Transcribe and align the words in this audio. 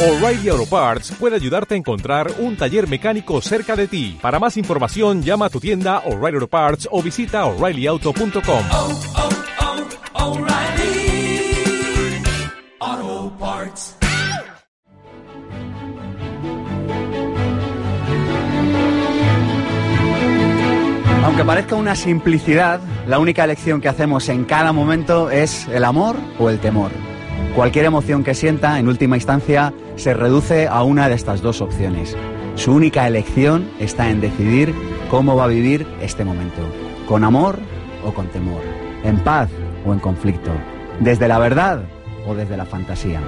O'Reilly 0.00 0.48
Auto 0.48 0.64
Parts 0.64 1.10
puede 1.18 1.34
ayudarte 1.34 1.74
a 1.74 1.76
encontrar 1.76 2.30
un 2.38 2.56
taller 2.56 2.86
mecánico 2.86 3.40
cerca 3.40 3.74
de 3.74 3.88
ti. 3.88 4.16
Para 4.22 4.38
más 4.38 4.56
información, 4.56 5.24
llama 5.24 5.46
a 5.46 5.50
tu 5.50 5.58
tienda 5.58 6.04
O'Reilly 6.06 6.36
Auto 6.36 6.46
Parts 6.46 6.88
o 6.92 7.02
visita 7.02 7.44
oreillyauto.com. 7.46 8.64
oh, 8.70 9.00
oh, 12.80 13.32
Parts. 13.40 13.96
Aunque 21.24 21.44
parezca 21.44 21.74
una 21.74 21.96
simplicidad, 21.96 22.78
la 23.08 23.18
única 23.18 23.42
elección 23.42 23.80
que 23.80 23.88
hacemos 23.88 24.28
en 24.28 24.44
cada 24.44 24.72
momento 24.72 25.28
es 25.28 25.66
el 25.66 25.84
amor 25.84 26.14
o 26.38 26.50
el 26.50 26.60
temor. 26.60 26.92
Cualquier 27.54 27.86
emoción 27.86 28.22
que 28.24 28.34
sienta, 28.34 28.78
en 28.78 28.88
última 28.88 29.16
instancia, 29.16 29.72
se 29.96 30.14
reduce 30.14 30.68
a 30.68 30.82
una 30.82 31.08
de 31.08 31.14
estas 31.14 31.42
dos 31.42 31.60
opciones. 31.60 32.16
Su 32.54 32.72
única 32.72 33.06
elección 33.06 33.68
está 33.80 34.10
en 34.10 34.20
decidir 34.20 34.74
cómo 35.10 35.36
va 35.36 35.44
a 35.44 35.48
vivir 35.48 35.86
este 36.00 36.24
momento, 36.24 36.60
con 37.08 37.24
amor 37.24 37.58
o 38.04 38.12
con 38.12 38.28
temor, 38.28 38.62
en 39.04 39.18
paz 39.18 39.48
o 39.86 39.92
en 39.92 39.98
conflicto, 39.98 40.50
desde 41.00 41.28
la 41.28 41.38
verdad 41.38 41.82
o 42.26 42.34
desde 42.34 42.56
la 42.56 42.64
fantasía. 42.64 43.20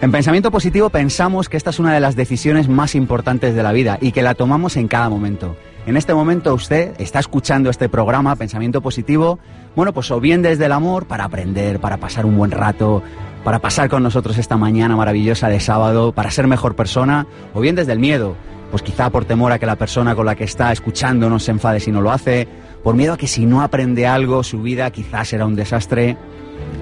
En 0.00 0.12
pensamiento 0.12 0.50
positivo 0.50 0.90
pensamos 0.90 1.48
que 1.48 1.56
esta 1.56 1.70
es 1.70 1.78
una 1.78 1.94
de 1.94 2.00
las 2.00 2.16
decisiones 2.16 2.68
más 2.68 2.94
importantes 2.94 3.54
de 3.54 3.62
la 3.62 3.72
vida 3.72 3.96
y 4.00 4.12
que 4.12 4.22
la 4.22 4.34
tomamos 4.34 4.76
en 4.76 4.88
cada 4.88 5.08
momento. 5.08 5.56
En 5.86 5.98
este 5.98 6.14
momento 6.14 6.54
usted 6.54 6.94
está 6.98 7.18
escuchando 7.18 7.68
este 7.68 7.90
programa, 7.90 8.36
Pensamiento 8.36 8.80
Positivo, 8.80 9.38
bueno, 9.76 9.92
pues 9.92 10.10
o 10.10 10.18
bien 10.18 10.40
desde 10.40 10.64
el 10.64 10.72
amor 10.72 11.04
para 11.06 11.24
aprender, 11.24 11.78
para 11.78 11.98
pasar 11.98 12.24
un 12.24 12.38
buen 12.38 12.50
rato, 12.50 13.02
para 13.44 13.58
pasar 13.58 13.90
con 13.90 14.02
nosotros 14.02 14.38
esta 14.38 14.56
mañana 14.56 14.96
maravillosa 14.96 15.48
de 15.48 15.60
sábado, 15.60 16.12
para 16.12 16.30
ser 16.30 16.46
mejor 16.46 16.74
persona, 16.74 17.26
o 17.52 17.60
bien 17.60 17.74
desde 17.74 17.92
el 17.92 17.98
miedo, 17.98 18.34
pues 18.70 18.82
quizá 18.82 19.10
por 19.10 19.26
temor 19.26 19.52
a 19.52 19.58
que 19.58 19.66
la 19.66 19.76
persona 19.76 20.14
con 20.14 20.24
la 20.24 20.36
que 20.36 20.44
está 20.44 20.72
escuchando 20.72 21.28
no 21.28 21.38
se 21.38 21.50
enfade 21.50 21.80
si 21.80 21.92
no 21.92 22.00
lo 22.00 22.12
hace, 22.12 22.48
por 22.82 22.94
miedo 22.94 23.12
a 23.12 23.18
que 23.18 23.26
si 23.26 23.44
no 23.44 23.60
aprende 23.60 24.06
algo 24.06 24.42
su 24.42 24.62
vida 24.62 24.90
quizás 24.90 25.28
será 25.28 25.44
un 25.44 25.54
desastre. 25.54 26.16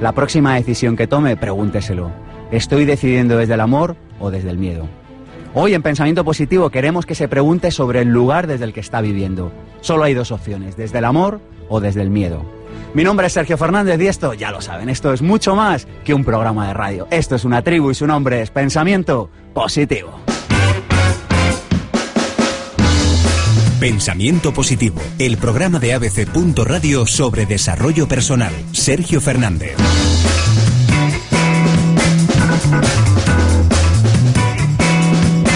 La 0.01 0.13
próxima 0.13 0.55
decisión 0.55 0.95
que 0.95 1.09
tome, 1.09 1.37
pregúnteselo. 1.37 2.13
¿Estoy 2.53 2.85
decidiendo 2.85 3.37
desde 3.37 3.55
el 3.55 3.61
amor 3.63 3.97
o 4.21 4.31
desde 4.31 4.51
el 4.51 4.59
miedo? 4.59 5.02
Hoy 5.55 5.75
en 5.75 5.83
Pensamiento 5.83 6.25
Positivo 6.25 6.71
queremos 6.71 7.05
que 7.05 7.15
se 7.15 7.29
pregunte 7.29 7.71
sobre 7.71 8.01
el 8.01 8.09
lugar 8.09 8.47
desde 8.47 8.65
el 8.65 8.73
que 8.73 8.81
está 8.81 9.03
viviendo. 9.03 9.53
Solo 9.83 10.05
hay 10.05 10.15
dos 10.15 10.33
opciones, 10.33 10.79
desde 10.79 10.99
el 10.99 11.05
amor 11.05 11.43
o 11.69 11.79
desde 11.81 12.01
el 12.01 12.09
miedo. 12.09 12.43
Mi 12.95 13.05
nombre 13.05 13.27
es 13.27 13.35
Sergio 13.35 13.59
Fernández 13.59 14.01
y 14.01 14.07
esto, 14.07 14.33
ya 14.33 14.51
lo 14.51 14.63
saben, 14.63 14.89
esto 14.89 15.13
es 15.13 15.21
mucho 15.21 15.55
más 15.55 15.87
que 16.05 16.15
un 16.15 16.25
programa 16.25 16.69
de 16.69 16.75
radio. 16.75 17.07
Esto 17.11 17.35
es 17.37 17.45
una 17.45 17.61
tribu 17.61 17.91
y 17.91 17.95
su 17.95 18.07
nombre 18.07 18.41
es 18.41 18.51
Pensamiento 18.51 19.29
Positivo. 19.53 20.21
Pensamiento 23.79 24.55
Positivo, 24.55 25.03
el 25.19 25.37
programa 25.37 25.79
de 25.79 25.93
ABC. 25.93 26.29
Radio 26.65 27.07
sobre 27.07 27.45
desarrollo 27.45 28.09
personal. 28.09 28.55
Sergio 28.73 29.21
Fernández. 29.21 29.77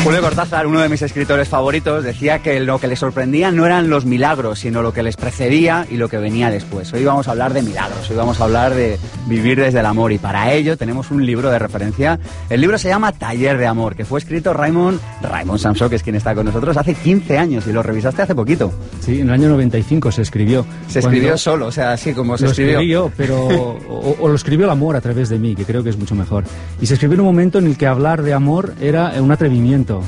por 0.07 0.15
Cortázar, 0.27 0.66
uno 0.66 0.80
de 0.80 0.88
mis 0.88 1.02
escritores 1.02 1.48
favoritos, 1.48 2.02
decía 2.02 2.41
que 2.41 2.58
lo 2.58 2.80
que 2.80 2.88
le 2.88 2.96
sorprendía 2.96 3.52
no 3.52 3.64
eran 3.64 3.88
los 3.88 4.06
milagros, 4.06 4.58
sino 4.58 4.82
lo 4.82 4.92
que 4.92 5.05
les 5.05 5.16
precedía 5.16 5.86
y 5.88 5.98
lo 5.98 6.08
que 6.08 6.19
venía 6.19 6.50
después. 6.50 6.92
Hoy 6.92 7.05
vamos 7.05 7.28
a 7.28 7.30
hablar 7.30 7.52
de 7.52 7.62
milagros, 7.62 8.10
hoy 8.10 8.16
vamos 8.16 8.41
a 8.41 8.44
hablar 8.44 8.74
de 8.74 8.98
vivir 9.28 9.60
desde 9.60 9.78
el 9.78 9.86
amor 9.86 10.10
y 10.10 10.19
para 10.19 10.52
ello 10.52 10.77
tenemos 10.77 11.12
un 11.12 11.24
libro 11.24 11.48
de 11.48 11.60
referencia. 11.60 12.19
El 12.50 12.60
libro 12.60 12.77
se 12.77 12.88
llama 12.88 13.12
Taller 13.12 13.56
de 13.56 13.69
Amor, 13.69 13.94
que 13.94 14.04
fue 14.04 14.19
escrito 14.19 14.52
Raymond, 14.52 14.98
Raymond 15.22 15.60
Samso, 15.60 15.88
que 15.88 15.94
es 15.94 16.02
quien 16.02 16.16
está 16.16 16.34
con 16.34 16.47
nosotros, 16.47 16.77
hace 16.77 16.94
15 16.94 17.38
años 17.38 17.64
y 17.69 17.72
lo 17.72 17.84
revisaste 17.84 18.22
hace 18.22 18.34
poquito. 18.34 18.72
Sí, 18.98 19.20
en 19.20 19.28
el 19.28 19.34
año 19.34 19.48
95 19.50 20.10
se 20.10 20.22
escribió. 20.22 20.66
Se 20.88 20.98
escribió 20.98 21.38
solo, 21.38 21.66
o 21.66 21.72
sea, 21.72 21.92
así 21.92 22.12
como 22.12 22.36
se 22.36 22.47
lo 22.47 22.50
escribió. 22.50 22.72
escribí 22.81 22.92
yo, 22.92 23.12
pero 23.16 23.47
o, 23.47 24.16
o 24.19 24.28
lo 24.28 24.34
escribió 24.34 24.65
el 24.66 24.72
amor 24.72 24.97
a 24.97 25.00
través 25.00 25.28
de 25.28 25.38
mí, 25.38 25.54
que 25.54 25.65
creo 25.65 25.84
que 25.84 25.91
es 25.91 25.97
mucho 25.97 26.16
mejor. 26.16 26.42
Y 26.81 26.86
se 26.86 26.94
escribió 26.94 27.15
en 27.15 27.20
un 27.20 27.26
momento 27.26 27.60
en 27.60 27.66
el 27.69 27.76
que 27.78 27.86
hablar 27.86 28.22
de 28.22 28.34
amor 28.34 28.75
era 28.81 29.12
un 29.20 29.31
atrevimiento. 29.31 30.03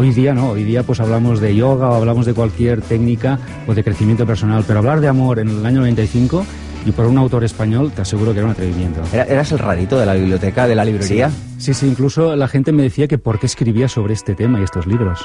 Hoy 0.00 0.12
día 0.12 0.32
no, 0.32 0.52
hoy 0.52 0.64
día 0.64 0.82
pues 0.82 0.98
hablamos 0.98 1.40
de 1.40 1.54
yoga 1.54 1.90
o 1.90 1.94
hablamos 1.96 2.24
de 2.24 2.32
cualquier 2.32 2.80
técnica 2.80 3.38
o 3.66 3.74
de 3.74 3.84
crecimiento 3.84 4.24
personal, 4.24 4.64
pero 4.66 4.78
hablar 4.78 5.02
de 5.02 5.08
amor 5.08 5.38
en 5.40 5.50
el 5.50 5.66
año 5.66 5.80
95 5.80 6.42
y 6.86 6.92
por 6.92 7.04
un 7.04 7.18
autor 7.18 7.44
español 7.44 7.92
te 7.94 8.00
aseguro 8.00 8.32
que 8.32 8.38
era 8.38 8.46
un 8.46 8.52
atrevimiento. 8.52 9.02
Era- 9.12 9.24
¿Eras 9.24 9.52
el 9.52 9.58
rarito 9.58 9.98
de 10.00 10.06
la 10.06 10.14
biblioteca, 10.14 10.66
de 10.66 10.74
la 10.74 10.86
librería? 10.86 11.30
Sí, 11.58 11.74
sí, 11.74 11.86
incluso 11.86 12.34
la 12.34 12.48
gente 12.48 12.72
me 12.72 12.82
decía 12.82 13.08
que 13.08 13.18
por 13.18 13.38
qué 13.38 13.44
escribía 13.44 13.88
sobre 13.90 14.14
este 14.14 14.34
tema 14.34 14.58
y 14.58 14.62
estos 14.62 14.86
libros. 14.86 15.20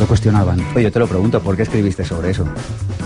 Lo 0.00 0.06
cuestionaban. 0.08 0.58
Oye, 0.74 0.82
yo 0.84 0.90
te 0.90 0.98
lo 0.98 1.06
pregunto, 1.06 1.40
¿por 1.40 1.54
qué 1.54 1.62
escribiste 1.62 2.04
sobre 2.04 2.30
eso? 2.30 2.44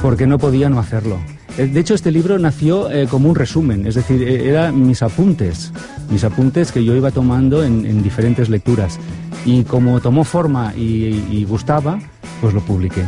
porque 0.00 0.26
no 0.26 0.38
podía 0.38 0.68
no 0.70 0.78
hacerlo. 0.78 1.18
Eh, 1.58 1.66
De 1.66 1.80
hecho, 1.80 1.94
este 1.94 2.10
libro 2.12 2.38
nació 2.38 2.90
eh, 2.90 3.06
como 3.10 3.28
un 3.28 3.34
resumen, 3.34 3.86
es 3.86 3.94
decir, 3.94 4.22
eh, 4.22 4.48
eran 4.48 4.86
mis 4.86 5.02
apuntes, 5.02 5.72
mis 6.10 6.22
apuntes 6.22 6.70
que 6.70 6.84
yo 6.84 6.94
iba 6.94 7.10
tomando 7.10 7.64
en, 7.64 7.84
en 7.86 8.02
diferentes 8.02 8.48
lecturas. 8.50 8.98
Y 9.46 9.64
como 9.64 10.00
tomó 10.00 10.24
forma 10.24 10.74
y, 10.76 11.24
y 11.30 11.46
gustaba, 11.48 11.98
pues 12.42 12.52
lo 12.52 12.60
publiqué. 12.60 13.04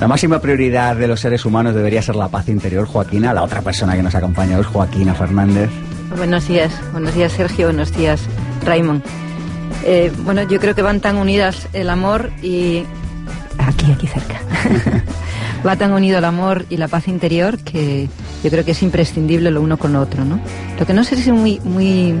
La 0.00 0.08
máxima 0.08 0.40
prioridad 0.40 0.96
de 0.96 1.08
los 1.08 1.20
seres 1.20 1.46
humanos 1.46 1.74
debería 1.74 2.02
ser 2.02 2.16
la 2.16 2.28
paz 2.28 2.48
interior, 2.48 2.86
Joaquina. 2.86 3.32
La 3.32 3.42
otra 3.42 3.62
persona 3.62 3.96
que 3.96 4.02
nos 4.02 4.14
acompaña 4.14 4.58
es 4.58 4.66
Joaquina 4.66 5.14
Fernández. 5.14 5.70
Buenos 6.16 6.46
días, 6.46 6.72
buenos 6.92 7.14
días 7.14 7.32
Sergio, 7.32 7.66
buenos 7.68 7.96
días 7.96 8.20
Raymond. 8.64 9.02
Eh, 9.84 10.12
bueno, 10.24 10.42
yo 10.42 10.60
creo 10.60 10.74
que 10.74 10.82
van 10.82 11.00
tan 11.00 11.16
unidas 11.16 11.68
el 11.72 11.90
amor 11.90 12.30
y... 12.42 12.84
Aquí, 13.58 13.90
aquí 13.92 14.06
cerca. 14.06 14.40
Va 15.66 15.76
tan 15.76 15.92
unido 15.92 16.18
el 16.18 16.24
amor 16.24 16.66
y 16.68 16.76
la 16.76 16.88
paz 16.88 17.08
interior 17.08 17.58
que 17.58 18.08
yo 18.42 18.50
creo 18.50 18.64
que 18.64 18.72
es 18.72 18.82
imprescindible 18.82 19.50
lo 19.50 19.62
uno 19.62 19.78
con 19.78 19.92
lo 19.92 20.00
otro, 20.00 20.24
¿no? 20.24 20.38
Lo 20.78 20.86
que 20.86 20.92
no 20.92 21.04
sé 21.04 21.16
si 21.16 21.30
es 21.30 21.34
muy, 21.34 21.60
muy... 21.60 22.14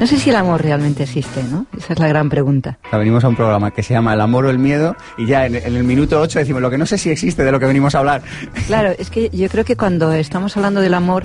No 0.00 0.06
sé 0.06 0.18
si 0.18 0.30
el 0.30 0.36
amor 0.36 0.62
realmente 0.62 1.04
existe, 1.04 1.42
¿no? 1.44 1.66
Esa 1.76 1.92
es 1.92 1.98
la 1.98 2.08
gran 2.08 2.28
pregunta. 2.28 2.78
Venimos 2.90 3.22
a 3.24 3.28
un 3.28 3.36
programa 3.36 3.70
que 3.70 3.82
se 3.82 3.94
llama 3.94 4.14
El 4.14 4.20
amor 4.20 4.46
o 4.46 4.50
el 4.50 4.58
miedo 4.58 4.96
y 5.16 5.26
ya 5.26 5.46
en, 5.46 5.54
en 5.54 5.76
el 5.76 5.84
minuto 5.84 6.20
8 6.20 6.40
decimos 6.40 6.60
lo 6.60 6.70
que 6.70 6.78
no 6.78 6.86
sé 6.86 6.98
si 6.98 7.10
existe 7.10 7.44
de 7.44 7.52
lo 7.52 7.60
que 7.60 7.66
venimos 7.66 7.94
a 7.94 8.00
hablar. 8.00 8.22
Claro, 8.66 8.90
es 8.98 9.10
que 9.10 9.30
yo 9.30 9.48
creo 9.48 9.64
que 9.64 9.76
cuando 9.76 10.12
estamos 10.12 10.56
hablando 10.56 10.80
del 10.80 10.94
amor, 10.94 11.24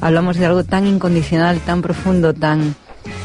hablamos 0.00 0.36
de 0.36 0.46
algo 0.46 0.64
tan 0.64 0.86
incondicional, 0.86 1.60
tan 1.60 1.82
profundo, 1.82 2.34
tan, 2.34 2.74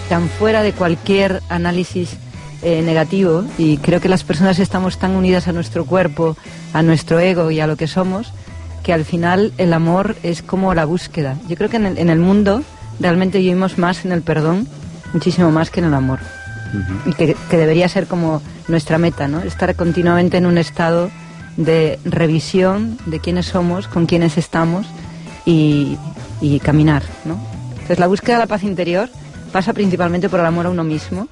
tan 0.10 0.30
fuera 0.30 0.64
de 0.64 0.72
cualquier 0.72 1.42
análisis 1.50 2.18
eh, 2.62 2.82
negativo. 2.82 3.44
Y 3.58 3.78
creo 3.78 4.00
que 4.00 4.10
las 4.10 4.24
personas 4.24 4.60
estamos 4.60 4.98
tan 4.98 5.12
unidas 5.12 5.48
a 5.48 5.52
nuestro 5.52 5.86
cuerpo, 5.86 6.38
a 6.72 6.82
nuestro 6.82 7.20
ego 7.20 7.52
y 7.52 7.60
a 7.60 7.68
lo 7.68 7.76
que 7.76 7.88
somos, 7.88 8.32
que 8.84 8.94
al 8.94 9.04
final 9.04 9.52
el 9.58 9.74
amor 9.74 10.16
es 10.24 10.42
como 10.42 10.74
la 10.74 10.86
búsqueda. 10.86 11.38
Yo 11.50 11.58
creo 11.58 11.70
que 11.70 11.78
en 11.78 11.86
el, 11.88 11.98
en 11.98 12.10
el 12.10 12.20
mundo 12.20 12.64
realmente 13.00 13.40
vivimos 13.40 13.78
más 13.78 14.06
en 14.06 14.12
el 14.12 14.22
perdón, 14.22 14.68
muchísimo 15.14 15.52
más 15.52 15.70
que 15.70 15.80
en 15.80 15.86
el 15.88 15.94
amor. 15.94 16.20
Y 17.06 17.14
que, 17.14 17.36
que 17.50 17.58
debería 17.58 17.88
ser 17.88 18.08
como 18.08 18.42
nuestra 18.68 18.98
meta, 18.98 19.28
¿no? 19.28 19.42
Estar 19.42 19.76
continuamente 19.76 20.38
en 20.38 20.46
un 20.48 20.58
estado 20.58 21.12
de 21.56 22.00
revisión 22.04 22.98
de 23.06 23.20
quiénes 23.20 23.46
somos, 23.46 23.88
con 23.88 24.08
quiénes 24.08 24.38
estamos 24.40 24.88
y, 25.46 25.98
y 26.42 26.60
caminar, 26.60 27.04
¿no? 27.26 27.38
Entonces 27.74 28.00
la 28.00 28.08
búsqueda 28.08 28.38
de 28.38 28.40
la 28.44 28.48
paz 28.48 28.64
interior 28.64 29.08
pasa 29.52 29.74
principalmente 29.74 30.30
por 30.30 30.40
el 30.40 30.48
amor 30.48 30.66
a 30.66 30.70
uno 30.72 30.84
mismo 30.84 31.28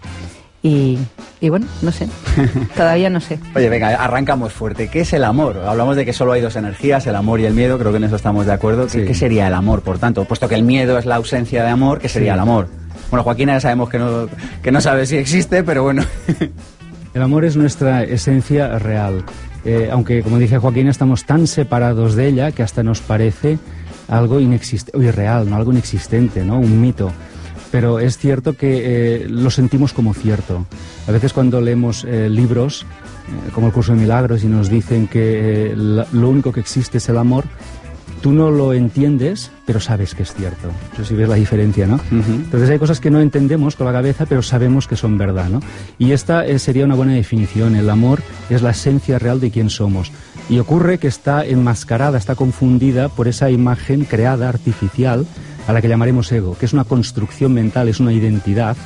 y, 0.62 1.00
y 1.40 1.50
bueno, 1.50 1.66
no 1.82 1.92
sé, 1.92 2.08
todavía 2.76 3.10
no 3.10 3.20
sé. 3.20 3.40
Oye, 3.56 3.68
venga, 3.68 3.96
arrancamos 3.96 4.54
fuerte. 4.54 4.90
¿Qué 4.90 5.00
es 5.00 5.14
el 5.14 5.24
amor? 5.24 5.58
Hablamos 5.66 5.96
de 5.96 6.06
que 6.06 6.14
solo 6.14 6.34
hay 6.34 6.42
dos 6.42 6.56
energías, 6.56 7.08
el 7.08 7.16
amor 7.16 7.40
y 7.40 7.46
el 7.46 7.56
miedo, 7.56 7.80
creo 7.80 7.90
que 7.90 7.98
en 7.98 8.04
eso 8.04 8.16
estamos 8.16 8.46
de 8.46 8.52
acuerdo. 8.54 8.84
¿Qué, 8.84 8.90
Sí. 8.92 9.06
qué 9.06 9.16
sería 9.16 9.48
el 9.48 9.56
amor, 9.56 9.82
por 9.82 9.98
tanto? 9.98 10.24
Puesto 10.26 10.48
que 10.48 10.54
el 10.54 10.62
miedo 10.64 11.00
es 11.00 11.08
la 11.08 11.16
ausencia 11.16 11.64
de 11.64 11.70
amor, 11.72 11.98
¿qué 12.00 12.10
sería 12.10 12.34
Sí. 12.34 12.36
el 12.36 12.40
amor? 12.42 12.68
Bueno, 13.12 13.24
Joaquina 13.24 13.54
ya 13.54 13.60
sabemos 13.60 13.90
que 13.90 14.00
no, 14.00 14.30
que 14.64 14.72
no 14.72 14.80
sabe 14.80 15.06
si 15.06 15.18
existe, 15.18 15.64
pero 15.64 15.84
bueno. 15.84 16.04
El 17.14 17.22
amor 17.22 17.44
es 17.44 17.58
nuestra 17.58 18.04
esencia 18.04 18.80
real. 18.80 19.26
Eh, 19.66 19.90
aunque, 19.92 20.24
como 20.24 20.40
dice 20.40 20.58
Joaquín, 20.58 20.88
estamos 20.88 21.26
tan 21.26 21.46
separados 21.46 22.16
de 22.16 22.28
ella 22.28 22.54
que 22.54 22.64
hasta 22.64 22.84
nos 22.84 23.02
parece 23.02 23.60
algo 24.08 24.40
inexistente, 24.40 24.98
o 24.98 25.04
irreal, 25.04 25.50
¿no? 25.50 25.58
algo 25.58 25.74
inexistente, 25.74 26.46
¿no? 26.46 26.58
un 26.58 26.80
mito. 26.80 27.12
Pero 27.70 28.00
es 28.00 28.18
cierto 28.18 28.54
que 28.56 29.24
eh, 29.24 29.26
lo 29.28 29.50
sentimos 29.52 29.92
como 29.92 30.14
cierto. 30.14 30.66
A 31.06 31.12
veces 31.12 31.34
cuando 31.34 31.60
leemos 31.60 32.06
eh, 32.06 32.30
libros, 32.30 32.86
como 33.54 33.68
el 33.68 33.74
curso 33.74 33.94
de 33.94 34.00
milagros, 34.00 34.44
y 34.46 34.48
nos 34.48 34.70
dicen 34.70 35.08
que 35.08 35.74
lo 35.76 36.30
único 36.30 36.54
que 36.54 36.62
existe 36.62 36.98
es 36.98 37.10
el 37.10 37.18
amor, 37.18 37.44
tú 38.22 38.32
no 38.32 38.52
lo 38.52 38.74
entiendes, 38.74 39.52
pero 39.66 39.80
sabes 39.80 40.14
que 40.16 40.24
es 40.24 40.34
cierto. 40.34 40.68
No 40.98 41.04
sé 41.04 41.10
si 41.10 41.16
ves 41.16 41.28
la 41.28 41.36
diferencia, 41.36 41.88
¿no? 41.88 42.00
Entonces 42.12 42.70
hay 42.70 42.80
cosas 42.80 43.00
que 43.00 43.10
no 43.10 43.20
entendemos 43.20 43.76
con 43.76 43.88
la 43.88 43.94
cabeza, 43.94 44.26
pero 44.28 44.42
sabemos 44.42 44.88
que 44.88 44.96
son 44.96 45.18
verdad, 45.18 45.50
¿no? 45.50 45.60
Y 45.98 46.12
esta 46.12 46.46
eh, 46.46 46.60
sería 46.60 46.86
una 46.86 46.96
buena 46.96 47.14
definición. 47.14 47.76
El 47.76 47.90
amor 47.90 48.22
es 48.50 48.62
la 48.62 48.72
esencia 48.72 49.20
real 49.20 49.40
de 49.40 49.52
quién 49.52 49.70
somos. 49.70 50.12
Y 50.50 50.60
ocurre 50.60 51.00
que 51.00 51.08
está 51.08 51.46
enmascarada, 51.46 52.18
está 52.18 52.36
confundida 52.36 53.10
por 53.10 53.28
esa 53.28 53.50
imagen 53.50 54.06
creada, 54.06 54.50
artificial, 54.50 55.26
a 55.68 55.74
la 55.74 55.82
que 55.82 55.88
llamaremos 55.88 56.32
ego, 56.32 56.58
que 56.58 56.66
es 56.66 56.74
una 56.74 56.84
construcción 56.84 57.54
mental, 57.54 57.88
es 57.88 58.00
una 58.00 58.14
identidad 58.14 58.78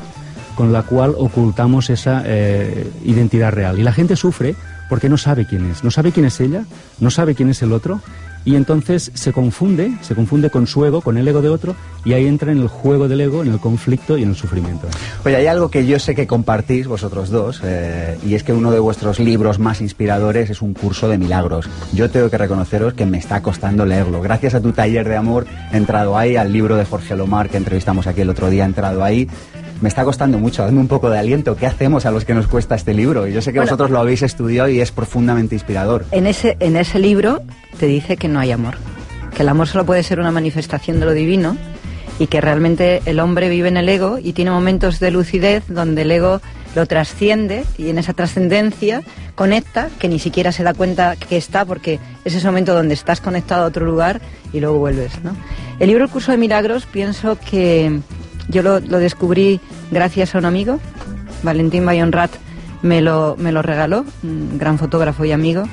con 0.56 0.72
la 0.72 0.84
cual 0.84 1.16
ocultamos 1.18 1.90
esa 1.90 2.24
eh, 2.26 2.90
identidad 3.04 3.52
real. 3.52 3.80
Y 3.80 3.84
la 3.84 3.92
gente 3.92 4.16
sufre 4.16 4.56
porque 4.90 5.10
no 5.10 5.18
sabe 5.18 5.46
quién 5.46 5.70
es, 5.70 5.84
no 5.84 5.92
sabe 5.92 6.12
quién 6.12 6.26
es 6.26 6.40
ella, 6.40 6.66
no 7.00 7.10
sabe 7.10 7.36
quién 7.36 7.50
es 7.50 7.62
el 7.62 7.74
otro, 7.74 8.00
y 8.46 8.56
entonces 8.56 9.12
se 9.14 9.34
confunde, 9.34 9.92
se 10.02 10.16
confunde 10.16 10.50
con 10.50 10.68
su 10.68 10.86
ego, 10.86 11.02
con 11.02 11.18
el 11.18 11.28
ego 11.28 11.42
de 11.42 11.50
otro, 11.50 11.76
y 12.06 12.14
ahí 12.14 12.28
entra 12.28 12.52
en 12.52 12.60
el 12.60 12.68
juego 12.68 13.08
del 13.08 13.22
ego, 13.22 13.42
en 13.42 13.52
el 13.52 13.60
conflicto 13.60 14.18
y 14.18 14.24
en 14.24 14.30
el 14.30 14.36
sufrimiento. 14.36 14.88
Oye, 15.26 15.36
hay 15.36 15.48
algo 15.48 15.70
que 15.70 15.86
yo 15.86 16.00
sé 16.00 16.14
que 16.14 16.28
compartís 16.28 16.88
vosotros 16.88 17.30
dos, 17.30 17.62
eh, 17.64 18.18
y 18.26 18.36
es 18.36 18.44
que 18.44 18.54
uno 18.54 18.72
de 18.72 18.80
vuestros 18.80 19.20
libros 19.20 19.58
más 19.58 19.82
inspiradores 19.82 20.50
es 20.50 20.62
un 20.62 20.74
curso 20.74 21.10
de 21.10 21.18
milagros. 21.18 21.68
Yo 21.94 22.10
tengo 22.10 22.30
que 22.30 22.38
reconoceros 22.38 22.94
que 22.94 23.06
me 23.06 23.18
está 23.18 23.42
costando 23.42 23.86
leerlo. 23.86 24.22
Gracias 24.22 24.54
a 24.54 24.62
tu 24.62 24.72
taller 24.72 25.10
de 25.10 25.16
amor 25.16 25.48
he 25.74 25.78
entrado 25.78 26.18
ahí, 26.18 26.36
al 26.36 26.54
libro 26.54 26.76
de 26.76 26.86
Jorge 26.86 27.16
Lomar 27.16 27.50
que 27.50 27.58
entrevistamos 27.58 28.08
aquí 28.08 28.22
el 28.22 28.30
otro 28.30 28.50
día 28.50 28.66
entrado 28.66 29.04
ahí. 29.04 29.28
Me 29.82 29.90
está 29.90 30.04
costando 30.04 30.40
mucho, 30.40 30.64
dame 30.64 30.80
un 30.80 30.88
poco 30.88 31.10
de 31.10 31.20
aliento. 31.20 31.56
¿Qué 31.56 31.66
hacemos 31.66 32.06
a 32.06 32.12
los 32.12 32.24
que 32.26 32.34
nos 32.34 32.48
cuesta 32.48 32.76
este 32.76 32.94
libro? 32.94 33.28
Y 33.28 33.34
yo 33.34 33.42
sé 33.42 33.52
que 33.52 33.60
Bueno. 33.60 33.72
vosotros 33.72 33.92
lo 33.92 34.00
habéis 34.00 34.22
estudiado 34.22 34.70
y 34.70 34.80
es 34.80 34.92
profundamente 34.92 35.56
inspirador. 35.56 36.06
En 36.12 36.28
ese, 36.28 36.56
en 36.60 36.78
ese 36.78 36.98
libro 37.00 37.42
te 37.80 37.86
dice 37.86 38.16
que 38.18 38.28
no 38.28 38.40
hay 38.40 38.52
amor, 38.52 38.76
que 39.36 39.44
el 39.44 39.50
amor 39.50 39.68
solo 39.68 39.86
puede 39.86 40.02
ser 40.04 40.20
una 40.20 40.32
manifestación 40.32 41.00
de 41.00 41.06
lo 41.06 41.12
divino 41.12 41.58
y 42.20 42.28
que 42.28 42.40
realmente 42.40 43.02
el 43.06 43.20
hombre 43.20 43.50
vive 43.50 43.68
en 43.68 43.76
el 43.78 43.90
ego 43.90 44.18
y 44.22 44.32
tiene 44.32 44.50
momentos 44.52 45.00
de 45.02 45.12
lucidez 45.12 45.64
donde 45.68 46.04
el 46.04 46.12
ego 46.12 46.42
lo 46.74 46.86
trasciende 46.86 47.66
y 47.78 47.90
en 47.90 47.98
esa 47.98 48.14
trascendencia 48.14 49.02
conecta 49.36 49.90
que 50.00 50.08
ni 50.08 50.20
siquiera 50.20 50.54
se 50.54 50.64
da 50.64 50.74
cuenta 50.74 51.16
que 51.18 51.36
está 51.36 51.66
porque 51.66 52.00
es 52.24 52.34
ese 52.34 52.48
momento 52.48 52.74
donde 52.74 52.94
estás 52.94 53.20
conectado 53.20 53.64
a 53.66 53.68
otro 53.68 53.86
lugar 53.86 54.22
y 54.54 54.62
luego 54.62 54.80
vuelves. 54.80 55.12
¿no? 55.24 55.36
El 55.80 55.90
libro 55.90 56.06
El 56.06 56.10
curso 56.10 56.32
de 56.32 56.38
milagros 56.38 56.86
pienso 56.86 57.38
que 57.38 58.00
yo 58.50 58.62
lo, 58.62 58.80
lo 58.80 59.00
descubrí 59.00 59.60
gracias 59.92 60.36
a 60.36 60.38
un 60.40 60.46
amigo, 60.46 60.80
Valentín 61.44 61.86
Bayonrat 61.86 62.32
me 62.82 63.02
lo, 63.02 63.36
me 63.40 63.52
lo 63.52 63.62
regaló, 63.62 64.06
un 64.24 64.58
gran 64.58 64.78
fotógrafo 64.78 65.26
y 65.26 65.32
amigo, 65.32 65.64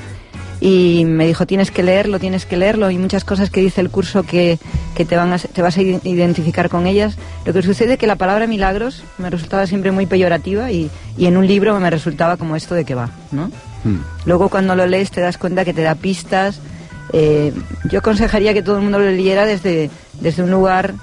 y 0.61 1.05
me 1.05 1.27
dijo 1.27 1.45
tienes 1.47 1.71
que 1.71 1.83
leerlo, 1.83 2.19
tienes 2.21 2.47
que 2.47 2.57
leerlo, 2.57 2.91
y 2.91 2.97
muchas 2.99 3.25
cosas 3.25 3.51
que 3.51 3.61
dice 3.61 3.81
el 3.81 3.91
curso 3.91 4.23
que, 4.23 4.59
que 4.95 5.05
te, 5.05 5.17
van 5.17 5.33
a, 5.33 5.39
te 5.39 5.61
vas 5.61 5.77
a 5.77 5.83
ide- 5.83 6.01
identificar 6.05 6.69
con 6.69 6.87
ellas. 6.87 7.17
Lo 7.45 7.53
que 7.53 7.63
sucede 7.63 7.95
es 7.95 7.99
que 7.99 8.07
la 8.07 8.17
palabra 8.17 8.47
milagros 8.47 9.03
me 9.19 9.29
resultaba 9.29 9.67
siempre 9.67 9.91
muy 9.91 10.07
peyorativa 10.07 10.71
y, 10.71 10.89
y 11.19 11.27
en 11.27 11.37
un 11.37 11.47
libro 11.49 11.79
me 11.81 11.91
resultaba 11.91 12.37
como 12.37 12.55
esto 12.55 12.75
de 12.77 12.85
que 12.85 12.95
va, 12.95 13.11
¿no? 13.33 13.51
Hmm. 13.85 13.99
Luego 14.25 14.49
cuando 14.49 14.77
lo 14.77 14.87
lees 14.87 15.11
te 15.11 15.21
das 15.21 15.37
cuenta 15.37 15.65
que 15.65 15.75
te 15.75 15.83
da 15.83 15.97
pistas. 15.97 16.61
Eh, 17.13 17.53
yo 17.91 17.99
aconsejaría 17.99 18.55
que 18.55 18.63
todo 18.63 18.77
el 18.77 18.83
mundo 18.83 18.99
lo 19.01 19.11
leyera 19.11 19.45
desde, 19.45 19.91
desde 20.21 20.43
un 20.45 20.51
lugar 20.51 20.95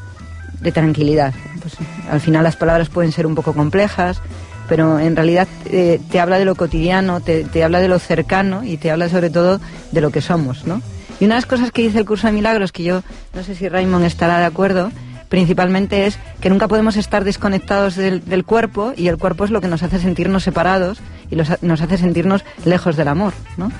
de 0.62 0.72
tranquilidad. 0.72 1.34
Pues, 1.62 1.76
al 2.10 2.20
final 2.20 2.44
las 2.44 2.56
palabras 2.56 2.90
pueden 2.90 3.12
ser 3.12 3.26
un 3.26 3.36
poco 3.36 3.54
complejas, 3.54 4.22
pero 4.68 5.00
en 5.00 5.16
realidad 5.16 5.48
eh, 5.66 6.00
te 6.12 6.20
habla 6.20 6.38
de 6.38 6.46
lo 6.46 6.56
cotidiano, 6.56 7.22
te, 7.22 7.64
habla 7.64 7.80
de 7.80 7.88
lo 7.88 8.00
cercano 8.00 8.64
y 8.64 8.78
te 8.78 8.92
habla 8.92 9.10
sobre 9.10 9.30
todo 9.30 9.60
de 9.92 10.02
lo 10.02 10.12
que 10.12 10.22
somos, 10.22 10.66
¿no? 10.66 10.82
Y 11.20 11.26
una 11.26 11.36
de 11.36 11.42
las 11.42 11.48
cosas 11.48 11.72
que 11.72 11.82
dice 11.82 11.98
el 11.98 12.06
curso 12.06 12.28
de 12.28 12.34
milagros, 12.34 12.72
que 12.72 12.84
yo 12.84 13.02
no 13.34 13.44
sé 13.44 13.56
si 13.56 13.68
Raymond 13.68 14.06
estará 14.06 14.40
de 14.40 14.46
acuerdo, 14.46 14.92
principalmente 15.28 16.06
es 16.06 16.18
que 16.40 16.50
nunca 16.50 16.68
podemos 16.68 16.96
estar 16.96 17.24
desconectados 17.24 17.96
del, 17.96 18.46
cuerpo 18.46 18.94
y 18.96 19.08
el 19.08 19.18
cuerpo 19.18 19.44
es 19.44 19.52
lo 19.52 19.60
que 19.60 19.68
nos 19.68 19.84
hace 19.84 20.00
sentirnos 20.00 20.44
separados 20.44 21.00
y 21.30 21.36
nos 21.36 21.82
hace 21.82 21.98
sentirnos 21.98 22.46
lejos 22.64 22.96
del 22.96 23.10
amor, 23.10 23.34
¿no? 23.58 23.72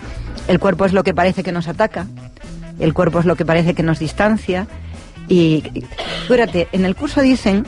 El 0.48 0.60
cuerpo 0.60 0.86
es 0.86 0.94
lo 0.94 1.04
que 1.04 1.14
parece 1.14 1.44
que 1.44 1.52
nos 1.52 1.68
ataca, 1.68 2.08
el 2.80 2.94
cuerpo 2.94 3.20
es 3.20 3.26
lo 3.26 3.36
que 3.36 3.46
parece 3.46 3.74
que 3.74 3.84
nos 3.84 4.00
distancia 4.00 4.68
y, 5.30 5.64
fíjate, 6.28 6.68
en 6.72 6.84
el 6.86 6.96
curso 6.96 7.22
dicen 7.22 7.66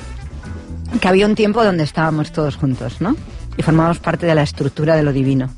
que 1.00 1.08
había 1.08 1.26
un 1.26 1.36
tiempo 1.36 1.64
donde 1.64 1.84
estábamos 1.84 2.32
todos 2.32 2.56
juntos, 2.58 3.00
¿no? 3.00 3.16
Y 3.58 3.62
formábamos 3.62 4.00
parte 4.00 4.26
de 4.26 4.36
la 4.36 4.44
estructura 4.44 4.96
de 4.96 5.04
lo 5.04 5.14
divino. 5.14 5.50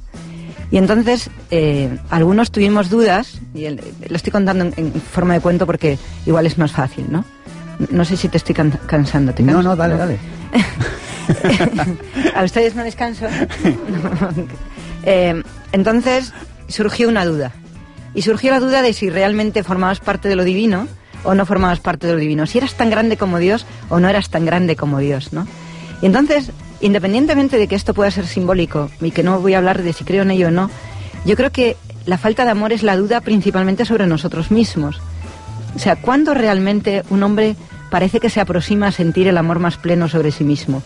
Y 0.72 0.78
entonces 0.78 1.30
eh, 1.52 1.98
algunos 2.10 2.52
tuvimos 2.52 2.90
dudas, 2.90 3.40
y 3.54 3.66
el- 3.66 3.82
lo 4.10 4.16
estoy 4.16 4.32
contando 4.32 4.66
en, 4.66 4.74
en 4.78 4.94
forma 4.94 5.34
de 5.36 5.40
cuento 5.40 5.66
porque 5.66 5.98
igual 6.26 6.46
es 6.46 6.58
más 6.58 6.72
fácil, 6.72 7.06
¿no? 7.10 7.26
No 7.92 8.06
sé 8.06 8.18
si 8.18 8.28
te 8.28 8.38
estoy 8.38 8.54
can- 8.56 8.80
cansando. 8.86 9.34
¿te 9.34 9.42
No, 9.44 9.62
no, 9.64 9.76
dale, 9.76 9.98
dale. 9.98 10.18
¿A 12.36 12.44
ustedes 12.44 12.76
no 12.76 12.84
descanso? 12.84 13.26
Eh, 15.06 15.44
entonces 15.74 16.32
surgió 16.70 17.10
una 17.10 17.26
duda. 17.26 17.52
Y 18.16 18.22
surgió 18.22 18.52
la 18.52 18.62
duda 18.62 18.82
de 18.82 18.94
si 18.94 19.10
realmente 19.10 19.62
formabas 19.62 20.00
parte 20.00 20.30
de 20.30 20.38
lo 20.38 20.46
divino 20.46 20.88
o 21.24 21.36
no 21.36 21.46
formabas 21.46 21.80
parte 21.80 22.08
de 22.08 22.14
lo 22.14 22.20
divino. 22.20 22.46
Si 22.46 22.58
eras 22.58 22.76
tan 22.76 22.90
grande 22.90 23.18
como 23.18 23.40
Dios 23.40 23.66
o 23.90 24.00
no 24.00 24.10
eras 24.10 24.30
tan 24.30 24.46
grande 24.46 24.76
como 24.76 25.00
Dios, 25.00 25.34
¿no? 25.34 25.48
Y 26.02 26.06
entonces, 26.06 26.52
independientemente 26.82 27.58
de 27.58 27.68
que 27.68 27.76
esto 27.76 27.94
pueda 27.94 28.12
ser 28.12 28.28
simbólico 28.28 28.90
y 29.02 29.12
que 29.12 29.24
no 29.24 29.40
voy 29.40 29.54
a 29.54 29.58
hablar 29.60 29.82
de 29.82 29.94
si 29.94 30.04
creo 30.04 30.24
en 30.24 30.32
ello 30.32 30.50
o 30.50 30.52
no, 30.52 30.70
yo 31.26 31.36
creo 31.36 31.52
que 31.52 31.78
la 32.06 32.18
falta 32.18 32.44
de 32.44 32.52
amor 32.52 32.74
es 32.74 32.84
la 32.84 32.98
duda 32.98 33.22
principalmente 33.22 33.86
sobre 33.86 34.08
nosotros 34.08 34.52
mismos. 34.52 35.00
O 35.76 35.80
sea, 35.80 35.96
¿cuándo 35.96 36.34
realmente 36.34 37.04
un 37.10 37.24
hombre 37.24 37.56
parece 37.90 38.20
que 38.20 38.30
se 38.30 38.42
aproxima 38.42 38.88
a 38.88 38.92
sentir 38.92 39.28
el 39.28 39.38
amor 39.38 39.60
más 39.60 39.78
pleno 39.78 40.10
sobre 40.10 40.32
sí 40.32 40.44
mismo? 40.44 40.84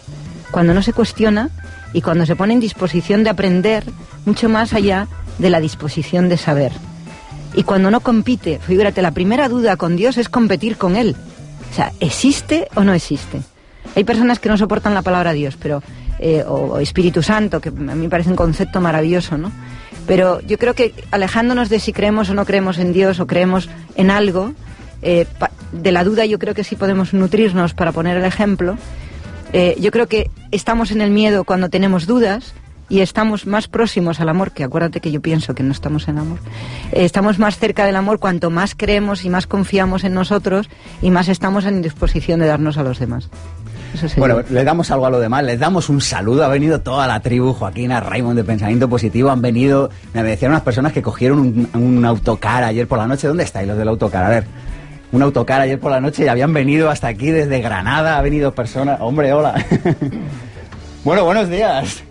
Cuando 0.51 0.73
no 0.73 0.81
se 0.81 0.93
cuestiona 0.93 1.49
y 1.93 2.01
cuando 2.01 2.25
se 2.25 2.35
pone 2.35 2.53
en 2.53 2.59
disposición 2.59 3.23
de 3.23 3.31
aprender 3.31 3.83
mucho 4.25 4.49
más 4.49 4.73
allá 4.73 5.07
de 5.39 5.49
la 5.49 5.59
disposición 5.59 6.29
de 6.29 6.37
saber. 6.37 6.71
Y 7.53 7.63
cuando 7.63 7.91
no 7.91 8.01
compite, 8.01 8.59
figúrate, 8.59 9.01
la 9.01 9.11
primera 9.11 9.49
duda 9.49 9.77
con 9.77 9.95
Dios 9.95 10.17
es 10.17 10.29
competir 10.29 10.77
con 10.77 10.95
Él. 10.95 11.15
O 11.71 11.75
sea, 11.75 11.91
¿existe 11.99 12.67
o 12.75 12.83
no 12.83 12.93
existe? 12.93 13.41
Hay 13.95 14.03
personas 14.03 14.39
que 14.39 14.49
no 14.49 14.57
soportan 14.57 14.93
la 14.93 15.01
palabra 15.01 15.33
Dios, 15.33 15.57
pero 15.59 15.81
eh, 16.19 16.43
o, 16.47 16.79
Espíritu 16.79 17.23
Santo, 17.23 17.61
que 17.61 17.69
a 17.69 17.71
mí 17.71 17.95
me 17.95 18.09
parece 18.09 18.29
un 18.29 18.35
concepto 18.35 18.81
maravilloso, 18.81 19.37
¿no? 19.37 19.51
Pero 20.05 20.39
yo 20.41 20.57
creo 20.57 20.73
que 20.73 20.93
alejándonos 21.11 21.69
de 21.69 21.79
si 21.79 21.93
creemos 21.93 22.29
o 22.29 22.33
no 22.33 22.45
creemos 22.45 22.77
en 22.77 22.93
Dios 22.93 23.19
o 23.19 23.27
creemos 23.27 23.69
en 23.95 24.09
algo, 24.09 24.53
eh, 25.01 25.25
de 25.71 25.91
la 25.91 26.03
duda 26.03 26.25
yo 26.25 26.39
creo 26.39 26.53
que 26.53 26.63
sí 26.63 26.75
podemos 26.75 27.13
nutrirnos 27.13 27.73
para 27.73 27.91
poner 27.91 28.17
el 28.17 28.25
ejemplo. 28.25 28.77
Eh, 29.53 29.75
yo 29.79 29.91
creo 29.91 30.07
que 30.07 30.29
estamos 30.51 30.91
en 30.91 31.01
el 31.01 31.11
miedo 31.11 31.43
cuando 31.43 31.69
tenemos 31.69 32.05
dudas 32.07 32.53
y 32.89 33.01
estamos 33.01 33.45
más 33.45 33.67
próximos 33.67 34.19
al 34.19 34.29
amor, 34.29 34.51
que 34.51 34.63
acuérdate 34.63 35.01
que 35.01 35.11
yo 35.11 35.21
pienso 35.21 35.53
que 35.55 35.63
no 35.63 35.71
estamos 35.71 36.07
en 36.07 36.17
amor. 36.17 36.39
Eh, 36.91 37.05
estamos 37.05 37.39
más 37.39 37.57
cerca 37.57 37.85
del 37.85 37.95
amor 37.95 38.19
cuanto 38.19 38.49
más 38.49 38.75
creemos 38.75 39.25
y 39.25 39.29
más 39.29 39.47
confiamos 39.47 40.03
en 40.03 40.13
nosotros 40.13 40.69
y 41.01 41.11
más 41.11 41.27
estamos 41.27 41.65
en 41.65 41.81
disposición 41.81 42.39
de 42.39 42.47
darnos 42.47 42.77
a 42.77 42.83
los 42.83 42.99
demás. 42.99 43.29
Bueno, 44.17 44.41
le 44.49 44.63
damos 44.63 44.91
algo 44.91 45.05
a 45.05 45.09
lo 45.09 45.19
demás, 45.19 45.43
les 45.43 45.59
damos 45.59 45.89
un 45.89 46.01
saludo. 46.01 46.43
Ha 46.43 46.49
venido 46.49 46.81
toda 46.81 47.07
la 47.07 47.19
tribu, 47.21 47.53
Joaquín, 47.53 47.91
a 47.91 47.99
Raymond 47.99 48.37
de 48.37 48.43
Pensamiento 48.43 48.89
Positivo. 48.89 49.29
Han 49.31 49.41
venido, 49.41 49.89
me 50.13 50.23
decían 50.23 50.51
unas 50.51 50.61
personas 50.61 50.91
que 50.91 51.01
cogieron 51.01 51.39
un, 51.39 51.69
un 51.73 52.05
autocar 52.05 52.63
ayer 52.63 52.87
por 52.87 52.97
la 52.97 53.07
noche. 53.07 53.27
¿Dónde 53.27 53.43
estáis 53.43 53.67
los 53.67 53.77
del 53.77 53.87
autocar? 53.87 54.23
A 54.23 54.29
ver, 54.29 54.45
un 55.11 55.21
autocar 55.21 55.61
ayer 55.61 55.79
por 55.79 55.91
la 55.91 56.01
noche 56.01 56.25
y 56.25 56.27
habían 56.27 56.53
venido 56.53 56.89
hasta 56.89 57.07
aquí 57.07 57.31
desde 57.31 57.59
Granada. 57.61 58.17
Ha 58.17 58.21
venido 58.21 58.53
personas. 58.53 58.99
Hombre, 59.01 59.33
hola. 59.33 59.55
bueno, 61.03 61.23
buenos 61.23 61.49
días. 61.49 62.03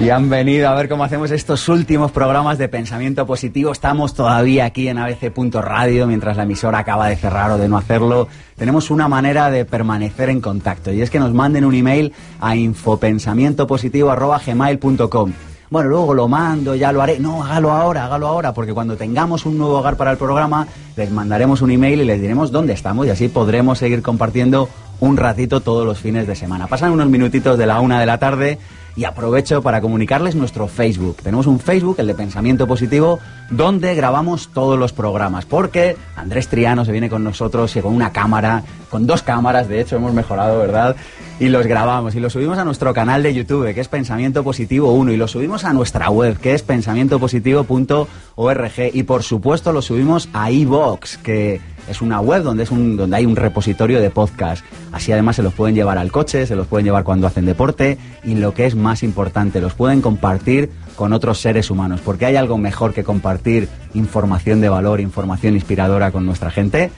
Y 0.00 0.10
han 0.10 0.28
venido 0.28 0.68
a 0.68 0.74
ver 0.74 0.88
cómo 0.88 1.04
hacemos 1.04 1.30
estos 1.30 1.68
últimos 1.68 2.10
programas 2.10 2.58
de 2.58 2.68
pensamiento 2.68 3.24
positivo. 3.24 3.70
Estamos 3.70 4.14
todavía 4.14 4.64
aquí 4.64 4.88
en 4.88 4.98
abc.radio 4.98 6.08
mientras 6.08 6.36
la 6.36 6.42
emisora 6.42 6.80
acaba 6.80 7.06
de 7.08 7.14
cerrar 7.16 7.52
o 7.52 7.58
de 7.58 7.68
no 7.68 7.78
hacerlo. 7.78 8.26
Tenemos 8.56 8.90
una 8.90 9.06
manera 9.06 9.48
de 9.50 9.64
permanecer 9.64 10.28
en 10.30 10.40
contacto 10.40 10.92
y 10.92 11.02
es 11.02 11.10
que 11.10 11.20
nos 11.20 11.32
manden 11.32 11.64
un 11.64 11.74
email 11.74 12.12
a 12.40 12.56
infopensamientopositivo.gmail.com. 12.56 15.32
Bueno, 15.70 15.88
luego 15.88 16.14
lo 16.14 16.26
mando, 16.28 16.74
ya 16.74 16.92
lo 16.92 17.00
haré. 17.00 17.20
No, 17.20 17.44
hágalo 17.44 17.70
ahora, 17.70 18.06
hágalo 18.06 18.26
ahora, 18.26 18.52
porque 18.52 18.74
cuando 18.74 18.96
tengamos 18.96 19.46
un 19.46 19.56
nuevo 19.56 19.78
hogar 19.78 19.96
para 19.96 20.10
el 20.10 20.18
programa, 20.18 20.66
les 20.96 21.10
mandaremos 21.10 21.62
un 21.62 21.70
email 21.70 22.00
y 22.00 22.04
les 22.04 22.20
diremos 22.20 22.50
dónde 22.50 22.72
estamos 22.72 23.06
y 23.06 23.10
así 23.10 23.28
podremos 23.28 23.78
seguir 23.78 24.02
compartiendo 24.02 24.68
un 25.00 25.16
ratito 25.16 25.60
todos 25.60 25.86
los 25.86 25.98
fines 25.98 26.26
de 26.26 26.36
semana. 26.36 26.66
Pasan 26.66 26.92
unos 26.92 27.08
minutitos 27.08 27.56
de 27.56 27.66
la 27.66 27.80
una 27.80 28.00
de 28.00 28.06
la 28.06 28.18
tarde 28.18 28.58
y 28.96 29.04
aprovecho 29.04 29.62
para 29.62 29.80
comunicarles 29.80 30.34
nuestro 30.34 30.68
Facebook. 30.68 31.18
Tenemos 31.22 31.46
un 31.46 31.58
Facebook, 31.58 31.96
el 31.98 32.06
de 32.06 32.14
Pensamiento 32.14 32.66
Positivo, 32.66 33.18
donde 33.50 33.94
grabamos 33.94 34.50
todos 34.52 34.78
los 34.78 34.92
programas, 34.92 35.46
porque 35.46 35.96
Andrés 36.16 36.48
Triano 36.48 36.84
se 36.84 36.92
viene 36.92 37.10
con 37.10 37.24
nosotros 37.24 37.74
y 37.76 37.80
con 37.80 37.94
una 37.94 38.12
cámara, 38.12 38.62
con 38.92 39.06
dos 39.06 39.22
cámaras, 39.22 39.68
de 39.68 39.80
hecho 39.80 39.96
hemos 39.96 40.12
mejorado, 40.12 40.58
¿verdad? 40.58 40.94
Y 41.40 41.48
los 41.48 41.66
grabamos 41.66 42.14
y 42.14 42.20
los 42.20 42.34
subimos 42.34 42.58
a 42.58 42.64
nuestro 42.64 42.92
canal 42.92 43.22
de 43.22 43.32
YouTube, 43.32 43.72
que 43.72 43.80
es 43.80 43.88
Pensamiento 43.88 44.44
Positivo 44.44 44.92
1, 44.92 45.12
y 45.12 45.16
los 45.16 45.30
subimos 45.30 45.64
a 45.64 45.72
nuestra 45.72 46.10
web, 46.10 46.36
que 46.36 46.52
es 46.52 46.62
pensamientopositivo.org, 46.62 48.72
y 48.92 49.02
por 49.04 49.22
supuesto 49.22 49.72
los 49.72 49.86
subimos 49.86 50.28
a 50.34 50.50
iVox, 50.50 51.16
que 51.16 51.58
es 51.88 52.02
una 52.02 52.20
web 52.20 52.42
donde, 52.42 52.64
es 52.64 52.68
donde 52.68 53.16
hay 53.16 53.24
un 53.24 53.34
repositorio 53.34 53.98
de 53.98 54.10
podcast. 54.10 54.62
Así 54.92 55.10
además 55.10 55.36
se 55.36 55.42
los 55.42 55.54
pueden 55.54 55.74
llevar 55.74 55.96
al 55.96 56.12
coche, 56.12 56.46
se 56.46 56.54
los 56.54 56.66
pueden 56.66 56.84
llevar 56.84 57.02
cuando 57.02 57.26
hacen 57.26 57.46
deporte 57.46 57.96
y 58.24 58.34
lo 58.34 58.52
que 58.52 58.66
es 58.66 58.74
más 58.74 59.02
importante, 59.02 59.62
los 59.62 59.72
pueden 59.72 60.02
compartir 60.02 60.70
con 60.96 61.14
otros 61.14 61.40
seres 61.40 61.70
humanos, 61.70 62.02
porque 62.04 62.26
hay 62.26 62.36
algo 62.36 62.58
mejor 62.58 62.92
que 62.92 63.04
compartir 63.04 63.70
información 63.94 64.60
de 64.60 64.68
valor, 64.68 65.00
información 65.00 65.54
inspiradora 65.54 66.10
con 66.10 66.26
nuestra 66.26 66.50
gente. 66.50 66.90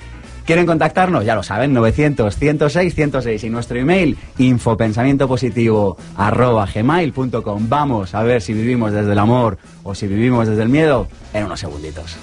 ¿Quieren 0.44 0.66
contactarnos? 0.66 1.24
Ya 1.24 1.34
lo 1.34 1.42
saben, 1.42 1.72
900 1.72 2.36
106 2.36 2.94
106 2.94 3.44
y 3.44 3.50
nuestro 3.50 3.78
email 3.78 4.16
infopensamientopositivo 4.38 5.96
arroba 6.16 6.66
gmail.com. 6.66 7.68
Vamos 7.68 8.14
a 8.14 8.22
ver 8.22 8.42
si 8.42 8.52
vivimos 8.52 8.92
desde 8.92 9.12
el 9.12 9.18
amor 9.18 9.58
o 9.82 9.94
si 9.94 10.06
vivimos 10.06 10.46
desde 10.46 10.62
el 10.62 10.68
miedo 10.68 11.08
en 11.32 11.44
unos 11.44 11.60
segunditos. 11.60 12.16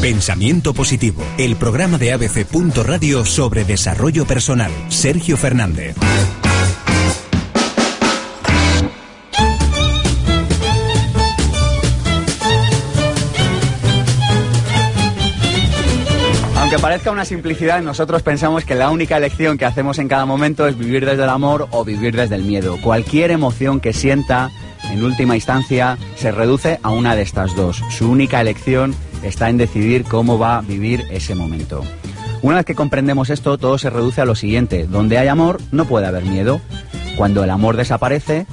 Pensamiento 0.00 0.72
Positivo, 0.72 1.24
el 1.36 1.56
programa 1.56 1.98
de 1.98 2.12
ABC. 2.12 2.46
Radio 2.84 3.24
sobre 3.24 3.64
desarrollo 3.64 4.24
personal. 4.24 4.70
Sergio 4.88 5.36
Fernández. 5.36 5.96
Aunque 16.76 16.88
parezca 16.88 17.10
una 17.10 17.24
simplicidad, 17.24 17.80
nosotros 17.80 18.20
pensamos 18.20 18.66
que 18.66 18.74
la 18.74 18.90
única 18.90 19.16
elección 19.16 19.56
que 19.56 19.64
hacemos 19.64 19.98
en 19.98 20.08
cada 20.08 20.26
momento 20.26 20.66
es 20.66 20.76
vivir 20.76 21.06
desde 21.06 21.22
el 21.22 21.30
amor 21.30 21.68
o 21.70 21.86
vivir 21.86 22.14
desde 22.14 22.34
el 22.34 22.42
miedo. 22.42 22.76
Cualquier 22.82 23.30
emoción 23.30 23.80
que 23.80 23.94
sienta, 23.94 24.50
en 24.90 25.02
última 25.02 25.36
instancia, 25.36 25.96
se 26.16 26.32
reduce 26.32 26.78
a 26.82 26.90
una 26.90 27.16
de 27.16 27.22
estas 27.22 27.56
dos. 27.56 27.82
Su 27.88 28.10
única 28.10 28.42
elección 28.42 28.94
está 29.22 29.48
en 29.48 29.56
decidir 29.56 30.04
cómo 30.04 30.38
va 30.38 30.58
a 30.58 30.60
vivir 30.60 31.04
ese 31.10 31.34
momento. 31.34 31.82
Una 32.42 32.56
vez 32.56 32.66
que 32.66 32.74
comprendemos 32.74 33.30
esto, 33.30 33.56
todo 33.56 33.78
se 33.78 33.88
reduce 33.88 34.20
a 34.20 34.26
lo 34.26 34.34
siguiente. 34.34 34.86
Donde 34.86 35.16
hay 35.16 35.28
amor, 35.28 35.62
no 35.72 35.86
puede 35.86 36.06
haber 36.06 36.26
miedo. 36.26 36.60
Cuando 37.16 37.42
el 37.42 37.48
amor 37.48 37.78
desaparece, 37.78 38.46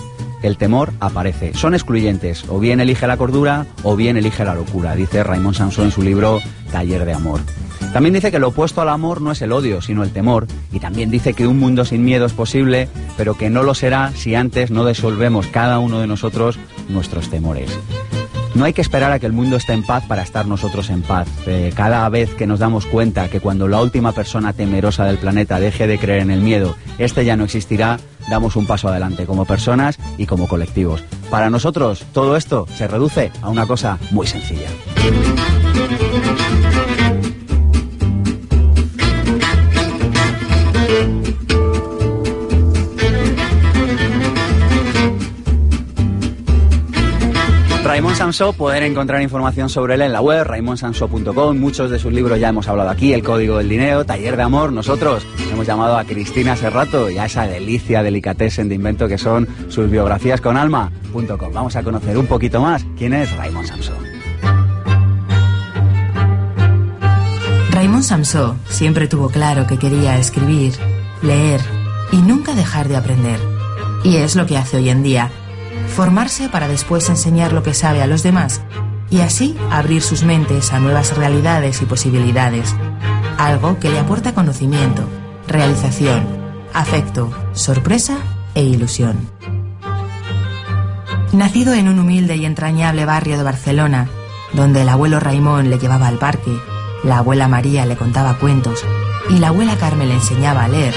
el 0.43 0.55
temor 0.55 0.93
aparece. 1.01 1.53
Son 1.55 1.73
excluyentes. 1.73 2.45
O 2.47 2.59
bien 2.59 2.79
elige 2.79 3.05
la 3.05 3.17
cordura 3.17 3.65
o 3.83 3.97
bien 3.97 4.15
elige 4.15 4.45
la 4.45 4.55
locura, 4.55 4.95
dice 4.95 5.25
Raymond 5.25 5.57
Samson 5.57 5.85
en 5.85 5.91
su 5.91 6.01
libro 6.01 6.39
Taller 6.71 7.03
de 7.03 7.11
Amor. 7.11 7.41
También 7.93 8.15
dice 8.15 8.31
que 8.31 8.39
lo 8.39 8.47
opuesto 8.47 8.81
al 8.81 8.89
amor 8.89 9.21
no 9.21 9.31
es 9.31 9.41
el 9.43 9.51
odio, 9.51 9.79
sino 9.81 10.03
el 10.03 10.11
temor. 10.11 10.47
Y 10.71 10.79
también 10.79 11.11
dice 11.11 11.35
que 11.35 11.45
un 11.45 11.59
mundo 11.59 11.85
sin 11.85 12.03
miedo 12.03 12.25
es 12.25 12.33
posible, 12.33 12.89
pero 13.17 13.37
que 13.37 13.51
no 13.51 13.61
lo 13.61 13.75
será 13.75 14.11
si 14.15 14.33
antes 14.33 14.71
no 14.71 14.83
desolvemos 14.83 15.45
cada 15.47 15.77
uno 15.77 15.99
de 15.99 16.07
nosotros 16.07 16.57
nuestros 16.89 17.29
temores. 17.29 17.69
No 18.55 18.65
hay 18.65 18.73
que 18.73 18.81
esperar 18.81 19.11
a 19.11 19.19
que 19.19 19.25
el 19.25 19.33
mundo 19.33 19.57
esté 19.57 19.73
en 19.73 19.83
paz 19.83 20.05
para 20.07 20.23
estar 20.23 20.47
nosotros 20.47 20.89
en 20.89 21.01
paz. 21.03 21.27
Eh, 21.45 21.71
cada 21.75 22.07
vez 22.09 22.33
que 22.33 22.47
nos 22.47 22.59
damos 22.59 22.85
cuenta 22.85 23.27
que 23.27 23.39
cuando 23.39 23.67
la 23.67 23.81
última 23.81 24.11
persona 24.11 24.53
temerosa 24.53 25.05
del 25.05 25.17
planeta 25.17 25.59
deje 25.59 25.87
de 25.87 25.97
creer 25.99 26.21
en 26.21 26.31
el 26.31 26.41
miedo, 26.41 26.75
este 26.97 27.25
ya 27.25 27.35
no 27.35 27.45
existirá, 27.45 27.99
damos 28.29 28.55
un 28.55 28.67
paso 28.67 28.87
adelante 28.87 29.25
como 29.25 29.45
personas 29.45 29.97
y 30.17 30.25
como 30.27 30.47
colectivos. 30.47 31.03
Para 31.29 31.49
nosotros 31.49 32.05
todo 32.13 32.37
esto 32.37 32.67
se 32.75 32.87
reduce 32.87 33.31
a 33.41 33.49
una 33.49 33.65
cosa 33.65 33.97
muy 34.11 34.27
sencilla. 34.27 34.69
Samso, 48.23 48.53
poder 48.53 48.83
encontrar 48.83 49.21
información 49.21 49.67
sobre 49.67 49.95
él 49.95 50.01
en 50.01 50.13
la 50.13 50.21
web, 50.21 50.45
raimonsamso.com. 50.45 51.57
Muchos 51.57 51.91
de 51.91 51.99
sus 51.99 52.13
libros 52.13 52.39
ya 52.39 52.47
hemos 52.47 52.69
hablado 52.69 52.89
aquí, 52.89 53.11
El 53.11 53.21
Código 53.21 53.57
del 53.57 53.67
Dinero, 53.67 54.05
Taller 54.05 54.37
de 54.37 54.43
Amor. 54.43 54.71
Nosotros 54.71 55.27
hemos 55.51 55.67
llamado 55.67 55.97
a 55.97 56.05
Cristina 56.05 56.53
hace 56.53 56.69
rato 56.69 57.09
y 57.09 57.17
a 57.17 57.25
esa 57.25 57.45
delicia, 57.45 58.01
delicatessen 58.01 58.69
de 58.69 58.75
invento 58.75 59.09
que 59.09 59.17
son 59.17 59.45
sus 59.67 59.91
biografías 59.91 60.39
con 60.39 60.55
alma.com. 60.55 61.51
Vamos 61.51 61.75
a 61.75 61.83
conocer 61.83 62.17
un 62.17 62.25
poquito 62.25 62.61
más 62.61 62.85
quién 62.97 63.11
es 63.11 63.29
Raymond 63.35 63.67
Samso. 63.67 63.91
Raymond 67.71 68.03
Samso 68.03 68.55
siempre 68.69 69.09
tuvo 69.09 69.27
claro 69.27 69.67
que 69.67 69.77
quería 69.77 70.17
escribir, 70.17 70.71
leer 71.21 71.59
y 72.13 72.21
nunca 72.21 72.55
dejar 72.55 72.87
de 72.87 72.95
aprender. 72.95 73.39
Y 74.05 74.15
es 74.15 74.37
lo 74.37 74.45
que 74.45 74.55
hace 74.55 74.77
hoy 74.77 74.87
en 74.87 75.03
día 75.03 75.29
formarse 75.93 76.49
para 76.49 76.67
después 76.67 77.07
enseñar 77.07 77.53
lo 77.53 77.63
que 77.63 77.73
sabe 77.73 78.01
a 78.01 78.07
los 78.07 78.23
demás 78.23 78.61
y 79.09 79.21
así 79.21 79.55
abrir 79.71 80.01
sus 80.01 80.23
mentes 80.23 80.73
a 80.73 80.79
nuevas 80.79 81.15
realidades 81.15 81.81
y 81.81 81.85
posibilidades. 81.85 82.75
Algo 83.37 83.79
que 83.79 83.89
le 83.89 83.99
aporta 83.99 84.33
conocimiento, 84.33 85.03
realización, 85.47 86.25
afecto, 86.73 87.31
sorpresa 87.53 88.17
e 88.55 88.63
ilusión. 88.63 89.29
Nacido 91.31 91.73
en 91.73 91.87
un 91.87 91.99
humilde 91.99 92.35
y 92.35 92.45
entrañable 92.45 93.05
barrio 93.05 93.37
de 93.37 93.43
Barcelona, 93.43 94.07
donde 94.53 94.81
el 94.81 94.89
abuelo 94.89 95.19
Raimón 95.19 95.69
le 95.69 95.79
llevaba 95.79 96.07
al 96.07 96.17
parque, 96.17 96.57
la 97.03 97.19
abuela 97.19 97.47
María 97.47 97.85
le 97.85 97.97
contaba 97.97 98.37
cuentos 98.39 98.83
y 99.29 99.39
la 99.39 99.49
abuela 99.49 99.75
Carmen 99.77 100.09
le 100.09 100.15
enseñaba 100.15 100.63
a 100.63 100.67
leer, 100.67 100.93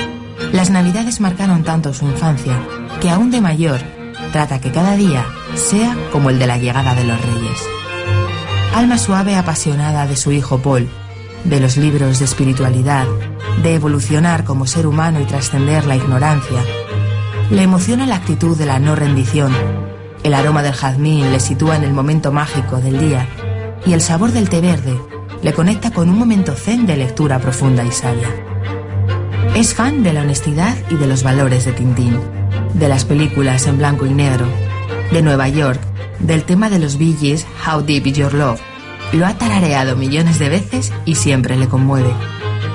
las 0.52 0.70
navidades 0.70 1.20
marcaron 1.20 1.64
tanto 1.64 1.92
su 1.92 2.04
infancia 2.06 2.58
que 3.00 3.10
aún 3.10 3.30
de 3.30 3.40
mayor 3.40 3.95
trata 4.32 4.60
que 4.60 4.70
cada 4.70 4.96
día 4.96 5.24
sea 5.54 5.96
como 6.12 6.30
el 6.30 6.38
de 6.38 6.46
la 6.46 6.58
llegada 6.58 6.94
de 6.94 7.04
los 7.04 7.20
reyes. 7.20 7.58
Alma 8.74 8.98
suave 8.98 9.36
apasionada 9.36 10.06
de 10.06 10.16
su 10.16 10.32
hijo 10.32 10.58
Paul, 10.58 10.88
de 11.44 11.60
los 11.60 11.76
libros 11.76 12.18
de 12.18 12.24
espiritualidad, 12.24 13.06
de 13.62 13.74
evolucionar 13.74 14.44
como 14.44 14.66
ser 14.66 14.86
humano 14.86 15.20
y 15.20 15.24
trascender 15.24 15.86
la 15.86 15.96
ignorancia. 15.96 16.62
Le 17.50 17.62
emociona 17.62 18.06
la 18.06 18.16
actitud 18.16 18.56
de 18.56 18.66
la 18.66 18.78
no 18.78 18.96
rendición. 18.96 19.52
El 20.22 20.34
aroma 20.34 20.62
del 20.62 20.74
jazmín 20.74 21.32
le 21.32 21.40
sitúa 21.40 21.76
en 21.76 21.84
el 21.84 21.92
momento 21.92 22.32
mágico 22.32 22.78
del 22.78 22.98
día 22.98 23.26
y 23.86 23.92
el 23.92 24.00
sabor 24.00 24.32
del 24.32 24.48
té 24.48 24.60
verde 24.60 25.00
le 25.42 25.52
conecta 25.52 25.92
con 25.92 26.08
un 26.08 26.18
momento 26.18 26.54
zen 26.54 26.86
de 26.86 26.96
lectura 26.96 27.38
profunda 27.38 27.84
y 27.84 27.92
sabia. 27.92 28.28
Es 29.54 29.74
fan 29.74 30.02
de 30.02 30.12
la 30.12 30.22
honestidad 30.22 30.76
y 30.90 30.96
de 30.96 31.06
los 31.06 31.22
valores 31.22 31.64
de 31.64 31.72
Tintín 31.72 32.18
de 32.78 32.88
las 32.88 33.04
películas 33.04 33.66
en 33.66 33.78
blanco 33.78 34.06
y 34.06 34.10
negro, 34.10 34.46
de 35.10 35.22
Nueva 35.22 35.48
York, 35.48 35.80
del 36.18 36.44
tema 36.44 36.68
de 36.68 36.78
los 36.78 36.98
Bee 36.98 37.16
How 37.66 37.82
Deep 37.82 38.06
Is 38.06 38.16
Your 38.18 38.34
Love. 38.34 38.60
Lo 39.12 39.26
ha 39.26 39.34
tarareado 39.34 39.96
millones 39.96 40.38
de 40.38 40.50
veces 40.50 40.92
y 41.04 41.14
siempre 41.14 41.56
le 41.56 41.68
conmueve. 41.68 42.10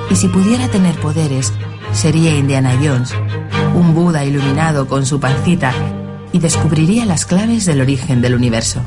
Y 0.10 0.16
si 0.16 0.28
pudiera 0.28 0.68
tener 0.70 0.96
poderes, 0.96 1.54
sería 1.94 2.36
Indiana 2.36 2.74
Jones, 2.82 3.14
un 3.76 3.94
Buda 3.94 4.26
iluminado 4.26 4.88
con 4.88 5.06
su 5.06 5.20
pancita 5.20 5.72
y 6.34 6.40
descubriría 6.40 7.06
las 7.06 7.26
claves 7.26 7.66
del 7.66 7.82
origen 7.82 8.22
del 8.22 8.34
universo. 8.34 8.82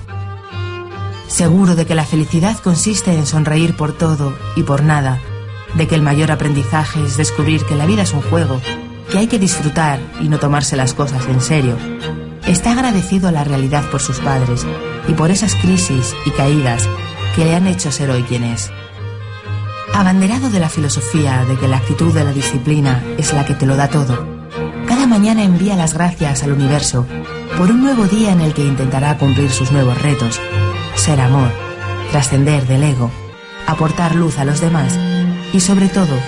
Seguro 1.28 1.76
de 1.76 1.86
que 1.86 1.94
la 1.94 2.04
felicidad 2.04 2.58
consiste 2.58 3.12
en 3.12 3.26
sonreír 3.26 3.76
por 3.76 3.92
todo 3.92 4.34
y 4.56 4.62
por 4.62 4.82
nada, 4.82 5.20
de 5.74 5.86
que 5.86 5.94
el 5.94 6.02
mayor 6.02 6.32
aprendizaje 6.32 7.04
es 7.04 7.16
descubrir 7.16 7.64
que 7.64 7.76
la 7.76 7.86
vida 7.86 8.02
es 8.02 8.12
un 8.12 8.22
juego 8.22 8.60
que 9.14 9.20
hay 9.20 9.26
que 9.28 9.38
disfrutar 9.38 10.00
y 10.20 10.28
no 10.28 10.40
tomarse 10.40 10.74
las 10.74 10.92
cosas 10.92 11.24
en 11.28 11.40
serio. 11.40 11.76
Está 12.48 12.72
agradecido 12.72 13.28
a 13.28 13.30
la 13.30 13.44
realidad 13.44 13.88
por 13.88 14.02
sus 14.02 14.18
padres 14.18 14.66
y 15.06 15.12
por 15.12 15.30
esas 15.30 15.54
crisis 15.54 16.12
y 16.26 16.30
caídas 16.30 16.88
que 17.36 17.44
le 17.44 17.54
han 17.54 17.68
hecho 17.68 17.92
ser 17.92 18.10
hoy 18.10 18.24
quien 18.24 18.42
es. 18.42 18.72
Abanderado 19.94 20.50
de 20.50 20.58
la 20.58 20.68
filosofía 20.68 21.44
de 21.44 21.56
que 21.56 21.68
la 21.68 21.76
actitud 21.76 22.12
de 22.12 22.24
la 22.24 22.32
disciplina 22.32 23.04
es 23.16 23.32
la 23.32 23.46
que 23.46 23.54
te 23.54 23.66
lo 23.66 23.76
da 23.76 23.86
todo, 23.86 24.26
cada 24.88 25.06
mañana 25.06 25.44
envía 25.44 25.76
las 25.76 25.94
gracias 25.94 26.42
al 26.42 26.50
universo 26.50 27.06
por 27.56 27.70
un 27.70 27.84
nuevo 27.84 28.06
día 28.06 28.32
en 28.32 28.40
el 28.40 28.52
que 28.52 28.66
intentará 28.66 29.16
cumplir 29.16 29.52
sus 29.52 29.70
nuevos 29.70 30.02
retos, 30.02 30.40
ser 30.96 31.20
amor, 31.20 31.52
trascender 32.10 32.66
del 32.66 32.82
ego, 32.82 33.12
aportar 33.68 34.16
luz 34.16 34.40
a 34.40 34.44
los 34.44 34.60
demás 34.60 34.98
y 35.52 35.60
sobre 35.60 35.86
todo, 35.86 36.18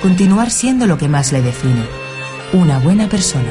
continuar 0.00 0.52
siendo 0.52 0.86
lo 0.86 0.96
que 0.96 1.08
más 1.08 1.32
le 1.32 1.42
define, 1.42 2.05
una 2.56 2.78
buena 2.78 3.06
persona. 3.06 3.50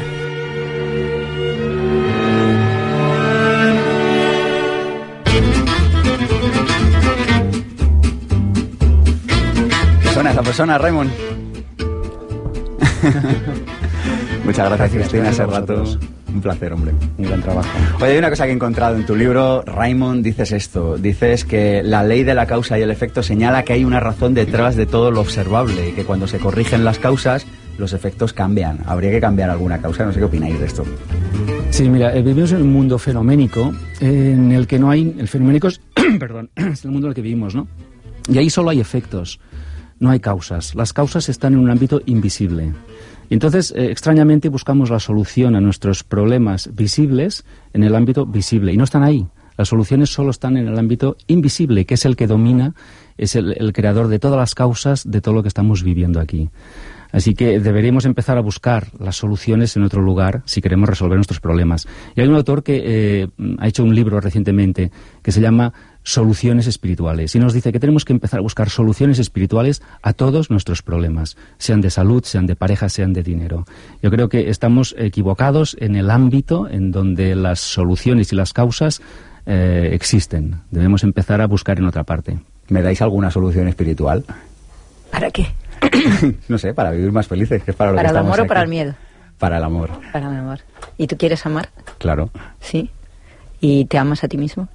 ¿Qué 10.01 10.09
suena 10.12 10.31
esa 10.31 10.41
persona, 10.41 10.77
Raymond? 10.79 11.12
Muchas 14.45 14.69
gracias, 14.69 14.91
Cristina, 14.91 15.29
hace 15.29 15.45
rato. 15.45 15.83
Un 16.33 16.41
placer, 16.41 16.74
hombre. 16.74 16.93
Un 17.17 17.25
gran 17.25 17.41
trabajo. 17.43 17.69
Oye, 18.01 18.13
hay 18.13 18.17
una 18.17 18.29
cosa 18.29 18.45
que 18.45 18.51
he 18.51 18.55
encontrado 18.55 18.95
en 18.95 19.05
tu 19.05 19.15
libro, 19.15 19.62
Raymond, 19.62 20.24
dices 20.24 20.51
esto. 20.51 20.97
Dices 20.97 21.45
que 21.45 21.83
la 21.83 22.03
ley 22.03 22.24
de 22.24 22.33
la 22.33 22.47
causa 22.47 22.79
y 22.79 22.81
el 22.81 22.89
efecto 22.91 23.21
señala 23.21 23.63
que 23.63 23.74
hay 23.74 23.85
una 23.85 24.00
razón 24.00 24.33
detrás 24.33 24.75
de 24.75 24.88
todo 24.88 25.12
lo 25.12 25.21
observable 25.21 25.89
y 25.89 25.91
que 25.93 26.03
cuando 26.05 26.27
se 26.27 26.39
corrigen 26.39 26.83
las 26.83 27.00
causas, 27.00 27.45
los 27.77 27.94
efectos 27.94 28.34
cambian. 28.34 28.79
Habría 28.86 29.12
que 29.12 29.20
cambiar 29.20 29.50
alguna 29.50 29.82
causa. 29.82 30.05
No 30.05 30.12
sé 30.12 30.20
qué 30.20 30.25
opináis 30.25 30.60
de 30.60 30.65
esto. 30.65 30.84
Sí, 31.72 31.89
mira, 31.89 32.15
eh, 32.15 32.22
vivimos 32.22 32.51
en 32.51 32.62
un 32.62 32.72
mundo 32.72 32.98
fenoménico 32.98 33.74
en 34.00 34.51
el 34.51 34.67
que 34.67 34.79
no 34.79 34.89
hay. 34.89 35.15
El 35.17 35.27
fenoménico 35.27 35.67
es. 35.67 35.82
perdón, 36.20 36.50
es 36.55 36.86
el 36.86 36.91
mundo 36.91 37.08
en 37.08 37.12
el 37.12 37.15
que 37.15 37.22
vivimos, 37.22 37.55
¿no? 37.55 37.67
Y 38.27 38.38
ahí 38.38 38.50
solo 38.50 38.70
hay 38.70 38.79
efectos, 38.79 39.39
no 40.00 40.10
hay 40.10 40.20
causas. 40.20 40.74
Las 40.74 40.94
causas 40.94 41.29
están 41.29 41.53
en 41.53 41.60
un 41.60 41.70
ámbito 41.70 42.01
invisible. 42.05 42.74
Y 43.29 43.34
entonces, 43.34 43.74
eh, 43.75 43.91
extrañamente, 43.91 44.50
buscamos 44.50 44.89
la 44.89 45.00
solución 45.00 45.55
a 45.55 45.62
nuestros 45.62 46.03
problemas 46.03 46.70
visibles 46.74 47.44
en 47.74 47.84
el 47.84 47.96
ámbito 47.96 48.25
visible. 48.25 48.74
Y 48.74 48.77
no 48.77 48.84
están 48.84 49.03
ahí. 49.03 49.27
Las 49.58 49.70
soluciones 49.70 50.10
solo 50.10 50.32
están 50.32 50.58
en 50.58 50.67
el 50.67 50.77
ámbito 50.77 51.17
invisible, 51.27 51.86
que 51.86 51.94
es 51.94 52.05
el 52.05 52.15
que 52.15 52.27
domina, 52.27 52.74
es 53.17 53.36
el 53.36 53.72
creador 53.74 54.10
de 54.10 54.20
todas 54.20 54.38
las 54.38 54.53
causas 54.53 55.10
de 55.10 55.22
todo 55.22 55.34
lo 55.34 55.44
que 55.44 55.48
estamos 55.48 55.82
viviendo 55.82 56.20
aquí. 56.20 56.50
Así 57.15 57.34
que 57.34 57.62
deberíamos 57.62 58.03
empezar 58.03 58.38
a 58.38 58.41
buscar 58.41 58.88
las 59.00 59.15
soluciones 59.15 59.77
en 59.77 59.84
otro 59.84 60.01
lugar 60.01 60.41
si 60.43 60.62
queremos 60.62 60.89
resolver 60.89 61.15
nuestros 61.15 61.39
problemas. 61.39 61.88
Y 62.13 62.19
hay 62.19 62.27
un 62.27 62.36
autor 62.36 62.62
que 62.62 62.81
eh, 62.84 63.27
ha 63.57 63.69
hecho 63.69 63.86
un 63.86 63.95
libro 63.95 64.19
recientemente 64.19 64.91
que 65.22 65.31
se 65.31 65.39
llama 65.39 65.72
Soluciones 66.03 66.67
espirituales 66.67 67.34
y 67.34 67.39
nos 67.39 67.53
dice 67.53 67.72
que 67.72 67.79
tenemos 67.79 68.03
que 68.03 68.12
empezar 68.12 68.39
a 68.39 68.43
buscar 68.43 68.69
soluciones 68.69 69.17
espirituales 69.17 69.81
a 70.01 70.12
todos 70.12 70.51
nuestros 70.51 70.81
problemas, 70.81 71.38
sean 71.57 71.79
de 71.79 71.89
salud, 71.89 72.22
sean 72.25 72.48
de 72.48 72.57
pareja, 72.57 72.89
sean 72.89 73.13
de 73.13 73.24
dinero. 73.24 73.63
Yo 74.03 74.12
creo 74.12 74.27
que 74.27 74.50
estamos 74.50 74.93
equivocados 74.98 75.77
en 75.79 75.95
el 75.95 76.12
ámbito 76.12 76.67
en 76.67 76.91
donde 76.91 77.34
las 77.34 77.62
soluciones 77.62 78.34
y 78.34 78.36
las 78.36 78.51
causas 78.51 79.01
eh, 79.45 79.91
existen. 79.93 80.63
Debemos 80.69 81.05
empezar 81.05 81.39
a 81.39 81.48
buscar 81.48 81.79
en 81.79 81.86
otra 81.86 82.03
parte. 82.03 82.39
¿Me 82.67 82.81
dais 82.81 83.01
alguna 83.01 83.31
solución 83.31 83.69
espiritual? 83.69 84.25
¿Para 85.12 85.31
qué? 85.31 85.48
no 86.48 86.58
sé, 86.58 86.74
para 86.74 86.91
vivir 86.91 87.12
más 87.12 87.27
felices, 87.27 87.63
que 87.63 87.72
es 87.72 87.77
para 87.77 87.91
lo 87.91 87.98
¿Para 87.98 88.10
que 88.10 88.12
el 88.13 88.17
amor 88.17 88.41
o 88.41 88.46
para 88.48 88.62
el 88.62 88.67
miedo? 88.67 88.94
Para 89.38 89.58
el 89.58 89.63
amor, 89.63 89.89
Para 90.13 90.29
el 90.29 90.38
amor. 90.38 90.60
¿Y 90.98 91.08
tú 91.08 91.17
quieres 91.17 91.46
amar? 91.46 91.70
claro. 91.98 92.29
Sí. 92.60 92.89
¿Y 93.62 93.86
te 93.86 93.98
amas 93.98 94.24
a 94.24 94.27
ti 94.27 94.38
mismo? 94.38 94.67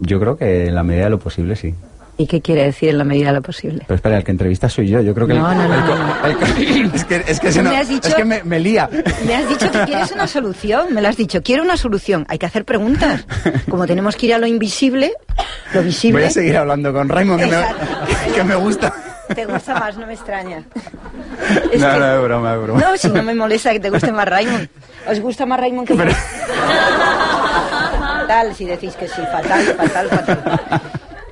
Yo 0.00 0.18
creo 0.20 0.36
que 0.36 0.66
en 0.66 0.74
la 0.74 0.82
medida 0.82 1.04
de 1.04 1.10
lo 1.10 1.18
posible 1.18 1.56
sí. 1.56 1.74
¿Y 2.20 2.26
qué 2.26 2.40
quiere 2.40 2.64
decir 2.64 2.88
en 2.88 2.98
la 2.98 3.04
medida 3.04 3.28
de 3.28 3.34
lo 3.34 3.42
posible? 3.42 3.84
Pero 3.86 3.94
espera, 3.94 4.16
el 4.16 4.24
que 4.24 4.32
entrevista 4.32 4.68
soy 4.68 4.88
yo. 4.88 5.00
Yo 5.00 5.14
creo 5.14 5.28
que 5.28 5.34
el- 5.34 5.38
No, 5.38 5.54
no, 5.54 5.68
no, 5.68 5.74
el 5.74 5.82
co- 5.84 5.94
no. 5.96 6.26
el 6.26 6.36
co- 6.36 6.96
es 6.96 7.04
que 7.04 7.24
es 7.28 7.38
que, 7.38 7.52
se 7.52 7.62
Me 7.62 7.70
no- 7.70 7.84
dicho- 7.84 8.08
es 8.08 8.14
que 8.16 8.24
me, 8.24 8.42
me 8.42 8.58
lía. 8.58 8.90
Me 9.24 9.36
has 9.36 9.48
dicho 9.48 9.70
que 9.70 9.78
quieres 9.84 10.10
una 10.10 10.26
solución, 10.26 10.92
me 10.92 11.00
lo 11.00 11.08
has 11.08 11.16
dicho, 11.16 11.42
quiero 11.42 11.62
una 11.62 11.76
solución, 11.76 12.26
hay 12.28 12.38
que 12.38 12.46
hacer 12.46 12.64
preguntas. 12.64 13.24
Como 13.70 13.86
tenemos 13.86 14.16
que 14.16 14.26
ir 14.26 14.34
a 14.34 14.38
lo 14.38 14.48
invisible, 14.48 15.12
lo 15.72 15.82
visible... 15.82 16.18
Voy 16.20 16.26
a 16.28 16.30
seguir 16.30 16.56
hablando 16.56 16.92
con 16.92 17.08
Raymond, 17.08 17.40
que 17.40 17.46
me, 17.46 18.34
que 18.34 18.44
me 18.44 18.54
gusta. 18.56 18.92
Te 19.34 19.46
gusta 19.46 19.74
más, 19.78 19.96
no 19.96 20.06
me 20.06 20.14
extraña. 20.14 20.62
No, 21.48 21.70
que- 21.70 21.78
no, 21.78 22.14
es 22.16 22.22
broma, 22.22 22.54
es 22.54 22.62
broma. 22.62 22.80
No, 22.80 22.96
si 22.96 23.08
no 23.08 23.22
me 23.22 23.34
molesta 23.34 23.72
que 23.72 23.80
te 23.80 23.90
guste 23.90 24.12
más 24.12 24.26
Raymond. 24.28 24.68
¿Os 25.08 25.20
gusta 25.20 25.46
más 25.46 25.58
Raymond 25.60 25.86
que 25.88 25.96
yo? 25.96 26.04
Fatal, 28.20 28.54
si 28.54 28.64
decís 28.66 28.94
que 28.96 29.08
sí, 29.08 29.22
fatal, 29.32 29.62
fatal, 29.76 30.08
fatal. 30.08 30.80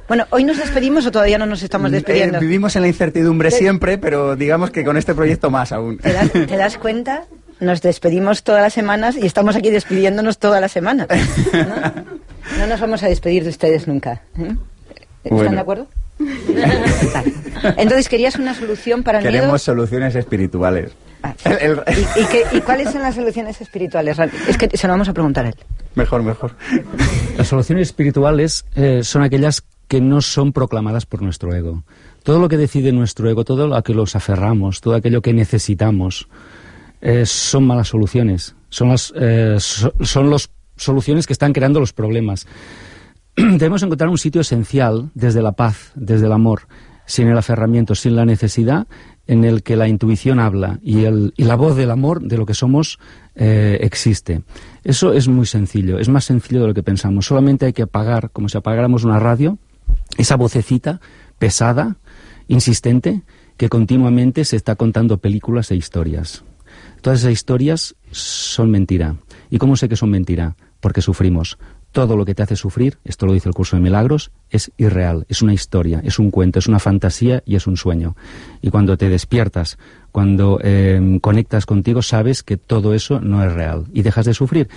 Bueno, 0.08 0.24
¿hoy 0.30 0.44
nos 0.44 0.56
despedimos 0.58 1.04
o 1.06 1.10
todavía 1.10 1.36
no 1.38 1.46
nos 1.46 1.62
estamos 1.62 1.90
despidiendo? 1.90 2.38
Eh, 2.38 2.40
vivimos 2.40 2.76
en 2.76 2.82
la 2.82 2.88
incertidumbre 2.88 3.50
Te- 3.50 3.56
siempre, 3.58 3.98
pero 3.98 4.36
digamos 4.36 4.70
que 4.70 4.84
con 4.84 4.96
este 4.96 5.14
proyecto 5.14 5.50
más 5.50 5.72
aún. 5.72 5.98
¿Te 5.98 6.12
das, 6.12 6.30
te 6.32 6.56
das 6.56 6.78
cuenta? 6.78 7.24
Nos 7.60 7.82
despedimos 7.82 8.42
todas 8.42 8.62
las 8.62 8.72
semanas 8.72 9.16
y 9.16 9.26
estamos 9.26 9.56
aquí 9.56 9.70
despidiéndonos 9.70 10.38
toda 10.38 10.60
la 10.60 10.68
semana. 10.68 11.06
¿no? 11.10 12.16
No 12.58 12.66
nos 12.68 12.80
vamos 12.80 13.02
a 13.02 13.08
despedir 13.08 13.42
de 13.42 13.50
ustedes 13.50 13.88
nunca. 13.88 14.22
¿eh? 14.38 14.54
¿Están 15.24 15.36
Bueno. 15.36 15.50
de 15.52 15.58
acuerdo? 15.60 15.86
Vale. 16.18 17.32
Entonces, 17.76 18.08
¿querías 18.08 18.36
una 18.36 18.54
solución 18.54 19.02
para 19.02 19.18
el 19.18 19.24
Queremos 19.24 19.46
miedo? 19.48 19.58
soluciones 19.58 20.14
espirituales. 20.14 20.92
Ah, 21.22 21.34
El- 21.44 21.58
el- 21.58 21.82
¿Y, 22.16 22.20
y 22.20 22.24
qué- 22.26 22.44
y 22.56 22.60
cuáles 22.60 22.90
son 22.92 23.02
las 23.02 23.14
soluciones 23.14 23.60
espirituales? 23.60 24.18
Es 24.48 24.56
que 24.58 24.76
se 24.76 24.86
lo 24.86 24.92
vamos 24.92 25.08
a 25.08 25.12
preguntar 25.12 25.46
a 25.46 25.48
él. 25.50 25.54
Mejor, 25.94 26.22
mejor. 26.22 26.52
Las 27.38 27.48
soluciones 27.48 27.88
espirituales 27.88 28.64
eh, 28.74 29.00
son 29.02 29.22
aquellas 29.22 29.62
que 29.88 30.00
no 30.00 30.20
son 30.20 30.52
proclamadas 30.52 31.06
por 31.06 31.22
nuestro 31.22 31.54
ego. 31.54 31.84
Todo 32.22 32.38
lo 32.40 32.48
que 32.48 32.56
decide 32.56 32.92
nuestro 32.92 33.30
ego, 33.30 33.44
todo 33.44 33.68
lo 33.68 33.76
a 33.76 33.82
que 33.82 33.94
los 33.94 34.16
aferramos, 34.16 34.80
todo 34.80 34.94
aquello 34.94 35.22
que 35.22 35.32
necesitamos, 35.32 36.28
eh, 37.00 37.24
son 37.24 37.66
malas 37.66 37.88
soluciones. 37.88 38.56
Son 38.68 38.88
las 38.88 39.12
eh, 39.16 39.56
so- 39.58 39.94
son 40.02 40.28
los 40.28 40.50
soluciones 40.76 41.26
que 41.26 41.32
están 41.32 41.52
creando 41.52 41.80
los 41.80 41.92
problemas. 41.92 42.46
Debemos 43.58 43.82
encontrar 43.82 44.08
un 44.10 44.18
sitio 44.18 44.40
esencial 44.40 45.10
desde 45.14 45.42
la 45.42 45.52
paz, 45.52 45.92
desde 45.94 46.26
el 46.26 46.32
amor, 46.32 46.62
sin 47.06 47.28
el 47.28 47.36
aferramiento, 47.38 47.94
sin 47.94 48.16
la 48.16 48.24
necesidad, 48.24 48.86
en 49.26 49.44
el 49.44 49.62
que 49.62 49.76
la 49.76 49.88
intuición 49.88 50.38
habla 50.40 50.78
y, 50.82 51.04
el- 51.04 51.34
y 51.36 51.44
la 51.44 51.56
voz 51.56 51.76
del 51.76 51.90
amor, 51.90 52.22
de 52.22 52.36
lo 52.38 52.46
que 52.46 52.54
somos, 52.54 52.98
eh, 53.34 53.78
existe. 53.82 54.42
Eso 54.84 55.12
es 55.12 55.28
muy 55.28 55.46
sencillo, 55.46 55.98
es 55.98 56.08
más 56.08 56.24
sencillo 56.24 56.62
de 56.62 56.68
lo 56.68 56.74
que 56.74 56.82
pensamos. 56.82 57.26
Solamente 57.26 57.66
hay 57.66 57.72
que 57.72 57.82
apagar, 57.82 58.30
como 58.30 58.48
si 58.48 58.56
apagáramos 58.56 59.04
una 59.04 59.18
radio, 59.18 59.58
esa 60.16 60.36
vocecita 60.36 61.00
pesada, 61.38 61.96
insistente, 62.48 63.22
que 63.56 63.68
continuamente 63.68 64.44
se 64.44 64.56
está 64.56 64.76
contando 64.76 65.18
películas 65.18 65.70
e 65.70 65.76
historias. 65.76 66.44
Todas 67.00 67.20
esas 67.20 67.32
historias 67.32 67.94
son 68.10 68.70
mentira. 68.70 69.16
¿Y 69.50 69.58
cómo 69.58 69.76
sé 69.76 69.88
que 69.88 69.96
son 69.96 70.10
mentira? 70.10 70.56
Porque 70.80 71.00
sufrimos. 71.02 71.58
Todo 71.96 72.14
lo 72.14 72.26
que 72.26 72.34
te 72.34 72.42
hace 72.42 72.56
sufrir, 72.56 72.98
esto 73.06 73.24
lo 73.24 73.32
dice 73.32 73.48
el 73.48 73.54
curso 73.54 73.74
de 73.74 73.80
milagros, 73.80 74.30
es 74.50 74.70
irreal, 74.76 75.24
es 75.30 75.40
una 75.40 75.54
historia, 75.54 76.02
es 76.04 76.18
un 76.18 76.30
cuento, 76.30 76.58
es 76.58 76.66
una 76.66 76.78
fantasía 76.78 77.42
y 77.46 77.56
es 77.56 77.66
un 77.66 77.78
sueño. 77.78 78.16
Y 78.60 78.68
cuando 78.68 78.98
te 78.98 79.08
despiertas, 79.08 79.78
cuando 80.12 80.60
eh, 80.62 81.18
conectas 81.22 81.64
contigo, 81.64 82.02
sabes 82.02 82.42
que 82.42 82.58
todo 82.58 82.92
eso 82.92 83.18
no 83.22 83.42
es 83.42 83.50
real 83.50 83.86
y 83.94 84.02
dejas 84.02 84.26
de 84.26 84.34
sufrir. 84.34 84.68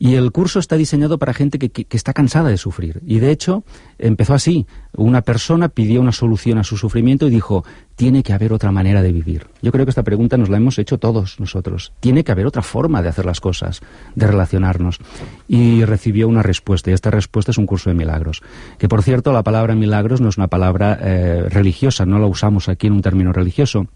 Y 0.00 0.14
el 0.16 0.32
curso 0.32 0.58
está 0.58 0.76
diseñado 0.76 1.18
para 1.18 1.34
gente 1.34 1.60
que- 1.60 1.70
que 1.70 1.96
está 1.96 2.12
cansada 2.12 2.48
de 2.48 2.56
sufrir. 2.56 3.00
Y 3.06 3.20
de 3.20 3.30
hecho, 3.30 3.62
empezó 3.96 4.34
así. 4.34 4.66
Una 4.92 5.22
persona 5.22 5.68
pidió 5.68 6.00
una 6.00 6.10
solución 6.10 6.58
a 6.58 6.64
su 6.64 6.76
sufrimiento 6.76 7.28
y 7.28 7.30
dijo, 7.30 7.64
tiene 7.96 8.22
que 8.22 8.34
haber 8.34 8.52
otra 8.52 8.70
manera 8.70 9.02
de 9.02 9.10
vivir. 9.10 9.46
Yo 9.62 9.72
creo 9.72 9.86
que 9.86 9.90
esta 9.90 10.02
pregunta 10.02 10.36
nos 10.36 10.50
la 10.50 10.58
hemos 10.58 10.78
hecho 10.78 10.98
todos 10.98 11.40
nosotros. 11.40 11.92
Tiene 11.98 12.22
que 12.22 12.32
haber 12.32 12.46
otra 12.46 12.62
forma 12.62 13.02
de 13.02 13.08
hacer 13.08 13.24
las 13.24 13.40
cosas, 13.40 13.80
de 14.14 14.26
relacionarnos. 14.26 15.00
Y 15.48 15.84
recibió 15.84 16.28
una 16.28 16.42
respuesta. 16.42 16.90
Y 16.90 16.94
esta 16.94 17.10
respuesta 17.10 17.50
es 17.50 17.58
un 17.58 17.66
curso 17.66 17.88
de 17.88 17.94
milagros. 17.94 18.42
Que 18.78 18.88
por 18.88 19.02
cierto, 19.02 19.32
la 19.32 19.42
palabra 19.42 19.74
milagros 19.74 20.20
no 20.20 20.28
es 20.28 20.36
una 20.36 20.48
palabra 20.48 20.98
eh, 21.00 21.46
religiosa, 21.48 22.04
no 22.04 22.18
la 22.18 22.26
usamos 22.26 22.68
aquí 22.68 22.86
en 22.86 22.92
un 22.92 23.02
término 23.02 23.32
religioso. 23.32 23.86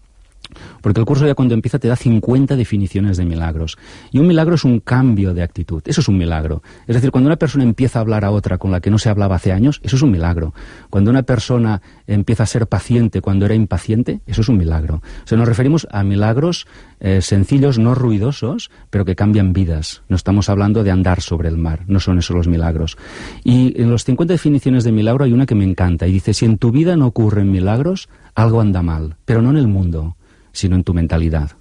Porque 0.81 0.99
el 0.99 1.05
curso 1.05 1.25
ya 1.25 1.35
cuando 1.35 1.53
empieza 1.53 1.79
te 1.79 1.87
da 1.87 1.95
50 1.95 2.55
definiciones 2.55 3.17
de 3.17 3.25
milagros. 3.25 3.77
Y 4.11 4.19
un 4.19 4.27
milagro 4.27 4.55
es 4.55 4.63
un 4.63 4.79
cambio 4.79 5.33
de 5.33 5.43
actitud. 5.43 5.81
Eso 5.85 6.01
es 6.01 6.07
un 6.07 6.17
milagro. 6.17 6.61
Es 6.87 6.95
decir, 6.95 7.11
cuando 7.11 7.27
una 7.27 7.37
persona 7.37 7.63
empieza 7.63 7.99
a 7.99 8.01
hablar 8.01 8.25
a 8.25 8.31
otra 8.31 8.57
con 8.57 8.71
la 8.71 8.81
que 8.81 8.89
no 8.89 8.97
se 8.97 9.09
hablaba 9.09 9.35
hace 9.35 9.51
años, 9.51 9.79
eso 9.83 9.95
es 9.95 10.01
un 10.01 10.11
milagro. 10.11 10.53
Cuando 10.89 11.11
una 11.11 11.23
persona 11.23 11.81
empieza 12.07 12.43
a 12.43 12.47
ser 12.47 12.67
paciente 12.67 13.21
cuando 13.21 13.45
era 13.45 13.55
impaciente, 13.55 14.21
eso 14.25 14.41
es 14.41 14.49
un 14.49 14.57
milagro. 14.57 14.95
O 14.95 15.27
sea, 15.27 15.37
nos 15.37 15.47
referimos 15.47 15.87
a 15.91 16.03
milagros 16.03 16.67
eh, 16.99 17.21
sencillos, 17.21 17.79
no 17.79 17.95
ruidosos, 17.95 18.71
pero 18.89 19.05
que 19.05 19.15
cambian 19.15 19.53
vidas. 19.53 20.03
No 20.09 20.15
estamos 20.15 20.49
hablando 20.49 20.83
de 20.83 20.91
andar 20.91 21.21
sobre 21.21 21.49
el 21.49 21.57
mar. 21.57 21.85
No 21.87 21.99
son 21.99 22.19
esos 22.19 22.35
los 22.35 22.47
milagros. 22.47 22.97
Y 23.43 23.79
en 23.81 23.89
los 23.89 24.03
50 24.03 24.33
definiciones 24.33 24.83
de 24.83 24.91
milagro 24.91 25.25
hay 25.25 25.33
una 25.33 25.45
que 25.45 25.55
me 25.55 25.63
encanta. 25.63 26.07
Y 26.07 26.13
dice, 26.13 26.33
si 26.33 26.45
en 26.45 26.57
tu 26.57 26.71
vida 26.71 26.95
no 26.95 27.07
ocurren 27.07 27.51
milagros, 27.51 28.09
algo 28.35 28.61
anda 28.61 28.81
mal. 28.81 29.17
Pero 29.25 29.41
no 29.41 29.51
en 29.51 29.57
el 29.57 29.67
mundo 29.67 30.15
sino 30.51 30.75
en 30.75 30.83
tu 30.83 30.93
mentalidad. 30.93 31.51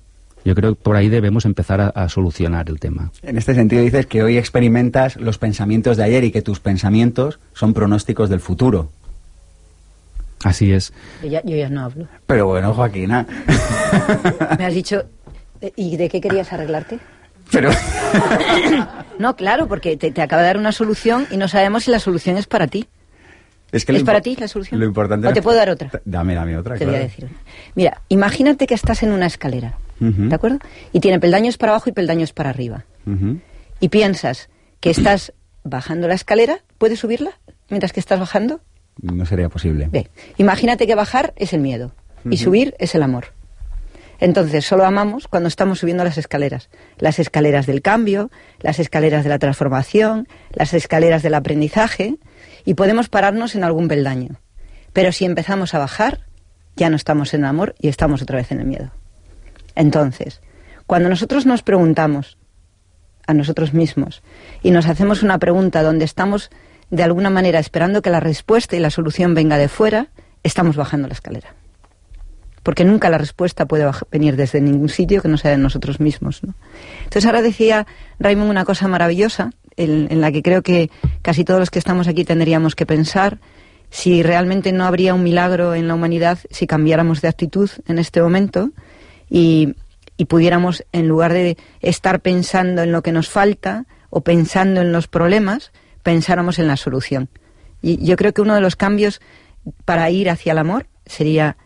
Yo 0.45 0.55
creo 0.55 0.75
que 0.75 0.81
por 0.83 0.97
ahí 0.97 1.09
debemos 1.09 1.45
empezar 1.45 1.81
a, 1.81 1.89
a 1.89 2.09
solucionar 2.09 2.71
el 2.71 2.81
tema. 2.81 3.13
En 3.23 3.37
este 3.37 3.55
sentido 3.55 3.83
dices 3.83 4.07
que 4.07 4.23
hoy 4.23 4.39
experimentas 4.39 5.17
los 5.17 5.37
pensamientos 5.37 5.97
de 5.99 6.05
ayer 6.05 6.25
y 6.25 6.31
que 6.31 6.41
tus 6.41 6.61
pensamientos 6.61 7.39
son 7.53 7.75
pronósticos 7.75 8.31
del 8.31 8.41
futuro. 8.41 8.91
Así 10.43 10.73
es. 10.73 10.93
Yo 11.23 11.29
ya, 11.29 11.43
yo 11.45 11.57
ya 11.57 11.69
no 11.69 11.83
hablo. 11.85 12.09
Pero 12.27 12.47
bueno, 12.47 12.73
Joaquina. 12.73 13.27
Me 14.59 14.65
has 14.65 14.73
dicho, 14.75 15.05
eh, 15.61 15.73
¿y 15.77 15.97
de 15.99 16.09
qué 16.09 16.21
querías 16.21 16.51
arreglarte? 16.53 16.99
Pero 17.51 17.71
No, 19.19 19.37
claro, 19.37 19.69
porque 19.69 19.99
te, 19.99 20.11
te 20.13 20.23
acaba 20.23 20.41
de 20.41 20.49
dar 20.49 20.57
una 20.57 20.73
solución 20.73 21.27
y 21.31 21.37
no 21.37 21.49
sabemos 21.49 21.85
si 21.85 21.91
la 21.91 21.99
solución 21.99 22.39
es 22.39 22.47
para 22.47 22.67
ti. 22.69 22.87
Es 23.73 23.85
que 23.85 23.97
¿Es 23.97 24.03
para 24.03 24.21
ti 24.21 24.37
la 24.37 24.49
solución? 24.49 24.81
Lo 24.81 24.87
importante 24.87 25.29
¿O 25.29 25.33
te 25.33 25.43
puedo 25.43 25.57
dar 25.57 25.71
otra? 25.71 25.91
Dame, 26.05 26.35
dame 26.35 26.57
otra. 26.57 26.77
Te 26.77 26.87
voy 26.87 26.97
a 26.97 27.01
decir. 27.01 27.29
Mira, 27.75 28.01
imagínate 28.09 28.67
que 28.67 28.75
estás 28.75 29.03
en 29.03 29.13
una 29.13 29.27
escalera. 29.27 29.79
¿de 30.01 30.35
acuerdo? 30.35 30.59
Y 30.93 31.01
tiene 31.01 31.21
peldaños 31.21 31.59
para 31.59 31.73
abajo 31.73 31.91
y 31.91 31.93
peldaños 31.93 32.33
para 32.33 32.51
arriba. 32.51 32.85
Y 33.81 33.89
piensas 33.89 34.49
que 34.81 34.91
estás 34.91 35.33
bajando 35.63 36.09
la 36.09 36.15
escalera, 36.15 36.61
¿puedes 36.79 37.01
subirla 37.01 37.33
mientras 37.69 37.93
que 37.93 38.01
estás 38.01 38.19
bajando? 38.19 38.61
No 39.01 39.25
sería 39.27 39.49
posible. 39.49 39.89
Bien, 39.91 40.09
imagínate 40.39 40.87
que 40.87 40.95
bajar 40.95 41.33
es 41.37 41.53
el 41.53 41.61
miedo 41.61 41.93
y 42.29 42.39
subir 42.39 42.75
es 42.79 42.95
el 42.95 43.03
amor. 43.03 43.33
Entonces, 44.21 44.67
solo 44.67 44.85
amamos 44.85 45.29
cuando 45.29 45.49
estamos 45.49 45.79
subiendo 45.79 46.05
las 46.05 46.19
escaleras. 46.19 46.69
Las 46.99 47.19
escaleras 47.19 47.67
del 47.67 47.81
cambio, 47.81 48.31
las 48.61 48.79
escaleras 48.79 49.25
de 49.25 49.31
la 49.31 49.39
transformación, 49.39 50.29
las 50.53 50.75
escaleras 50.75 51.23
del 51.23 51.35
aprendizaje, 51.35 52.17
y 52.65 52.75
podemos 52.75 53.09
pararnos 53.09 53.55
en 53.55 53.65
algún 53.65 53.89
peldaño. 53.89 54.41
Pero 54.93 55.13
si 55.13 55.25
empezamos 55.25 55.75
a 55.75 55.79
bajar, 55.79 56.21
ya 56.77 56.91
no 56.91 56.97
estamos 56.97 57.35
en 57.35 57.41
el 57.41 57.47
amor 57.47 57.75
y 57.79 57.89
estamos 57.89 58.23
otra 58.23 58.37
vez 58.37 58.51
en 58.53 58.61
el 58.61 58.67
miedo. 58.67 58.91
Entonces, 59.75 60.41
cuando 60.87 61.09
nosotros 61.09 61.47
nos 61.47 61.63
preguntamos 61.63 62.39
a 63.27 63.35
nosotros 63.35 63.73
mismos 63.75 64.23
y 64.63 64.71
nos 64.71 64.87
hacemos 64.87 65.23
una 65.23 65.39
pregunta 65.39 65.83
donde 65.83 66.05
estamos 66.05 66.51
de 66.91 67.03
alguna 67.05 67.31
manera 67.31 67.61
esperando 67.61 68.03
que 68.03 68.11
la 68.11 68.21
respuesta 68.21 68.77
y 68.77 68.81
la 68.81 68.91
solución 68.91 69.35
venga 69.35 69.57
de 69.57 69.69
fuera, 69.69 70.09
estamos 70.43 70.77
bajando 70.77 71.07
la 71.07 71.15
escalera. 71.15 71.55
Porque 72.63 72.85
nunca 72.85 73.09
la 73.09 73.19
respuesta 73.19 73.67
puede 73.67 73.89
venir 74.11 74.37
desde 74.37 74.61
ningún 74.61 74.89
sitio 74.89 75.23
que 75.23 75.29
no 75.29 75.39
sea 75.39 75.53
de 75.53 75.59
nosotros 75.59 76.01
mismos. 76.01 76.43
Entonces 77.05 77.25
ahora 77.25 77.41
decía 77.41 77.87
Raymond 78.19 78.51
una 78.51 78.65
cosa 78.65 78.89
maravillosa 78.89 79.53
en, 79.81 80.21
la 80.21 80.33
que 80.33 80.43
creo 80.43 80.63
que 80.63 80.91
casi 81.23 81.45
todos 81.45 81.61
los 81.61 81.71
que 81.71 81.79
estamos 81.79 82.09
aquí 82.09 82.25
tendríamos 82.25 82.75
que 82.75 82.87
pensar 82.87 83.39
si 83.91 84.23
realmente 84.23 84.73
no 84.73 84.85
habría 84.85 85.15
un 85.15 85.23
milagro 85.23 85.75
en 85.75 85.89
la 85.89 85.95
humanidad 85.95 86.39
si 86.51 86.67
cambiáramos 86.67 87.21
de 87.21 87.29
actitud 87.29 87.71
en 87.89 87.99
este 87.99 88.23
momento 88.23 88.71
y, 89.29 89.75
y 90.17 90.27
pudiéramos, 90.27 90.85
en 90.93 91.09
lugar 91.09 91.33
de 91.33 91.57
estar 91.81 92.21
pensando 92.21 92.83
en 92.83 92.93
lo 92.93 93.03
que 93.03 93.13
nos 93.13 93.29
falta 93.29 93.87
o 94.11 94.21
pensando 94.21 94.81
en 94.81 94.93
los 94.93 95.09
problemas, 95.09 95.73
pensáramos 96.03 96.59
en 96.59 96.67
la 96.67 96.77
solución. 96.77 97.29
Y 97.83 98.05
yo 98.05 98.17
creo 98.17 98.33
que 98.33 98.43
uno 98.43 98.55
de 98.55 98.61
los 98.61 98.77
cambios 98.77 99.21
para 99.85 100.11
ir 100.11 100.31
hacia 100.31 100.53
el 100.53 100.59
amor 100.59 100.87
sería 101.07 101.57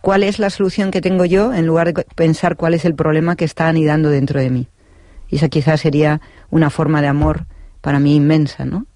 cuál 0.00 0.22
es 0.22 0.38
la 0.38 0.50
solución 0.50 0.90
que 0.90 1.00
tengo 1.00 1.24
yo 1.24 1.52
en 1.52 1.66
lugar 1.66 1.92
de 1.92 2.04
pensar 2.14 2.56
cuál 2.56 2.74
es 2.74 2.84
el 2.84 2.94
problema 2.94 3.36
que 3.36 3.44
está 3.44 3.68
anidando 3.68 4.10
dentro 4.10 4.40
de 4.40 4.50
mí. 4.50 4.68
Y 5.28 5.36
esa 5.36 5.48
quizás 5.48 5.80
sería 5.80 6.20
una 6.50 6.70
forma 6.70 7.00
de 7.00 7.08
amor 7.08 7.46
para 7.84 8.00
mí 8.00 8.16
inmensa, 8.16 8.64
¿no? 8.64 8.86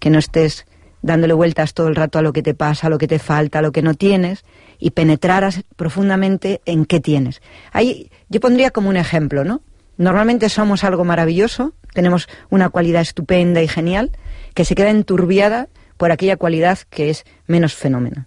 Que 0.00 0.10
no 0.10 0.18
estés 0.18 0.66
dándole 1.00 1.32
vueltas 1.32 1.74
todo 1.74 1.86
el 1.86 1.94
rato 1.94 2.18
a 2.18 2.22
lo 2.22 2.32
que 2.32 2.42
te 2.42 2.54
pasa, 2.54 2.88
a 2.88 2.90
lo 2.90 2.98
que 2.98 3.06
te 3.06 3.20
falta, 3.20 3.60
a 3.60 3.62
lo 3.62 3.70
que 3.70 3.82
no 3.82 3.94
tienes, 3.94 4.44
y 4.80 4.90
penetraras 4.90 5.62
profundamente 5.76 6.60
en 6.66 6.84
qué 6.84 6.98
tienes. 6.98 7.40
Ahí 7.70 8.10
yo 8.28 8.40
pondría 8.40 8.72
como 8.72 8.88
un 8.88 8.96
ejemplo, 8.96 9.44
¿no? 9.44 9.62
Normalmente 9.96 10.48
somos 10.48 10.82
algo 10.82 11.04
maravilloso, 11.04 11.72
tenemos 11.94 12.28
una 12.50 12.68
cualidad 12.68 13.02
estupenda 13.02 13.62
y 13.62 13.68
genial, 13.68 14.10
que 14.54 14.64
se 14.64 14.74
queda 14.74 14.90
enturbiada 14.90 15.68
por 15.96 16.10
aquella 16.10 16.36
cualidad 16.36 16.80
que 16.90 17.10
es 17.10 17.24
menos 17.46 17.74
fenómeno. 17.74 18.26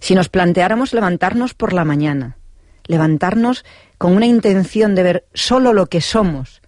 Si 0.00 0.16
nos 0.16 0.28
planteáramos 0.28 0.92
levantarnos 0.92 1.54
por 1.54 1.72
la 1.72 1.84
mañana, 1.84 2.36
levantarnos 2.86 3.64
con 3.96 4.16
una 4.16 4.26
intención 4.26 4.96
de 4.96 5.04
ver 5.04 5.26
solo 5.34 5.72
lo 5.72 5.86
que 5.86 6.00
somos, 6.00 6.62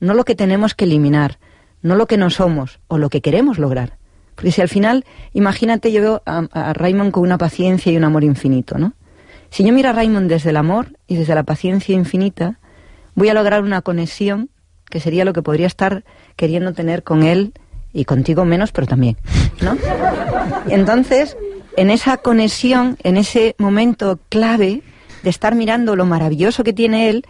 no 0.00 0.14
lo 0.14 0.24
que 0.24 0.34
tenemos 0.34 0.74
que 0.74 0.86
eliminar, 0.86 1.38
no 1.82 1.96
lo 1.96 2.06
que 2.06 2.16
no 2.16 2.30
somos 2.30 2.80
o 2.88 2.98
lo 2.98 3.10
que 3.10 3.20
queremos 3.20 3.58
lograr. 3.58 3.98
Porque 4.34 4.52
si 4.52 4.60
al 4.60 4.68
final, 4.68 5.04
imagínate, 5.32 5.90
yo 5.90 6.00
veo 6.00 6.22
a, 6.24 6.72
Raymond 6.72 7.10
con 7.10 7.24
una 7.24 7.38
paciencia 7.38 7.90
y 7.90 7.96
un 7.96 8.04
amor 8.04 8.24
infinito, 8.24 8.78
¿no? 8.78 8.92
Si 9.50 9.64
yo 9.64 9.72
miro 9.72 9.88
a 9.88 9.92
Raymond 9.92 10.28
desde 10.28 10.50
el 10.50 10.56
amor 10.56 10.96
y 11.06 11.16
desde 11.16 11.34
la 11.34 11.42
paciencia 11.42 11.94
infinita, 11.94 12.60
voy 13.14 13.30
a 13.30 13.34
lograr 13.34 13.62
una 13.62 13.82
conexión 13.82 14.50
que 14.90 15.00
sería 15.00 15.24
lo 15.24 15.32
que 15.32 15.42
podría 15.42 15.66
estar 15.66 16.04
queriendo 16.36 16.72
tener 16.72 17.02
con 17.02 17.22
él 17.22 17.52
y 17.92 18.04
contigo 18.04 18.44
menos, 18.44 18.70
pero 18.72 18.86
también, 18.86 19.16
¿no? 19.60 19.76
Entonces, 20.68 21.36
en 21.76 21.90
esa 21.90 22.18
conexión, 22.18 22.96
en 23.02 23.16
ese 23.16 23.54
momento 23.58 24.18
clave 24.28 24.82
de 25.22 25.30
estar 25.30 25.54
mirando 25.54 25.96
lo 25.96 26.06
maravilloso 26.06 26.64
que 26.64 26.72
tiene 26.72 27.08
él, 27.08 27.24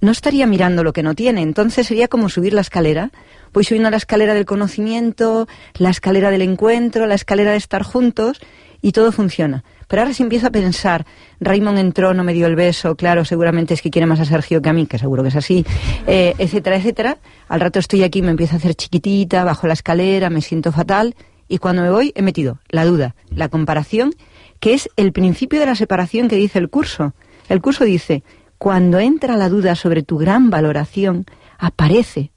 no 0.00 0.10
estaría 0.10 0.46
mirando 0.46 0.82
lo 0.82 0.92
que 0.92 1.02
no 1.02 1.14
tiene. 1.14 1.42
Entonces 1.42 1.86
sería 1.86 2.08
como 2.08 2.28
subir 2.28 2.54
la 2.54 2.60
escalera. 2.60 3.10
Voy 3.52 3.64
subiendo 3.64 3.90
la 3.90 3.96
escalera 3.96 4.34
del 4.34 4.44
conocimiento, 4.44 5.48
la 5.74 5.90
escalera 5.90 6.30
del 6.30 6.42
encuentro, 6.42 7.06
la 7.06 7.14
escalera 7.14 7.52
de 7.52 7.56
estar 7.56 7.82
juntos 7.82 8.40
y 8.82 8.92
todo 8.92 9.12
funciona. 9.12 9.64
Pero 9.88 10.02
ahora 10.02 10.14
si 10.14 10.22
empiezo 10.22 10.46
a 10.46 10.50
pensar, 10.50 11.04
Raymond 11.40 11.78
entró, 11.78 12.14
no 12.14 12.22
me 12.22 12.32
dio 12.32 12.46
el 12.46 12.54
beso, 12.54 12.94
claro, 12.94 13.24
seguramente 13.24 13.74
es 13.74 13.82
que 13.82 13.90
quiere 13.90 14.06
más 14.06 14.20
a 14.20 14.24
Sergio 14.24 14.62
que 14.62 14.68
a 14.68 14.72
mí, 14.72 14.86
que 14.86 14.98
seguro 14.98 15.22
que 15.22 15.30
es 15.30 15.36
así, 15.36 15.66
eh, 16.06 16.34
etcétera, 16.38 16.76
etcétera. 16.76 17.18
Al 17.48 17.60
rato 17.60 17.80
estoy 17.80 18.04
aquí, 18.04 18.22
me 18.22 18.30
empiezo 18.30 18.54
a 18.54 18.58
hacer 18.58 18.74
chiquitita, 18.74 19.42
bajo 19.42 19.66
la 19.66 19.72
escalera, 19.72 20.30
me 20.30 20.42
siento 20.42 20.70
fatal 20.70 21.16
y 21.48 21.58
cuando 21.58 21.82
me 21.82 21.90
voy 21.90 22.12
he 22.14 22.22
metido 22.22 22.60
la 22.68 22.84
duda, 22.84 23.16
la 23.30 23.48
comparación, 23.48 24.14
que 24.60 24.74
es 24.74 24.88
el 24.96 25.12
principio 25.12 25.58
de 25.58 25.66
la 25.66 25.74
separación 25.74 26.28
que 26.28 26.36
dice 26.36 26.60
el 26.60 26.70
curso. 26.70 27.14
El 27.48 27.60
curso 27.60 27.84
dice, 27.84 28.22
cuando 28.58 29.00
entra 29.00 29.36
la 29.36 29.48
duda 29.48 29.74
sobre 29.74 30.04
tu 30.04 30.18
gran 30.18 30.50
valoración, 30.50 31.26
aparece 31.58 32.30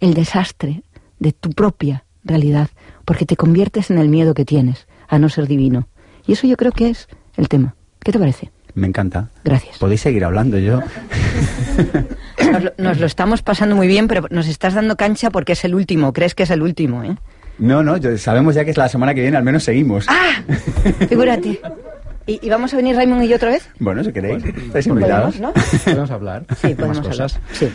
el 0.00 0.14
desastre 0.14 0.82
de 1.18 1.32
tu 1.32 1.50
propia 1.50 2.04
realidad, 2.24 2.68
porque 3.04 3.26
te 3.26 3.36
conviertes 3.36 3.90
en 3.90 3.98
el 3.98 4.08
miedo 4.08 4.34
que 4.34 4.44
tienes 4.44 4.86
a 5.08 5.18
no 5.18 5.28
ser 5.28 5.46
divino. 5.46 5.88
Y 6.26 6.32
eso 6.32 6.46
yo 6.46 6.56
creo 6.56 6.72
que 6.72 6.90
es 6.90 7.08
el 7.36 7.48
tema. 7.48 7.76
¿Qué 8.00 8.12
te 8.12 8.18
parece? 8.18 8.50
Me 8.74 8.86
encanta. 8.86 9.30
Gracias. 9.44 9.78
Podéis 9.78 10.02
seguir 10.02 10.24
hablando, 10.24 10.58
yo. 10.58 10.80
Nos 12.52 12.62
lo, 12.62 12.72
nos 12.78 13.00
lo 13.00 13.06
estamos 13.06 13.42
pasando 13.42 13.74
muy 13.74 13.88
bien, 13.88 14.06
pero 14.08 14.26
nos 14.30 14.46
estás 14.46 14.74
dando 14.74 14.96
cancha 14.96 15.30
porque 15.30 15.52
es 15.52 15.64
el 15.64 15.74
último. 15.74 16.12
Crees 16.12 16.34
que 16.34 16.44
es 16.44 16.50
el 16.50 16.62
último, 16.62 17.02
¿eh? 17.02 17.16
No, 17.58 17.82
no, 17.82 17.96
sabemos 18.18 18.54
ya 18.54 18.64
que 18.64 18.70
es 18.70 18.76
la 18.76 18.88
semana 18.88 19.14
que 19.14 19.22
viene, 19.22 19.36
al 19.36 19.42
menos 19.42 19.64
seguimos. 19.64 20.06
¡Ah! 20.08 20.42
Figúrate. 21.08 21.60
¿Y, 22.26 22.44
y 22.44 22.50
vamos 22.50 22.74
a 22.74 22.76
venir 22.76 22.96
Raymond 22.96 23.22
y 23.22 23.28
yo 23.28 23.36
otra 23.36 23.50
vez? 23.50 23.68
Bueno, 23.78 24.02
si 24.02 24.12
queréis, 24.12 24.44
estáis 24.44 24.86
invitados. 24.88 25.36
¿Podemos, 25.36 25.56
no? 25.56 25.80
Podemos 25.84 26.10
hablar. 26.10 26.44
Sí, 26.60 26.68
Más 26.68 26.76
podemos 26.76 27.06
hablar. 27.06 27.30
Sí. 27.52 27.68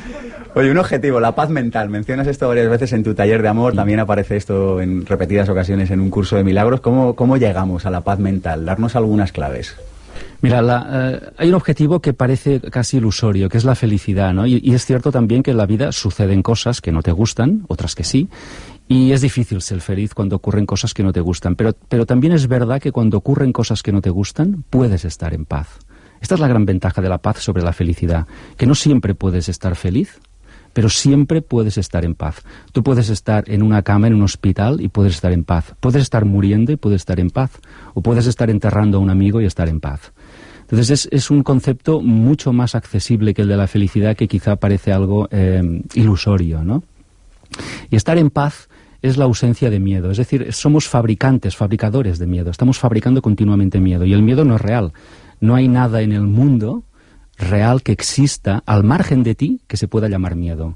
Oye, 0.56 0.72
un 0.72 0.78
objetivo, 0.78 1.20
la 1.22 1.34
paz 1.34 1.50
mental. 1.50 1.90
Mencionas 1.90 2.28
esto 2.28 2.50
varias 2.50 2.70
veces 2.70 2.92
en 2.92 3.04
tu 3.04 3.14
taller 3.14 3.42
de 3.42 3.48
amor, 3.48 3.74
también 3.74 4.00
aparece 4.00 4.36
esto 4.36 4.82
en 4.82 5.06
repetidas 5.06 5.48
ocasiones 5.48 5.90
en 5.92 6.02
un 6.02 6.10
curso 6.10 6.36
de 6.36 6.44
milagros. 6.44 6.82
¿Cómo, 6.82 7.16
cómo 7.16 7.38
llegamos 7.38 7.86
a 7.86 7.92
la 7.92 8.02
paz 8.02 8.20
mental? 8.20 8.66
Darnos 8.66 8.96
algunas 8.98 9.32
claves. 9.32 9.76
Mira, 10.42 10.62
la, 10.62 10.88
eh, 10.92 11.30
hay 11.38 11.50
un 11.50 11.56
objetivo 11.56 12.02
que 12.02 12.14
parece 12.14 12.60
casi 12.60 12.98
ilusorio, 12.98 13.48
que 13.48 13.58
es 13.60 13.64
la 13.64 13.76
felicidad, 13.76 14.34
¿no? 14.34 14.48
Y, 14.48 14.60
y 14.64 14.74
es 14.74 14.86
cierto 14.86 15.12
también 15.12 15.44
que 15.44 15.52
en 15.52 15.58
la 15.58 15.68
vida 15.68 15.92
suceden 15.92 16.42
cosas 16.42 16.82
que 16.82 16.92
no 16.92 17.04
te 17.04 17.12
gustan, 17.12 17.64
otras 17.68 17.94
que 17.94 18.04
sí, 18.04 18.28
y 18.91 19.13
es 19.13 19.21
difícil 19.21 19.62
ser 19.62 19.80
feliz 19.80 20.13
cuando 20.13 20.36
ocurren 20.36 20.65
cosas 20.65 20.93
que 20.93 21.01
no 21.01 21.13
te 21.13 21.21
gustan. 21.21 21.56
Pero, 21.56 21.71
pero 21.88 22.06
también 22.06 22.34
es 22.34 22.49
verdad 22.49 22.82
que 22.82 22.91
cuando 22.91 23.17
ocurren 23.17 23.54
cosas 23.54 23.82
que 23.82 23.93
no 23.93 24.01
te 24.01 24.10
gustan, 24.10 24.65
puedes 24.69 25.06
estar 25.06 25.34
en 25.34 25.45
paz. 25.45 25.80
Esta 26.19 26.36
es 26.36 26.41
la 26.41 26.49
gran 26.49 26.65
ventaja 26.65 27.01
de 27.01 27.08
la 27.08 27.17
paz 27.17 27.39
sobre 27.39 27.63
la 27.63 27.71
felicidad, 27.71 28.27
que 28.58 28.65
no 28.65 28.75
siempre 28.75 29.15
puedes 29.15 29.47
estar 29.47 29.77
feliz, 29.77 30.19
pero 30.73 30.89
siempre 30.89 31.41
puedes 31.41 31.77
estar 31.77 32.04
en 32.04 32.15
paz. 32.15 32.43
Tú 32.73 32.84
puedes 32.84 33.08
estar 33.08 33.45
en 33.47 33.63
una 33.63 33.82
cama 33.82 34.08
en 34.08 34.13
un 34.13 34.23
hospital 34.23 34.82
y 34.82 34.89
puedes 34.89 35.13
estar 35.15 35.32
en 35.32 35.45
paz. 35.45 35.73
Puedes 35.80 36.01
estar 36.01 36.25
muriendo 36.25 36.73
y 36.73 36.75
puedes 36.75 36.99
estar 37.04 37.21
en 37.21 37.30
paz. 37.30 37.51
O 37.93 38.01
puedes 38.01 38.27
estar 38.27 38.49
enterrando 38.49 38.97
a 38.97 38.99
un 38.99 39.10
amigo 39.10 39.39
y 39.39 39.45
estar 39.45 39.69
en 39.69 39.80
paz. 39.80 40.12
Entonces 40.63 40.89
es, 40.89 41.10
es 41.13 41.32
un 41.32 41.43
concepto 41.43 42.01
mucho 42.01 42.51
más 42.51 42.75
accesible 42.75 43.34
que 43.34 43.43
el 43.43 43.47
de 43.47 43.56
la 43.56 43.67
felicidad 43.67 44.17
que 44.17 44.27
quizá 44.27 44.58
parece 44.58 44.91
algo 44.91 45.30
eh, 45.32 45.82
ilusorio, 45.93 46.65
¿no? 46.65 46.84
Y 47.89 47.95
estar 47.95 48.17
en 48.17 48.30
paz 48.30 48.67
es 49.02 49.18
la 49.18 49.26
ausencia 49.26 49.70
de 49.70 49.80
miedo. 49.80 50.12
Es 50.12 50.18
decir, 50.18 50.54
somos 50.54 50.88
fabricantes, 50.88 51.56
fabricadores 51.56 52.20
de 52.20 52.28
miedo. 52.28 52.52
Estamos 52.52 52.78
fabricando 52.78 53.22
continuamente 53.22 53.80
miedo. 53.80 54.06
Y 54.06 54.14
el 54.14 54.22
miedo 54.22 54.46
no 54.46 54.56
es 54.56 54.62
real. 54.62 54.94
No 55.40 55.56
hay 55.56 55.68
nada 55.68 56.02
en 56.02 56.12
el 56.12 56.22
mundo 56.22 56.84
real 57.38 57.82
que 57.82 57.92
exista 57.92 58.62
al 58.66 58.84
margen 58.84 59.24
de 59.24 59.34
ti 59.36 59.62
que 59.68 59.78
se 59.78 59.88
pueda 59.88 60.08
llamar 60.08 60.36
miedo. 60.36 60.76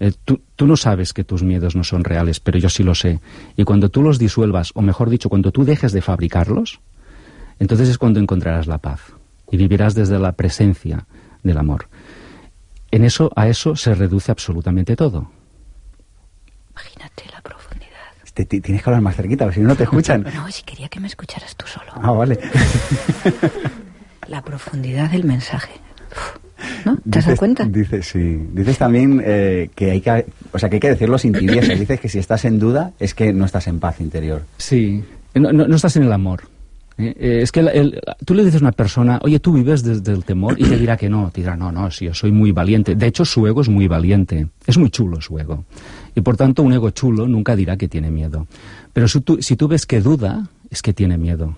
Eh, 0.00 0.12
tú, 0.24 0.66
no 0.66 0.76
sabes 0.76 1.12
que 1.12 1.24
tus 1.24 1.42
miedos 1.42 1.76
no 1.76 1.84
son 1.84 2.04
reales, 2.04 2.40
pero 2.40 2.58
yo 2.58 2.70
sí 2.70 2.82
lo 2.82 2.94
sé. 2.94 3.20
Y 3.56 3.64
cuando 3.64 3.90
tú 3.90 4.02
los 4.02 4.18
disuelvas, 4.18 4.70
o 4.74 4.80
mejor 4.80 5.10
dicho, 5.10 5.28
cuando 5.28 5.52
tú 5.52 5.64
dejes 5.64 5.92
de 5.92 6.00
fabricarlos, 6.00 6.80
entonces 7.58 7.88
es 7.88 7.98
cuando 7.98 8.20
encontrarás 8.20 8.66
la 8.66 8.78
paz 8.78 9.00
y 9.50 9.56
vivirás 9.56 9.94
desde 9.94 10.18
la 10.18 10.32
presencia 10.32 11.06
del 11.42 11.58
amor. 11.58 11.88
En 12.90 13.04
eso, 13.04 13.30
a 13.36 13.48
eso 13.48 13.76
se 13.76 13.94
reduce 13.94 14.30
absolutamente 14.30 14.96
todo. 14.96 15.30
Imagínate 16.70 17.24
la. 17.32 17.38
Te- 18.38 18.44
te- 18.44 18.60
tienes 18.60 18.84
que 18.84 18.88
hablar 18.90 19.02
más 19.02 19.16
cerquita, 19.16 19.46
porque 19.46 19.56
si 19.56 19.62
no, 19.62 19.70
no 19.70 19.74
te 19.74 19.82
escuchan. 19.82 20.24
No, 20.32 20.48
si 20.52 20.62
quería 20.62 20.88
que 20.88 21.00
me 21.00 21.08
escucharas 21.08 21.56
tú 21.56 21.66
solo. 21.66 21.90
Ah, 21.96 22.12
vale. 22.12 22.38
La 24.28 24.42
profundidad 24.42 25.10
del 25.10 25.24
mensaje. 25.24 25.72
¿No? 26.84 26.96
¿Te 26.98 27.18
has 27.18 27.24
dado 27.24 27.34
Dices- 27.34 27.38
cuenta? 27.38 27.64
Dices, 27.64 28.06
sí. 28.06 28.38
Dices 28.52 28.78
también 28.78 29.20
eh, 29.24 29.70
que 29.74 29.90
hay 29.90 30.00
que, 30.00 30.26
o 30.52 30.58
sea, 30.58 30.68
que 30.68 30.76
hay 30.76 30.80
que 30.80 30.90
decirlo 30.90 31.18
sin 31.18 31.32
tibieza. 31.32 31.72
Dices 31.78 31.98
que 31.98 32.08
si 32.08 32.20
estás 32.20 32.44
en 32.44 32.60
duda 32.60 32.92
es 33.00 33.12
que 33.14 33.32
no 33.32 33.44
estás 33.44 33.66
en 33.66 33.80
paz 33.80 34.00
interior. 34.00 34.42
Sí. 34.58 35.02
No, 35.34 35.52
no- 35.52 35.66
no 35.66 35.74
estás 35.76 35.96
en 35.96 36.04
el 36.04 36.12
amor. 36.12 36.42
Eh, 36.98 37.14
eh, 37.18 37.38
es 37.42 37.50
que 37.52 37.60
el- 37.60 37.68
el- 37.68 38.00
tú 38.24 38.34
le 38.34 38.44
dices 38.44 38.60
a 38.60 38.64
una 38.64 38.72
persona, 38.72 39.18
oye, 39.22 39.40
tú 39.40 39.52
vives 39.52 39.82
desde 39.82 40.12
el 40.12 40.24
temor, 40.24 40.54
y 40.60 40.64
te 40.64 40.76
dirá 40.76 40.96
que 40.96 41.08
no. 41.08 41.30
Te 41.32 41.40
dirá, 41.40 41.56
no, 41.56 41.72
no, 41.72 41.90
sí, 41.90 42.04
yo 42.04 42.14
soy 42.14 42.30
muy 42.32 42.52
valiente. 42.52 42.94
De 42.94 43.06
hecho, 43.08 43.24
su 43.24 43.46
ego 43.48 43.62
es 43.62 43.68
muy 43.68 43.88
valiente. 43.88 44.46
Es 44.66 44.78
muy 44.78 44.90
chulo 44.90 45.20
su 45.20 45.38
ego. 45.38 45.64
Y 46.18 46.20
por 46.20 46.36
tanto, 46.36 46.64
un 46.64 46.72
ego 46.72 46.90
chulo 46.90 47.28
nunca 47.28 47.54
dirá 47.54 47.76
que 47.76 47.86
tiene 47.86 48.10
miedo. 48.10 48.48
Pero 48.92 49.06
si 49.06 49.20
tú, 49.20 49.68
ves 49.68 49.86
que 49.86 50.00
duda, 50.00 50.48
es 50.68 50.82
que 50.82 50.92
tiene 50.92 51.16
miedo. 51.16 51.56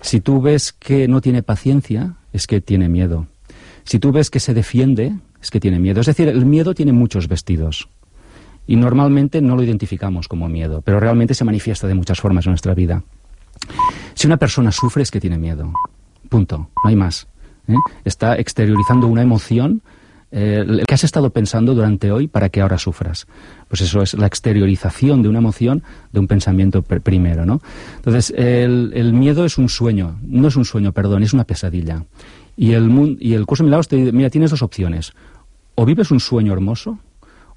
Si 0.00 0.20
tú 0.20 0.42
ves 0.42 0.72
que 0.72 1.06
no 1.06 1.20
tiene 1.20 1.44
paciencia, 1.44 2.16
es 2.32 2.48
que 2.48 2.60
tiene 2.60 2.88
miedo. 2.88 3.28
Si 3.84 4.00
tú 4.00 4.10
ves 4.10 4.28
que 4.28 4.40
se 4.40 4.54
defiende, 4.54 5.14
es 5.40 5.52
que 5.52 5.60
tiene 5.60 5.78
miedo. 5.78 6.00
Es 6.00 6.08
decir, 6.08 6.26
el 6.26 6.44
miedo 6.44 6.74
tiene 6.74 6.90
muchos 6.90 7.28
vestidos. 7.28 7.88
Y 8.66 8.74
normalmente 8.74 9.40
no 9.40 9.54
lo 9.54 9.62
identificamos 9.62 10.26
como 10.26 10.48
miedo, 10.48 10.82
pero 10.82 10.98
realmente 10.98 11.34
se 11.34 11.44
manifiesta 11.44 11.86
de 11.86 11.94
muchas 11.94 12.20
formas 12.20 12.44
en 12.46 12.50
nuestra 12.50 12.74
vida. 12.74 13.04
Si 14.14 14.26
una 14.26 14.36
persona 14.36 14.72
sufre 14.72 15.04
es 15.04 15.12
que 15.12 15.20
tiene 15.20 15.38
miedo. 15.38 15.72
Punto. 16.28 16.70
No 16.82 16.90
hay 16.90 16.96
más. 16.96 17.28
¿eh? 17.68 17.76
Está 18.04 18.36
exteriorizando 18.36 19.06
una 19.06 19.22
emoción 19.22 19.80
eh, 20.32 20.64
que 20.88 20.94
has 20.94 21.04
estado 21.04 21.30
pensando 21.30 21.74
durante 21.74 22.10
hoy 22.10 22.26
para 22.26 22.48
que 22.48 22.60
ahora 22.60 22.78
sufras. 22.78 23.26
Pues 23.68 23.82
eso 23.82 24.02
es 24.02 24.14
la 24.14 24.26
exteriorización 24.26 25.22
de 25.22 25.28
una 25.28 25.38
emoción 25.38 25.82
de 26.10 26.20
un 26.20 26.26
pensamiento 26.26 26.82
pr- 26.82 27.00
primero, 27.02 27.46
¿no? 27.46 27.60
Entonces, 27.96 28.32
el, 28.36 28.92
el 28.94 29.12
miedo 29.12 29.44
es 29.44 29.58
un 29.58 29.68
sueño, 29.68 30.18
no 30.22 30.48
es 30.48 30.56
un 30.56 30.64
sueño, 30.64 30.92
perdón, 30.92 31.22
es 31.22 31.32
una 31.32 31.44
pesadilla. 31.44 32.04
Y 32.56 32.72
el, 32.72 33.16
y 33.20 33.34
el 33.34 33.46
curso 33.46 33.62
de 33.62 33.66
milagros 33.66 33.88
te 33.88 33.96
dice, 33.96 34.12
mira, 34.12 34.30
tienes 34.30 34.50
dos 34.50 34.62
opciones. 34.62 35.12
O 35.74 35.84
vives 35.86 36.10
un 36.10 36.20
sueño 36.20 36.52
hermoso, 36.52 36.98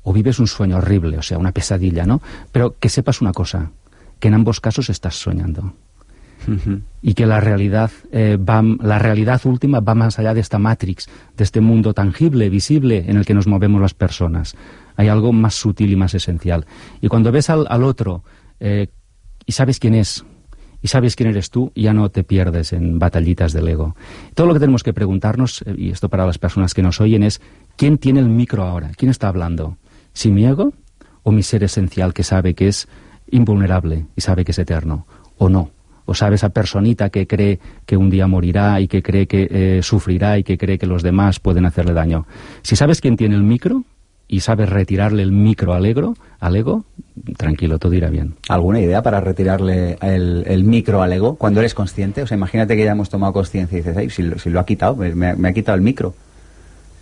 o 0.03 0.13
vives 0.13 0.39
un 0.39 0.47
sueño 0.47 0.77
horrible, 0.77 1.17
o 1.17 1.21
sea, 1.21 1.37
una 1.37 1.51
pesadilla, 1.51 2.05
¿no? 2.05 2.21
Pero 2.51 2.75
que 2.79 2.89
sepas 2.89 3.21
una 3.21 3.31
cosa, 3.31 3.71
que 4.19 4.27
en 4.27 4.35
ambos 4.35 4.59
casos 4.61 4.89
estás 4.89 5.15
soñando. 5.15 5.73
Y 7.01 7.13
que 7.13 7.25
la 7.25 7.39
realidad, 7.39 7.91
eh, 8.11 8.37
va, 8.37 8.61
la 8.61 8.99
realidad 8.99 9.41
última 9.45 9.79
va 9.79 9.95
más 9.95 10.19
allá 10.19 10.33
de 10.33 10.41
esta 10.41 10.59
matrix, 10.59 11.07
de 11.37 11.43
este 11.43 11.61
mundo 11.61 11.93
tangible, 11.93 12.49
visible, 12.49 13.05
en 13.07 13.17
el 13.17 13.25
que 13.25 13.33
nos 13.33 13.47
movemos 13.47 13.81
las 13.81 13.93
personas. 13.93 14.55
Hay 14.95 15.07
algo 15.07 15.33
más 15.33 15.55
sutil 15.55 15.91
y 15.91 15.95
más 15.95 16.13
esencial. 16.13 16.65
Y 17.01 17.07
cuando 17.07 17.31
ves 17.31 17.49
al, 17.49 17.83
otro 17.83 18.23
eh, 18.59 18.87
y 19.45 19.51
sabes 19.51 19.79
quién 19.79 19.95
es, 19.95 20.25
y 20.85 20.87
sabes 20.87 21.15
quién 21.15 21.29
eres 21.29 21.49
tú, 21.49 21.71
ya 21.75 21.93
no 21.93 22.09
te 22.09 22.23
pierdes 22.23 22.71
en 22.71 22.99
batallitas 22.99 23.53
del 23.53 23.67
ego. 23.67 23.95
Todo 24.35 24.45
lo 24.45 24.53
que 24.53 24.59
tenemos 24.59 24.83
que 24.83 24.93
preguntarnos, 24.93 25.63
eh, 25.63 25.73
y 25.75 25.89
esto 25.89 26.09
para 26.09 26.27
las 26.27 26.37
personas 26.37 26.75
que 26.75 26.83
nos 26.83 27.01
oyen, 27.01 27.23
es 27.23 27.41
¿quién 27.75 27.97
tiene 27.97 28.19
el 28.19 28.29
micro 28.29 28.63
ahora? 28.63 28.91
¿Quién 28.95 29.09
está 29.09 29.27
hablando? 29.27 29.77
¿Si 30.13 30.29
mi 30.29 30.45
ego 30.45 30.73
o 31.23 31.31
mi 31.31 31.41
ser 31.41 31.63
esencial 31.63 32.13
que 32.13 32.21
sabe 32.21 32.53
que 32.53 32.67
es 32.67 32.87
invulnerable 33.31 34.05
y 34.15 34.21
sabe 34.21 34.45
que 34.45 34.51
es 34.51 34.59
eterno? 34.59 35.07
¿O 35.39 35.49
no? 35.49 35.71
¿O 36.05 36.13
sabe 36.13 36.35
esa 36.35 36.49
personita 36.49 37.09
que 37.09 37.25
cree 37.27 37.59
que 37.85 37.97
un 37.97 38.09
día 38.09 38.27
morirá 38.27 38.79
y 38.79 38.87
que 38.87 39.01
cree 39.01 39.25
que 39.27 39.47
eh, 39.49 39.79
sufrirá 39.81 40.37
y 40.37 40.43
que 40.43 40.57
cree 40.57 40.77
que 40.77 40.85
los 40.85 41.01
demás 41.03 41.39
pueden 41.39 41.65
hacerle 41.65 41.93
daño? 41.93 42.25
Si 42.61 42.75
sabes 42.75 43.01
quién 43.01 43.17
tiene 43.17 43.35
el 43.35 43.43
micro 43.43 43.83
y 44.27 44.39
sabes 44.41 44.69
retirarle 44.69 45.21
el 45.23 45.31
micro 45.31 45.73
al 45.73 45.85
ego, 45.85 46.15
al 46.39 46.55
ego 46.55 46.83
tranquilo, 47.37 47.77
todo 47.79 47.93
irá 47.93 48.09
bien. 48.09 48.35
¿Alguna 48.49 48.79
idea 48.81 49.01
para 49.01 49.19
retirarle 49.21 49.97
el, 50.01 50.43
el 50.47 50.63
micro 50.63 51.01
al 51.01 51.13
ego 51.13 51.35
cuando 51.35 51.59
eres 51.59 51.73
consciente? 51.73 52.21
O 52.23 52.27
sea, 52.27 52.35
imagínate 52.37 52.75
que 52.75 52.83
ya 52.85 52.91
hemos 52.91 53.09
tomado 53.09 53.33
conciencia 53.33 53.75
y 53.77 53.81
dices, 53.81 53.97
Ay, 53.97 54.09
si, 54.09 54.23
lo, 54.23 54.37
si 54.39 54.49
lo 54.49 54.59
ha 54.59 54.65
quitado, 54.65 54.95
me, 54.95 55.35
me 55.35 55.47
ha 55.49 55.53
quitado 55.53 55.75
el 55.75 55.81
micro. 55.83 56.13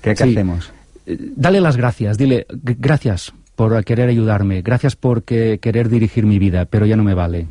¿Qué, 0.02 0.16
qué 0.16 0.24
Sí. 0.24 0.30
hacemos? 0.32 0.72
Eh, 1.06 1.18
Dale 1.36 1.60
las 1.62 1.76
gracias, 1.78 2.18
dile 2.18 2.46
"G- 2.50 2.76
gracias 2.80 3.34
por 3.56 3.84
querer 3.86 4.10
ayudarme, 4.10 4.62
gracias 4.62 4.96
por 4.96 5.24
que- 5.24 5.60
querer 5.62 5.88
dirigir 5.90 6.26
mi 6.26 6.40
vida, 6.40 6.66
pero 6.66 6.86
ya 6.86 6.96
no 6.98 7.04
me 7.04 7.14
vale. 7.14 7.48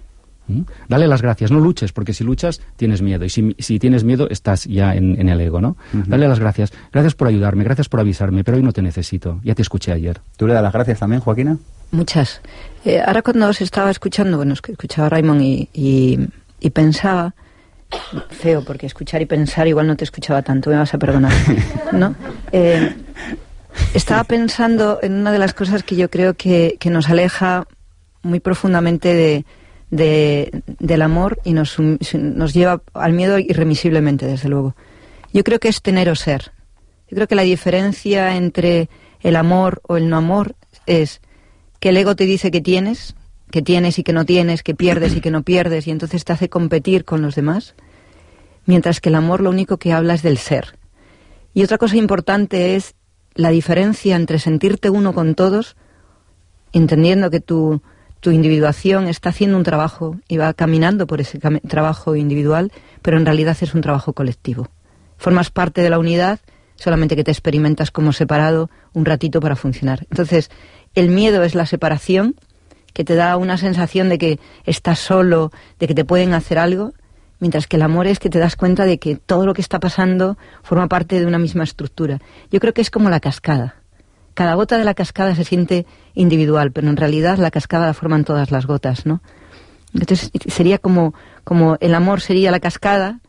¿Mm? 0.48 0.62
Dale 0.88 1.06
las 1.06 1.22
gracias, 1.22 1.50
no 1.50 1.60
luches, 1.60 1.92
porque 1.92 2.12
si 2.12 2.24
luchas 2.24 2.60
tienes 2.76 3.02
miedo, 3.02 3.24
y 3.24 3.28
si, 3.28 3.54
si 3.58 3.78
tienes 3.78 4.04
miedo 4.04 4.28
estás 4.28 4.64
ya 4.64 4.94
en, 4.94 5.20
en 5.20 5.28
el 5.28 5.40
ego, 5.40 5.60
¿no? 5.60 5.76
Dale 5.92 6.28
las 6.28 6.40
gracias, 6.40 6.72
gracias 6.92 7.14
por 7.14 7.28
ayudarme, 7.28 7.64
gracias 7.64 7.88
por 7.88 8.00
avisarme, 8.00 8.44
pero 8.44 8.56
hoy 8.56 8.62
no 8.62 8.72
te 8.72 8.82
necesito, 8.82 9.40
ya 9.44 9.54
te 9.54 9.62
escuché 9.62 9.92
ayer. 9.92 10.20
¿Tú 10.36 10.46
le 10.46 10.54
das 10.54 10.62
las 10.62 10.72
gracias 10.72 10.98
también, 10.98 11.20
Joaquina? 11.20 11.56
Muchas. 11.92 12.40
Eh, 12.84 13.00
ahora 13.00 13.22
cuando 13.22 13.48
os 13.48 13.60
estaba 13.60 13.90
escuchando, 13.90 14.36
bueno, 14.36 14.54
es 14.54 14.62
que 14.62 14.72
escuchaba 14.72 15.06
a 15.06 15.10
Raymond 15.10 15.42
y, 15.42 15.68
y, 15.72 16.18
y 16.60 16.70
pensaba, 16.70 17.34
feo, 18.30 18.64
porque 18.64 18.86
escuchar 18.86 19.22
y 19.22 19.26
pensar 19.26 19.68
igual 19.68 19.86
no 19.86 19.96
te 19.96 20.04
escuchaba 20.04 20.42
tanto, 20.42 20.70
me 20.70 20.76
vas 20.76 20.92
a 20.94 20.98
perdonar, 20.98 21.32
¿no? 21.92 22.14
Eh, 22.50 22.94
estaba 23.94 24.24
pensando 24.24 24.98
en 25.02 25.14
una 25.14 25.32
de 25.32 25.38
las 25.38 25.54
cosas 25.54 25.82
que 25.82 25.96
yo 25.96 26.10
creo 26.10 26.34
que, 26.34 26.76
que 26.80 26.90
nos 26.90 27.08
aleja 27.08 27.66
muy 28.22 28.40
profundamente 28.40 29.14
de, 29.14 29.44
de- 29.92 30.50
del 30.80 31.02
amor 31.02 31.38
y 31.44 31.52
nos, 31.52 31.78
nos 31.78 32.54
lleva 32.54 32.82
al 32.94 33.12
miedo 33.12 33.38
irremisiblemente, 33.38 34.26
desde 34.26 34.48
luego. 34.48 34.74
Yo 35.32 35.44
creo 35.44 35.60
que 35.60 35.68
es 35.68 35.82
tener 35.82 36.08
o 36.08 36.16
ser. 36.16 36.50
Yo 37.08 37.14
creo 37.14 37.28
que 37.28 37.34
la 37.36 37.42
diferencia 37.42 38.34
entre 38.36 38.88
el 39.20 39.36
amor 39.36 39.82
o 39.86 39.96
el 39.98 40.08
no 40.08 40.16
amor 40.16 40.56
es 40.86 41.20
que 41.78 41.90
el 41.90 41.98
ego 41.98 42.16
te 42.16 42.24
dice 42.24 42.50
que 42.50 42.60
tienes, 42.62 43.14
que 43.50 43.60
tienes 43.60 43.98
y 43.98 44.02
que 44.02 44.14
no 44.14 44.24
tienes, 44.24 44.62
que 44.62 44.74
pierdes 44.74 45.14
y 45.14 45.20
que 45.20 45.30
no 45.30 45.42
pierdes, 45.42 45.86
y 45.86 45.90
entonces 45.90 46.24
te 46.24 46.32
hace 46.32 46.48
competir 46.48 47.04
con 47.04 47.20
los 47.20 47.34
demás, 47.34 47.74
mientras 48.64 49.00
que 49.00 49.10
el 49.10 49.14
amor 49.14 49.42
lo 49.42 49.50
único 49.50 49.76
que 49.76 49.92
habla 49.92 50.14
es 50.14 50.22
del 50.22 50.38
ser. 50.38 50.78
Y 51.52 51.62
otra 51.62 51.76
cosa 51.76 51.96
importante 51.96 52.76
es 52.76 52.94
la 53.34 53.50
diferencia 53.50 54.16
entre 54.16 54.38
sentirte 54.38 54.88
uno 54.88 55.12
con 55.12 55.34
todos, 55.34 55.76
entendiendo 56.72 57.28
que 57.30 57.40
tu, 57.40 57.82
tu 58.22 58.30
individuación 58.30 59.08
está 59.08 59.30
haciendo 59.30 59.56
un 59.56 59.64
trabajo 59.64 60.16
y 60.28 60.36
va 60.36 60.54
caminando 60.54 61.08
por 61.08 61.20
ese 61.20 61.40
trabajo 61.40 62.14
individual, 62.14 62.70
pero 63.02 63.16
en 63.16 63.26
realidad 63.26 63.56
es 63.60 63.74
un 63.74 63.80
trabajo 63.80 64.12
colectivo. 64.12 64.68
Formas 65.18 65.50
parte 65.50 65.82
de 65.82 65.90
la 65.90 65.98
unidad, 65.98 66.38
solamente 66.76 67.16
que 67.16 67.24
te 67.24 67.32
experimentas 67.32 67.90
como 67.90 68.12
separado 68.12 68.70
un 68.92 69.06
ratito 69.06 69.40
para 69.40 69.56
funcionar. 69.56 70.06
Entonces, 70.08 70.52
el 70.94 71.08
miedo 71.08 71.42
es 71.42 71.56
la 71.56 71.66
separación, 71.66 72.36
que 72.92 73.02
te 73.02 73.16
da 73.16 73.36
una 73.36 73.58
sensación 73.58 74.08
de 74.08 74.18
que 74.18 74.38
estás 74.66 75.00
solo, 75.00 75.50
de 75.80 75.88
que 75.88 75.94
te 75.94 76.04
pueden 76.04 76.32
hacer 76.32 76.60
algo, 76.60 76.92
mientras 77.40 77.66
que 77.66 77.74
el 77.74 77.82
amor 77.82 78.06
es 78.06 78.20
que 78.20 78.30
te 78.30 78.38
das 78.38 78.54
cuenta 78.54 78.84
de 78.84 79.00
que 79.00 79.16
todo 79.16 79.46
lo 79.46 79.52
que 79.52 79.62
está 79.62 79.80
pasando 79.80 80.38
forma 80.62 80.86
parte 80.86 81.18
de 81.18 81.26
una 81.26 81.40
misma 81.40 81.64
estructura. 81.64 82.20
Yo 82.52 82.60
creo 82.60 82.72
que 82.72 82.82
es 82.82 82.90
como 82.90 83.10
la 83.10 83.18
cascada. 83.18 83.81
Cada 84.34 84.54
gota 84.54 84.78
de 84.78 84.84
la 84.84 84.94
cascada 84.94 85.34
se 85.34 85.44
siente 85.44 85.86
individual, 86.14 86.72
pero 86.72 86.88
en 86.88 86.96
realidad 86.96 87.38
la 87.38 87.50
cascada 87.50 87.86
la 87.86 87.94
forman 87.94 88.24
todas 88.24 88.50
las 88.50 88.66
gotas, 88.66 89.06
¿no? 89.06 89.20
Entonces 89.94 90.30
sería 90.48 90.78
como, 90.78 91.14
como 91.44 91.76
el 91.80 91.94
amor 91.94 92.20
sería 92.20 92.50
la 92.50 92.60
cascada 92.60 93.20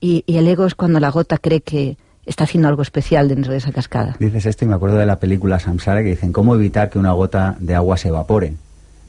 y, 0.00 0.24
y 0.26 0.36
el 0.38 0.48
ego 0.48 0.66
es 0.66 0.74
cuando 0.74 0.98
la 1.00 1.10
gota 1.10 1.38
cree 1.38 1.60
que 1.60 1.96
está 2.26 2.44
haciendo 2.44 2.68
algo 2.68 2.82
especial 2.82 3.28
dentro 3.28 3.52
de 3.52 3.58
esa 3.58 3.72
cascada. 3.72 4.16
Dices 4.18 4.46
esto 4.46 4.64
y 4.64 4.68
me 4.68 4.74
acuerdo 4.74 4.96
de 4.98 5.06
la 5.06 5.18
película 5.18 5.58
Samsara 5.58 6.02
que 6.02 6.10
dicen 6.10 6.32
cómo 6.32 6.54
evitar 6.54 6.90
que 6.90 6.98
una 6.98 7.12
gota 7.12 7.56
de 7.60 7.74
agua 7.74 7.96
se 7.96 8.08
evapore. 8.08 8.54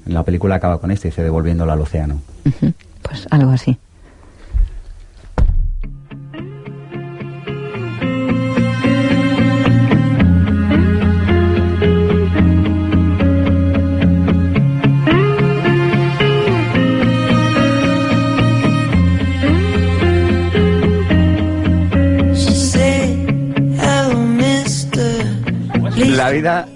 En 0.05 0.13
la 0.13 0.23
película 0.23 0.55
acaba 0.55 0.79
con 0.79 0.91
esto 0.91 1.07
y 1.07 1.11
dice 1.11 1.23
devolviéndola 1.23 1.73
al 1.73 1.81
océano. 1.81 2.21
Pues 3.01 3.27
algo 3.31 3.51
así. 3.51 3.77
Vida, 26.39 26.67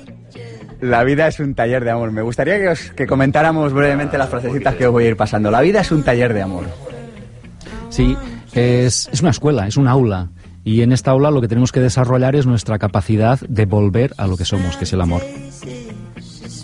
la 0.81 1.03
vida 1.03 1.27
es 1.27 1.39
un 1.39 1.55
taller 1.55 1.83
de 1.83 1.91
amor. 1.91 2.11
Me 2.11 2.21
gustaría 2.21 2.57
que, 2.57 2.67
os, 2.69 2.91
que 2.91 3.07
comentáramos 3.07 3.71
brevemente 3.71 4.17
las 4.17 4.29
frasecitas 4.29 4.75
que 4.75 4.85
os 4.85 4.91
voy 4.91 5.05
a 5.05 5.07
ir 5.09 5.17
pasando. 5.17 5.49
La 5.49 5.61
vida 5.61 5.79
es 5.81 5.91
un 5.91 6.03
taller 6.03 6.33
de 6.33 6.41
amor. 6.41 6.65
Sí, 7.89 8.17
es, 8.53 9.09
es 9.11 9.21
una 9.21 9.31
escuela, 9.31 9.67
es 9.67 9.77
un 9.77 9.87
aula. 9.87 10.29
Y 10.65 10.81
en 10.81 10.91
esta 10.91 11.11
aula 11.11 11.31
lo 11.31 11.39
que 11.41 11.47
tenemos 11.47 11.71
que 11.71 11.79
desarrollar 11.79 12.35
es 12.35 12.45
nuestra 12.45 12.77
capacidad 12.77 13.39
de 13.39 13.65
volver 13.65 14.13
a 14.17 14.27
lo 14.27 14.35
que 14.35 14.45
somos, 14.45 14.75
que 14.75 14.83
es 14.83 14.93
el 14.93 15.01
amor. 15.01 15.21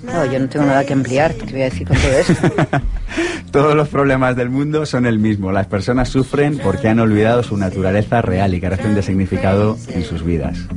No, 0.04 0.26
yo 0.26 0.40
no 0.40 0.50
tengo 0.50 0.66
nada 0.66 0.86
que 0.86 0.94
ampliar, 0.94 1.34
te 1.34 1.52
voy 1.52 1.62
a 1.62 1.66
decir 1.66 1.88
con 1.88 1.98
todo 1.98 2.12
esto. 2.12 2.80
Todos 3.52 3.76
los 3.76 3.90
problemas 3.90 4.36
del 4.36 4.50
mundo 4.50 4.86
son 4.86 5.06
el 5.06 5.20
mismo. 5.20 5.52
Las 5.52 5.68
personas 5.68 6.10
sufren 6.10 6.58
porque 6.58 6.90
han 6.90 7.00
olvidado 7.00 7.44
su 7.44 7.58
naturaleza 7.58 8.22
real 8.22 8.54
y 8.54 8.62
carecen 8.62 8.96
de 8.96 9.02
significado 9.02 9.78
en 9.90 10.04
sus 10.04 10.24
vidas. 10.24 10.68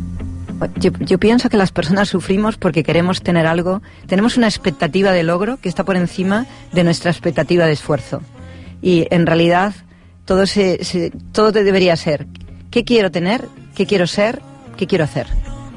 Yo, 0.77 1.19
pienso 1.19 1.49
que 1.49 1.57
las 1.57 1.73
personas 1.73 2.09
sufrimos 2.09 2.57
porque 2.57 2.83
queremos 2.83 3.23
tener 3.23 3.47
algo, 3.47 3.83
tenemos 4.07 4.37
una 4.37 4.47
expectativa 4.49 5.13
de 5.13 5.23
logro 5.23 5.57
que 5.59 5.69
está 5.69 5.85
por 5.85 5.97
encima 5.97 6.47
de 6.73 6.85
nuestra 6.85 7.11
expectativa 7.11 7.67
de 7.67 7.73
esfuerzo. 7.73 8.23
Y 8.81 9.07
en 9.11 9.27
realidad 9.27 9.75
todo, 10.25 10.47
se, 10.47 10.85
se- 10.85 11.11
todo 11.33 11.53
debería 11.53 11.97
ser, 11.97 12.27
¿qué 12.71 12.85
quiero 12.85 13.11
tener? 13.11 13.47
¿Qué 13.75 13.87
quiero 13.87 14.07
ser? 14.07 14.41
¿Qué 14.77 14.87
quiero 14.87 15.05
hacer? 15.05 15.27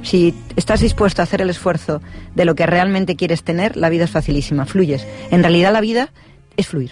Si 0.03 0.33
estás 0.55 0.81
dispuesto 0.81 1.21
a 1.21 1.23
hacer 1.23 1.41
el 1.41 1.49
esfuerzo 1.49 2.01
de 2.35 2.45
lo 2.45 2.53
que 2.55 2.65
realmente 2.65 3.15
quieres 3.15 3.43
tener, 3.43 3.75
la 3.77 3.89
vida 3.89 4.03
es 4.03 4.11
facilísima, 4.11 4.65
fluyes. 4.65 5.05
En 5.31 5.41
realidad 5.41 5.73
la 5.73 5.81
vida 5.81 6.09
es 6.57 6.67
fluir. 6.67 6.91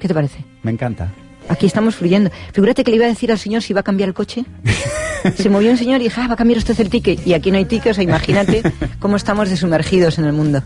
¿Qué 0.00 0.08
te 0.08 0.14
parece? 0.14 0.44
Me 0.62 0.70
encanta. 0.72 1.12
Aquí 1.48 1.66
estamos 1.66 1.94
fluyendo. 1.94 2.30
Figúrate 2.52 2.84
que 2.84 2.90
le 2.90 2.96
iba 2.96 3.06
a 3.06 3.08
decir 3.08 3.30
al 3.30 3.38
señor 3.38 3.62
si 3.62 3.72
va 3.74 3.80
a 3.80 3.82
cambiar 3.82 4.08
el 4.08 4.14
coche. 4.14 4.44
Se 5.36 5.48
movió 5.48 5.70
un 5.70 5.78
señor 5.78 6.00
y 6.00 6.04
dije, 6.04 6.20
ah, 6.20 6.28
va 6.28 6.34
a 6.34 6.36
cambiar 6.36 6.58
usted 6.58 6.78
el 6.80 6.90
ticket. 6.90 7.26
Y 7.26 7.32
aquí 7.34 7.50
no 7.50 7.56
hay 7.58 7.64
ticket, 7.64 7.92
o 7.92 7.94
sea, 7.94 8.04
imagínate 8.04 8.62
cómo 8.98 9.16
estamos 9.16 9.48
desumergidos 9.48 10.18
en 10.18 10.26
el 10.26 10.32
mundo. 10.34 10.62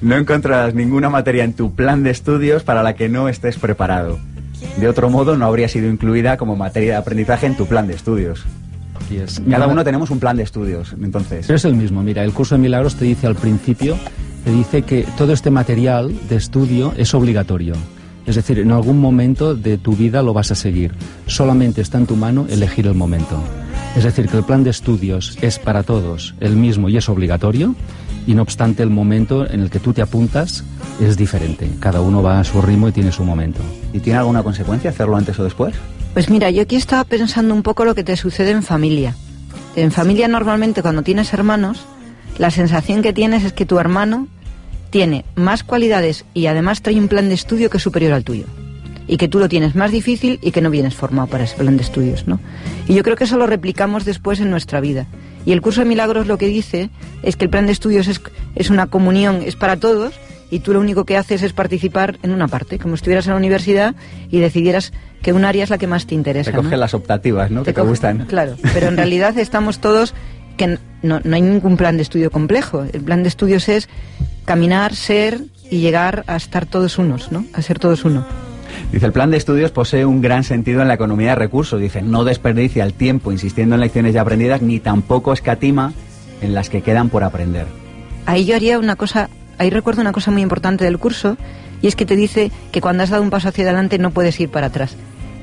No 0.00 0.16
encontrarás 0.16 0.74
ninguna 0.74 1.10
materia 1.10 1.42
en 1.44 1.52
tu 1.52 1.74
plan 1.74 2.02
de 2.04 2.10
estudios 2.10 2.62
para 2.62 2.82
la 2.84 2.94
que 2.94 3.08
no 3.08 3.28
estés 3.28 3.58
preparado. 3.58 4.18
De 4.76 4.88
otro 4.88 5.10
modo, 5.10 5.36
no 5.36 5.46
habría 5.46 5.68
sido 5.68 5.88
incluida 5.88 6.36
como 6.36 6.54
materia 6.56 6.92
de 6.92 6.96
aprendizaje 6.98 7.46
en 7.46 7.56
tu 7.56 7.66
plan 7.66 7.86
de 7.88 7.94
estudios. 7.94 8.44
Y 9.10 9.16
es- 9.16 9.40
Cada 9.50 9.66
uno 9.66 9.82
tenemos 9.84 10.10
un 10.10 10.20
plan 10.20 10.36
de 10.36 10.42
estudios, 10.44 10.94
entonces. 11.02 11.46
Pero 11.46 11.56
es 11.56 11.64
el 11.64 11.74
mismo, 11.74 12.02
mira, 12.02 12.22
el 12.24 12.32
curso 12.32 12.54
de 12.56 12.60
milagros 12.60 12.94
te 12.96 13.04
dice 13.04 13.26
al 13.26 13.34
principio, 13.36 13.96
te 14.44 14.50
dice 14.52 14.82
que 14.82 15.04
todo 15.16 15.32
este 15.32 15.50
material 15.50 16.12
de 16.28 16.36
estudio 16.36 16.92
es 16.96 17.14
obligatorio. 17.14 17.74
Es 18.28 18.34
decir, 18.34 18.58
en 18.58 18.72
algún 18.72 19.00
momento 19.00 19.54
de 19.54 19.78
tu 19.78 19.96
vida 19.96 20.22
lo 20.22 20.34
vas 20.34 20.50
a 20.50 20.54
seguir. 20.54 20.92
Solamente 21.26 21.80
está 21.80 21.96
en 21.96 22.04
tu 22.04 22.14
mano 22.14 22.46
elegir 22.50 22.86
el 22.86 22.94
momento. 22.94 23.42
Es 23.96 24.04
decir, 24.04 24.28
que 24.28 24.36
el 24.36 24.44
plan 24.44 24.62
de 24.62 24.68
estudios 24.68 25.38
es 25.40 25.58
para 25.58 25.82
todos 25.82 26.34
el 26.38 26.54
mismo 26.54 26.90
y 26.90 26.98
es 26.98 27.08
obligatorio, 27.08 27.74
y 28.26 28.34
no 28.34 28.42
obstante 28.42 28.82
el 28.82 28.90
momento 28.90 29.50
en 29.50 29.60
el 29.60 29.70
que 29.70 29.80
tú 29.80 29.94
te 29.94 30.02
apuntas 30.02 30.62
es 31.00 31.16
diferente. 31.16 31.70
Cada 31.80 32.02
uno 32.02 32.22
va 32.22 32.38
a 32.38 32.44
su 32.44 32.60
ritmo 32.60 32.88
y 32.88 32.92
tiene 32.92 33.12
su 33.12 33.24
momento. 33.24 33.60
¿Y 33.94 34.00
tiene 34.00 34.18
alguna 34.18 34.42
consecuencia 34.42 34.90
hacerlo 34.90 35.16
antes 35.16 35.38
o 35.38 35.44
después? 35.44 35.74
Pues 36.12 36.28
mira, 36.28 36.50
yo 36.50 36.60
aquí 36.60 36.76
estaba 36.76 37.04
pensando 37.04 37.54
un 37.54 37.62
poco 37.62 37.86
lo 37.86 37.94
que 37.94 38.04
te 38.04 38.14
sucede 38.18 38.50
en 38.50 38.62
familia. 38.62 39.14
En 39.74 39.90
familia 39.90 40.28
normalmente 40.28 40.82
cuando 40.82 41.00
tienes 41.00 41.32
hermanos, 41.32 41.86
la 42.36 42.50
sensación 42.50 43.00
que 43.00 43.14
tienes 43.14 43.44
es 43.44 43.54
que 43.54 43.64
tu 43.64 43.78
hermano 43.78 44.28
tiene 44.90 45.24
más 45.34 45.62
cualidades 45.62 46.24
y 46.34 46.46
además 46.46 46.82
trae 46.82 46.98
un 46.98 47.08
plan 47.08 47.28
de 47.28 47.34
estudio 47.34 47.70
que 47.70 47.76
es 47.76 47.82
superior 47.82 48.12
al 48.12 48.24
tuyo. 48.24 48.44
Y 49.06 49.16
que 49.16 49.28
tú 49.28 49.38
lo 49.38 49.48
tienes 49.48 49.74
más 49.74 49.90
difícil 49.90 50.38
y 50.42 50.50
que 50.50 50.60
no 50.60 50.70
vienes 50.70 50.94
formado 50.94 51.28
para 51.28 51.44
ese 51.44 51.56
plan 51.56 51.76
de 51.76 51.82
estudios, 51.82 52.26
¿no? 52.26 52.40
Y 52.86 52.94
yo 52.94 53.02
creo 53.02 53.16
que 53.16 53.24
eso 53.24 53.38
lo 53.38 53.46
replicamos 53.46 54.04
después 54.04 54.38
en 54.40 54.50
nuestra 54.50 54.80
vida. 54.80 55.06
Y 55.46 55.52
el 55.52 55.62
curso 55.62 55.80
de 55.80 55.86
milagros 55.86 56.26
lo 56.26 56.36
que 56.36 56.46
dice 56.46 56.90
es 57.22 57.36
que 57.36 57.44
el 57.44 57.50
plan 57.50 57.66
de 57.66 57.72
estudios 57.72 58.06
es, 58.06 58.20
es 58.54 58.68
una 58.68 58.86
comunión, 58.86 59.40
es 59.42 59.56
para 59.56 59.78
todos, 59.78 60.12
y 60.50 60.60
tú 60.60 60.72
lo 60.72 60.80
único 60.80 61.04
que 61.04 61.16
haces 61.16 61.42
es 61.42 61.52
participar 61.52 62.18
en 62.22 62.32
una 62.32 62.48
parte, 62.48 62.78
como 62.78 62.96
si 62.96 63.00
estuvieras 63.00 63.26
en 63.26 63.32
la 63.32 63.38
universidad 63.38 63.94
y 64.30 64.40
decidieras 64.40 64.92
que 65.22 65.32
un 65.32 65.44
área 65.44 65.64
es 65.64 65.70
la 65.70 65.78
que 65.78 65.86
más 65.86 66.06
te 66.06 66.14
interesa. 66.14 66.52
Te 66.52 66.76
las 66.76 66.94
optativas, 66.94 67.50
¿no? 67.50 67.64
que 67.64 67.72
te 67.72 67.80
gustan. 67.80 68.26
Claro, 68.26 68.56
pero 68.72 68.88
en 68.88 68.96
realidad 68.96 69.36
estamos 69.38 69.78
todos 69.78 70.14
que 70.58 70.78
no, 71.02 71.20
no 71.24 71.34
hay 71.34 71.40
ningún 71.40 71.78
plan 71.78 71.96
de 71.96 72.02
estudio 72.02 72.30
complejo. 72.30 72.84
El 72.92 73.00
plan 73.00 73.22
de 73.22 73.30
estudios 73.30 73.70
es 73.70 73.88
caminar, 74.44 74.94
ser 74.94 75.40
y 75.70 75.78
llegar 75.80 76.24
a 76.26 76.36
estar 76.36 76.66
todos 76.66 76.98
unos, 76.98 77.32
¿no? 77.32 77.46
A 77.54 77.62
ser 77.62 77.78
todos 77.78 78.04
uno. 78.04 78.26
Dice, 78.92 79.06
el 79.06 79.12
plan 79.12 79.30
de 79.30 79.36
estudios 79.36 79.70
posee 79.70 80.04
un 80.04 80.20
gran 80.20 80.44
sentido 80.44 80.82
en 80.82 80.88
la 80.88 80.94
economía 80.94 81.30
de 81.30 81.34
recursos. 81.36 81.80
Dice, 81.80 82.02
no 82.02 82.24
desperdicia 82.24 82.84
el 82.84 82.92
tiempo 82.92 83.32
insistiendo 83.32 83.74
en 83.74 83.80
lecciones 83.80 84.14
ya 84.14 84.22
aprendidas, 84.22 84.62
ni 84.62 84.80
tampoco 84.80 85.32
escatima 85.32 85.92
en 86.40 86.54
las 86.54 86.70
que 86.70 86.82
quedan 86.82 87.08
por 87.08 87.24
aprender. 87.24 87.66
Ahí 88.26 88.44
yo 88.44 88.56
haría 88.56 88.78
una 88.78 88.96
cosa, 88.96 89.30
ahí 89.58 89.70
recuerdo 89.70 90.00
una 90.00 90.12
cosa 90.12 90.30
muy 90.30 90.42
importante 90.42 90.84
del 90.84 90.98
curso, 90.98 91.36
y 91.80 91.86
es 91.86 91.96
que 91.96 92.06
te 92.06 92.16
dice 92.16 92.50
que 92.72 92.80
cuando 92.80 93.02
has 93.02 93.10
dado 93.10 93.22
un 93.22 93.30
paso 93.30 93.48
hacia 93.48 93.64
adelante 93.64 93.98
no 93.98 94.10
puedes 94.10 94.38
ir 94.40 94.50
para 94.50 94.66
atrás. 94.66 94.96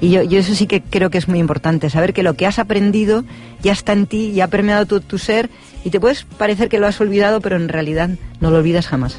Y 0.06 0.12
yo, 0.12 0.22
yo 0.22 0.38
eso 0.38 0.54
sí 0.54 0.68
que 0.68 0.84
creo 0.84 1.10
que 1.10 1.18
es 1.18 1.28
muy 1.28 1.40
importante, 1.40 1.90
saber 1.90 2.14
que 2.14 2.22
lo 2.22 2.36
que 2.36 2.46
has 2.46 2.60
aprendido 2.60 3.24
ya 3.64 3.72
está 3.72 3.92
en 3.92 4.06
ti, 4.06 4.34
ya 4.34 4.44
ha 4.44 4.48
permeado 4.50 4.86
tu, 4.86 5.00
tu 5.00 5.18
ser, 5.18 5.50
y 5.84 5.90
te 5.90 6.00
puedes 6.00 6.26
parecer 6.26 6.70
que 6.70 6.78
lo 6.80 6.86
has 6.86 7.02
olvidado, 7.02 7.42
pero 7.42 7.56
en 7.56 7.70
realidad 7.70 8.12
no 8.40 8.52
lo 8.52 8.58
olvidas 8.58 8.86
jamás. 8.86 9.18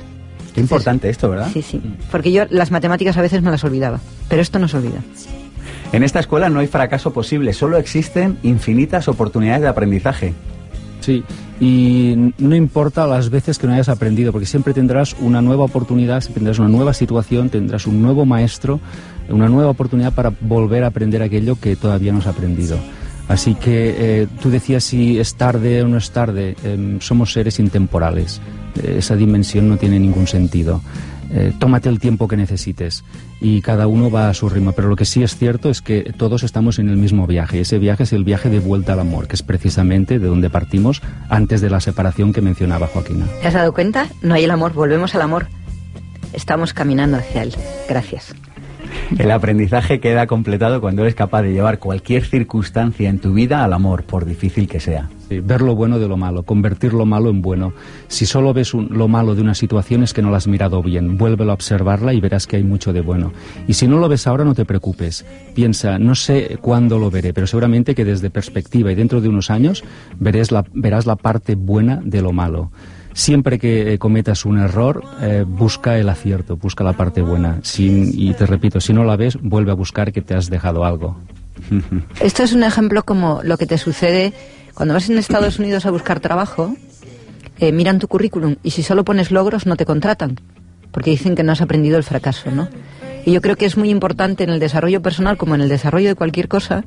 Qué 0.55 0.61
importante 0.61 1.09
esto, 1.11 1.29
¿verdad? 1.29 1.51
Sí, 1.53 1.63
sí. 1.63 1.83
Porque 2.13 2.31
yo 2.31 2.45
las 2.51 2.71
matemáticas 2.71 3.17
a 3.17 3.21
veces 3.23 3.43
me 3.43 3.51
las 3.51 3.65
olvidaba, 3.65 3.99
pero 4.29 4.41
esto 4.41 4.61
no 4.61 4.69
se 4.69 4.77
olvida. 4.77 5.01
En 5.91 6.05
esta 6.05 6.21
escuela 6.21 6.51
no 6.51 6.61
hay 6.61 6.69
fracaso 6.69 7.13
posible, 7.13 7.53
solo 7.53 7.79
existen 7.79 8.39
infinitas 8.45 9.09
oportunidades 9.09 9.63
de 9.63 9.69
aprendizaje. 9.69 10.35
Sí, 11.01 11.25
y 11.61 12.33
no 12.39 12.55
importa 12.55 13.07
las 13.07 13.31
veces 13.31 13.59
que 13.59 13.67
no 13.67 13.73
hayas 13.73 13.89
aprendido, 13.89 14.31
porque 14.31 14.47
siempre 14.47 14.73
tendrás 14.73 15.17
una 15.21 15.43
nueva 15.43 15.65
oportunidad, 15.65 16.23
tendrás 16.33 16.59
una 16.59 16.69
nueva 16.69 16.95
situación, 16.95 17.49
tendrás 17.49 17.87
un 17.87 18.03
nuevo 18.03 18.25
maestro, 18.25 18.79
una 19.29 19.49
nueva 19.49 19.71
oportunidad 19.71 20.13
para 20.15 20.33
volver 20.41 20.85
a 20.85 20.89
aprender 20.89 21.23
aquello 21.23 21.57
que 21.61 21.77
todavía 21.77 22.13
no 22.13 22.19
has 22.19 22.27
aprendido. 22.27 22.79
Así 23.29 23.55
que 23.55 23.95
eh, 23.99 24.27
tú 24.41 24.51
decías 24.51 24.85
si 24.85 25.19
es 25.19 25.35
tarde 25.35 25.83
o 25.83 25.89
no 25.89 25.97
es 25.97 26.13
tarde, 26.13 26.57
em, 26.63 27.01
somos 27.01 27.33
seres 27.33 27.59
intemporales, 27.59 28.41
Eh, 28.83 28.97
esa 28.99 29.17
dimensión 29.17 29.69
no 29.69 29.77
tiene 29.77 29.99
ningún 29.99 30.27
sentido. 30.27 30.83
Eh, 31.33 31.53
tómate 31.59 31.89
el 31.89 31.99
tiempo 31.99 32.29
que 32.29 32.37
necesites 32.37 33.05
y 33.41 33.61
cada 33.61 33.89
uno 33.89 34.11
va 34.11 34.29
a 34.29 34.35
su 34.35 34.49
ritmo. 34.49 34.73
Pero 34.73 34.89
lo 34.89 34.97
que 34.97 35.05
sí 35.05 35.23
es 35.23 35.37
cierto 35.37 35.71
es 35.71 35.83
que 35.83 36.13
todos 36.17 36.43
estamos 36.43 36.79
en 36.79 36.89
el 36.89 36.97
mismo 36.97 37.27
viaje. 37.27 37.61
Ese 37.61 37.79
viaje 37.79 38.05
es 38.05 38.13
el 38.13 38.23
viaje 38.23 38.49
de 38.49 38.61
vuelta 38.61 38.93
al 38.93 39.01
amor, 39.01 39.27
que 39.27 39.35
es 39.35 39.43
precisamente 39.43 40.19
de 40.19 40.27
donde 40.27 40.51
partimos 40.51 41.03
antes 41.29 41.61
de 41.61 41.71
la 41.71 41.81
separación 41.81 42.33
que 42.33 42.43
mencionaba 42.43 42.87
Joaquina. 42.87 43.27
¿Te 43.41 43.49
has 43.49 43.55
dado 43.55 43.73
cuenta? 43.73 44.09
No 44.23 44.35
hay 44.35 44.45
el 44.45 44.51
amor, 44.51 44.73
volvemos 44.73 45.15
al 45.15 45.23
amor. 45.23 45.47
Estamos 46.33 46.73
caminando 46.73 47.17
hacia 47.17 47.43
él. 47.43 47.55
Gracias. 47.89 48.35
El 49.19 49.31
aprendizaje 49.31 50.01
queda 50.01 50.27
completado 50.27 50.81
cuando 50.81 51.03
eres 51.03 51.15
capaz 51.15 51.43
de 51.43 51.53
llevar 51.53 51.79
cualquier 51.79 52.25
circunstancia 52.25 53.09
en 53.09 53.21
tu 53.21 53.33
vida 53.33 53.63
al 53.65 53.73
amor, 53.73 54.03
por 54.03 54.25
difícil 54.25 54.69
que 54.69 54.81
sea. 54.81 55.09
Ver 55.31 55.61
lo 55.63 55.75
bueno 55.77 55.99
de 55.99 56.09
lo 56.09 56.17
malo, 56.17 56.43
convertir 56.43 56.93
lo 56.93 57.07
malo 57.07 57.31
en 57.31 57.41
bueno. 57.41 57.73
Si 58.09 58.27
solo 58.27 58.53
ves 58.53 58.75
un- 58.75 58.89
lo 58.91 59.07
malo 59.09 59.35
de 59.35 59.43
una 59.43 59.55
situación 59.55 60.03
es 60.03 60.13
que 60.13 60.23
no 60.23 60.31
la 60.31 60.37
has 60.39 60.49
mirado 60.49 60.83
bien. 60.83 61.17
Vuélvelo 61.19 61.53
a 61.53 61.55
observarla 61.55 62.15
y 62.15 62.21
verás 62.21 62.47
que 62.47 62.57
hay 62.57 62.65
mucho 62.65 62.93
de 62.93 63.01
bueno. 63.01 63.33
Y 63.69 63.75
si 63.75 63.87
no 63.87 63.99
lo 63.99 64.09
ves 64.09 64.27
ahora, 64.27 64.45
no 64.45 64.55
te 64.55 64.65
preocupes. 64.65 65.25
Piensa, 65.55 65.99
no 65.99 66.15
sé 66.15 66.59
cuándo 66.61 66.99
lo 66.99 67.11
veré, 67.11 67.33
pero 67.33 67.47
seguramente 67.47 67.95
que 67.95 68.05
desde 68.05 68.31
perspectiva 68.31 68.91
y 68.93 68.97
dentro 68.97 69.21
de 69.21 69.29
unos 69.29 69.51
años 69.51 69.85
la, 70.21 70.65
verás 70.75 71.07
la 71.07 71.17
parte 71.17 71.55
buena 71.55 72.01
de 72.05 72.23
lo 72.23 72.33
malo. 72.33 72.71
Siempre 73.17 73.59
que 73.59 73.95
eh, 73.95 73.99
cometas 73.99 74.45
un 74.45 74.59
error, 74.59 75.03
eh, 75.23 75.43
busca 75.49 75.97
el 75.97 76.11
acierto, 76.11 76.59
busca 76.59 76.85
la 76.85 76.93
parte 76.93 77.23
buena. 77.23 77.61
Y 77.79 78.35
te 78.35 78.45
repito, 78.45 78.79
si 78.79 78.93
no 78.93 79.05
la 79.05 79.17
ves, 79.17 79.39
vuelve 79.41 79.71
a 79.71 79.75
buscar 79.75 80.13
que 80.13 80.21
te 80.21 80.35
has 80.35 80.51
dejado 80.51 80.85
algo. 80.85 81.17
Esto 82.21 82.43
es 82.43 82.53
un 82.53 82.63
ejemplo 82.63 83.05
como 83.05 83.41
lo 83.43 83.57
que 83.57 83.65
te 83.65 83.79
sucede 83.79 84.35
cuando 84.75 84.93
vas 84.93 85.09
en 85.09 85.17
Estados 85.17 85.59
Unidos 85.59 85.87
a 85.87 85.91
buscar 85.93 86.21
trabajo, 86.21 86.77
eh, 87.59 87.73
miran 87.73 88.01
tu 88.01 88.07
currículum 88.07 88.57
y 88.63 88.73
si 88.73 88.83
solo 88.83 89.03
pones 89.03 89.31
logros 89.31 89.65
no 89.65 89.77
te 89.77 89.87
contratan, 89.87 90.39
porque 90.91 91.11
dicen 91.11 91.35
que 91.35 91.43
no 91.43 91.53
has 91.53 91.63
aprendido 91.63 91.97
el 91.97 92.05
fracaso, 92.05 92.51
¿no? 92.51 92.69
Y 93.25 93.33
yo 93.33 93.41
creo 93.41 93.57
que 93.57 93.65
es 93.65 93.79
muy 93.79 93.89
importante 93.89 94.45
en 94.45 94.51
el 94.51 94.61
desarrollo 94.61 95.01
personal 95.01 95.39
como 95.39 95.55
en 95.55 95.63
el 95.63 95.71
desarrollo 95.71 96.11
de 96.11 96.17
cualquier 96.17 96.49
cosa 96.49 96.85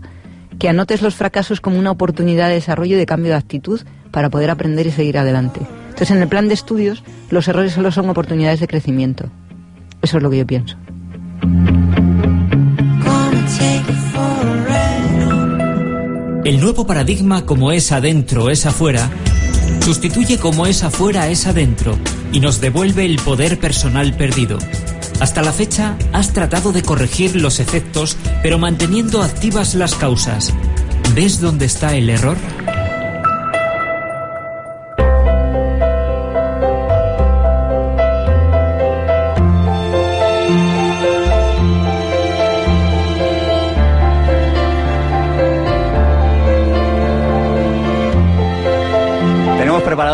que 0.60 0.70
anotes 0.70 1.02
los 1.02 1.16
fracasos 1.16 1.60
como 1.60 1.80
una 1.80 1.90
oportunidad 1.90 2.50
de 2.50 2.54
desarrollo 2.54 2.98
y 2.98 3.00
de 3.00 3.08
cambio 3.08 3.32
de 3.32 3.38
actitud 3.38 3.82
para 4.12 4.30
poder 4.30 4.52
aprender 4.52 4.86
y 4.86 4.92
seguir 4.92 5.18
adelante. 5.18 5.62
Entonces, 6.00 6.16
en 6.16 6.22
el 6.22 6.30
plan 6.30 6.48
de 6.48 6.54
estudios, 6.54 7.04
los 7.30 7.50
errores 7.50 7.74
solo 7.74 7.92
son 7.92 8.10
oportunidades 8.10 8.62
de 8.62 8.70
crecimiento. 8.70 9.30
Eso 10.02 10.16
es 10.16 10.24
lo 10.24 10.30
que 10.30 10.38
yo 10.38 10.48
pienso. 10.48 10.78
El 16.46 16.62
nuevo 16.62 16.88
paradigma 16.88 17.46
como 17.46 17.74
es 17.74 17.92
adentro 17.92 18.50
es 18.50 18.66
afuera 18.66 19.10
sustituye 19.82 20.38
como 20.38 20.68
es 20.68 20.84
afuera 20.84 21.28
es 21.28 21.48
adentro 21.48 21.98
y 22.32 22.40
nos 22.40 22.62
devuelve 22.62 23.06
el 23.06 23.18
poder 23.18 23.60
personal 23.60 24.16
perdido. 24.16 24.58
Hasta 25.20 25.42
la 25.42 25.52
fecha 25.52 25.98
has 26.14 26.32
tratado 26.32 26.72
de 26.72 26.82
corregir 26.82 27.36
los 27.36 27.60
efectos 27.60 28.16
pero 28.42 28.58
manteniendo 28.58 29.22
activas 29.22 29.76
las 29.76 29.96
causas. 29.96 30.54
¿Ves 31.14 31.42
dónde 31.42 31.66
está 31.66 31.94
el 31.94 32.10
error? 32.10 32.38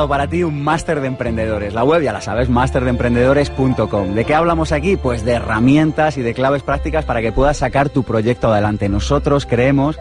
Para 0.08 0.28
ti 0.28 0.44
un 0.44 0.64
máster 0.64 1.02
de 1.02 1.08
emprendedores. 1.08 1.74
La 1.74 1.84
web 1.84 2.02
ya 2.02 2.14
la 2.14 2.22
sabes, 2.22 2.50
masterdeemprendedores.com. 2.50 4.14
¿De 4.14 4.26
qué 4.26 4.36
hablamos 4.36 4.72
aquí? 4.72 4.98
Pues 4.98 5.26
de 5.26 5.34
herramientas 5.34 6.18
y 6.18 6.22
de 6.22 6.34
claves 6.34 6.64
prácticas 6.64 7.06
para 7.06 7.22
que 7.22 7.32
puedas 7.32 7.58
sacar 7.58 7.90
tu 7.90 8.04
proyecto 8.04 8.52
adelante. 8.52 8.90
Nosotros 8.90 9.46
creemos 9.46 9.98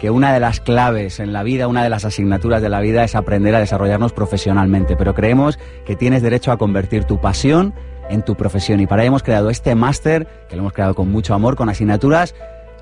que 0.00 0.10
una 0.10 0.32
de 0.32 0.40
las 0.40 0.60
claves 0.60 1.20
en 1.20 1.32
la 1.32 1.42
vida, 1.42 1.68
una 1.68 1.82
de 1.82 1.90
las 1.90 2.04
asignaturas 2.04 2.62
de 2.62 2.70
la 2.70 2.80
vida 2.80 3.04
es 3.04 3.14
aprender 3.14 3.54
a 3.54 3.60
desarrollarnos 3.60 4.12
profesionalmente, 4.12 4.96
pero 4.96 5.14
creemos 5.14 5.58
que 5.84 5.96
tienes 5.96 6.22
derecho 6.22 6.52
a 6.52 6.56
convertir 6.56 7.04
tu 7.04 7.20
pasión 7.20 7.74
en 8.08 8.22
tu 8.22 8.34
profesión 8.34 8.80
y 8.80 8.86
para 8.86 9.02
ello 9.02 9.08
hemos 9.08 9.22
creado 9.22 9.50
este 9.50 9.74
máster, 9.74 10.26
que 10.48 10.56
lo 10.56 10.62
hemos 10.62 10.72
creado 10.72 10.94
con 10.94 11.10
mucho 11.12 11.34
amor, 11.34 11.54
con 11.54 11.68
asignaturas 11.68 12.34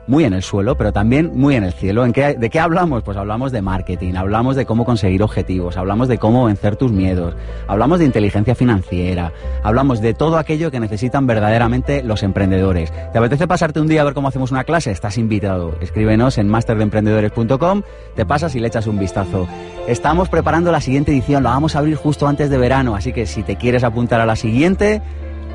muy 0.08 0.24
en 0.24 0.32
el 0.32 0.42
suelo, 0.42 0.76
pero 0.76 0.92
también 0.92 1.30
muy 1.34 1.54
en 1.54 1.62
el 1.62 1.72
cielo. 1.72 2.04
¿En 2.04 2.12
qué, 2.12 2.34
¿De 2.34 2.50
qué 2.50 2.58
hablamos? 2.58 3.04
Pues 3.04 3.16
hablamos 3.16 3.52
de 3.52 3.62
marketing, 3.62 4.14
hablamos 4.14 4.56
de 4.56 4.66
cómo 4.66 4.84
conseguir 4.84 5.22
objetivos, 5.22 5.76
hablamos 5.76 6.08
de 6.08 6.18
cómo 6.18 6.46
vencer 6.46 6.76
tus 6.76 6.90
miedos, 6.90 7.34
hablamos 7.68 8.00
de 8.00 8.06
inteligencia 8.06 8.54
financiera, 8.54 9.32
hablamos 9.62 10.00
de 10.00 10.14
todo 10.14 10.38
aquello 10.38 10.70
que 10.70 10.80
necesitan 10.80 11.26
verdaderamente 11.26 12.02
los 12.02 12.22
emprendedores. 12.22 12.90
¿Te 13.12 13.18
apetece 13.18 13.46
pasarte 13.46 13.80
un 13.80 13.86
día 13.86 14.00
a 14.00 14.04
ver 14.04 14.14
cómo 14.14 14.28
hacemos 14.28 14.50
una 14.50 14.64
clase? 14.64 14.90
Estás 14.90 15.18
invitado. 15.18 15.74
Escríbenos 15.80 16.38
en 16.38 16.48
masterdeemprendedores.com, 16.48 17.82
te 18.16 18.26
pasas 18.26 18.54
y 18.54 18.60
le 18.60 18.68
echas 18.68 18.86
un 18.86 18.98
vistazo. 18.98 19.46
Estamos 19.86 20.30
preparando 20.30 20.72
la 20.72 20.80
siguiente 20.80 21.12
edición, 21.12 21.42
la 21.42 21.50
vamos 21.50 21.76
a 21.76 21.80
abrir 21.80 21.96
justo 21.96 22.26
antes 22.26 22.48
de 22.48 22.56
verano, 22.56 22.96
así 22.96 23.12
que 23.12 23.26
si 23.26 23.42
te 23.42 23.56
quieres 23.56 23.84
apuntar 23.84 24.20
a 24.20 24.26
la 24.26 24.36
siguiente, 24.36 25.02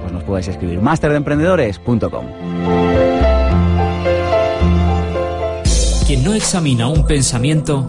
pues 0.01 0.13
nos 0.13 0.23
puedes 0.23 0.47
escribir 0.47 0.81
masterdeemprendedores.com. 0.81 3.12
No 6.21 6.33
examina 6.33 6.87
un 6.87 7.05
pensamiento, 7.05 7.87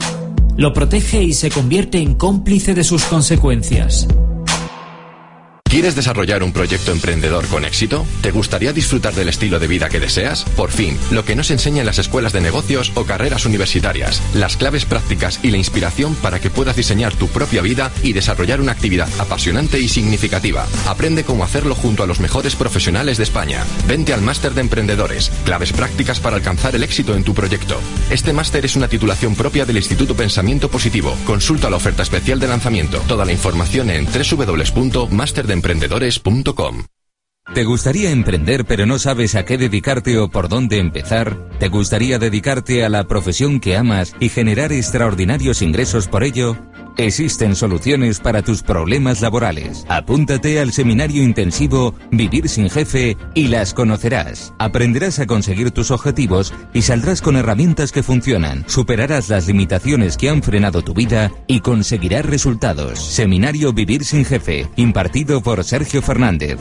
lo 0.57 0.73
protege 0.73 1.23
y 1.23 1.35
se 1.35 1.51
convierte 1.51 1.99
en 1.99 2.15
cómplice 2.15 2.75
de 2.75 2.83
sus 2.83 3.05
consecuencias. 3.05 4.09
¿Quieres 5.75 5.97
desarrollar 5.97 6.45
un 6.45 6.53
proyecto 6.53 6.93
emprendedor 6.93 7.49
con 7.49 7.65
éxito? 7.65 8.07
¿Te 8.21 8.31
gustaría 8.31 8.73
disfrutar 8.73 9.13
del 9.13 9.29
estilo 9.29 9.59
de 9.59 9.67
vida 9.67 9.89
que 9.89 9.99
deseas? 9.99 10.45
Por 10.57 10.71
fin, 10.71 10.97
lo 11.11 11.25
que 11.25 11.35
nos 11.35 11.51
enseña 11.51 11.81
en 11.81 11.87
las 11.87 11.99
escuelas 11.99 12.33
de 12.33 12.41
negocios 12.41 12.93
o 12.95 13.03
carreras 13.03 13.45
universitarias, 13.45 14.23
las 14.35 14.57
claves 14.57 14.85
prácticas 14.85 15.41
y 15.43 15.51
la 15.51 15.57
inspiración 15.57 16.15
para 16.15 16.39
que 16.39 16.49
puedas 16.49 16.77
diseñar 16.77 17.13
tu 17.17 17.27
propia 17.27 17.61
vida 17.61 17.91
y 18.05 18.13
desarrollar 18.13 18.61
una 18.61 18.71
actividad 18.71 19.09
apasionante 19.19 19.81
y 19.81 19.89
significativa. 19.89 20.65
Aprende 20.87 21.25
cómo 21.25 21.43
hacerlo 21.43 21.75
junto 21.75 22.05
a 22.05 22.07
los 22.07 22.21
mejores 22.21 22.55
profesionales 22.55 23.17
de 23.17 23.25
España. 23.25 23.65
Vente 23.89 24.15
al 24.15 24.23
máster 24.23 24.55
de 24.55 24.61
emprendedores, 24.61 25.33
claves 25.45 25.73
prácticas 25.73 26.21
para 26.21 26.37
alcanzar 26.37 26.77
el 26.77 26.85
éxito 26.85 27.17
en 27.17 27.25
tu 27.25 27.35
proyecto. 27.35 27.81
Este 28.11 28.33
máster 28.33 28.65
es 28.65 28.77
una 28.77 28.87
titulación 28.87 29.35
propia 29.35 29.67
del 29.67 29.79
Instituto 29.79 30.15
Pensamiento 30.15 30.71
Positivo. 30.71 31.17
Consulta 31.27 31.69
la 31.69 31.79
oferta 31.79 32.05
especial 32.05 32.39
de 32.39 32.47
lanzamiento. 32.47 32.99
Toda 33.09 33.25
la 33.25 33.33
información 33.33 33.91
en 33.91 34.07
www.masterdeemprendedores.com. 34.07 35.64
¿Te 37.55 37.65
gustaría 37.65 38.11
emprender 38.11 38.67
pero 38.67 38.85
no 38.85 38.99
sabes 38.99 39.35
a 39.35 39.47
qué 39.47 39.57
dedicarte 39.57 40.19
o 40.19 40.29
por 40.29 40.51
dónde 40.51 40.79
empezar? 40.79 41.49
¿Te 41.59 41.69
gustaría 41.69 42.19
dedicarte 42.19 42.85
a 42.85 42.91
la 42.91 43.05
profesión 43.05 43.61
que 43.61 43.75
amas 43.75 44.15
y 44.21 44.29
generar 44.29 44.73
extraordinarios 44.73 45.63
ingresos 45.63 46.07
por 46.07 46.23
ello? 46.23 46.59
Existen 46.97 47.57
soluciones 47.57 48.21
para 48.21 48.43
tus 48.43 48.63
problemas 48.63 49.21
laborales. 49.21 49.85
Apúntate 49.89 50.61
al 50.61 50.73
seminario 50.73 51.23
intensivo 51.23 51.95
Vivir 52.11 52.49
sin 52.49 52.71
jefe 52.71 53.17
y 53.35 53.49
las 53.49 53.75
conocerás. 53.75 54.55
Aprenderás 54.59 55.19
a 55.19 55.27
conseguir 55.27 55.73
tus 55.73 55.91
objetivos 55.91 56.55
y 56.73 56.83
saldrás 56.83 57.21
con 57.21 57.37
herramientas 57.37 57.91
que 57.91 58.03
funcionan. 58.03 58.65
Superarás 58.69 59.29
las 59.29 59.47
limitaciones 59.47 60.17
que 60.17 60.31
han 60.31 60.43
frenado 60.43 60.83
tu 60.83 60.95
vida 60.95 61.33
y 61.47 61.61
conseguirás 61.61 62.27
resultados. 62.27 63.01
Seminario 63.01 63.73
Vivir 63.73 64.05
sin 64.05 64.25
jefe, 64.25 64.69
impartido 64.77 65.43
por 65.43 65.65
Sergio 65.65 66.03
Fernández. 66.03 66.59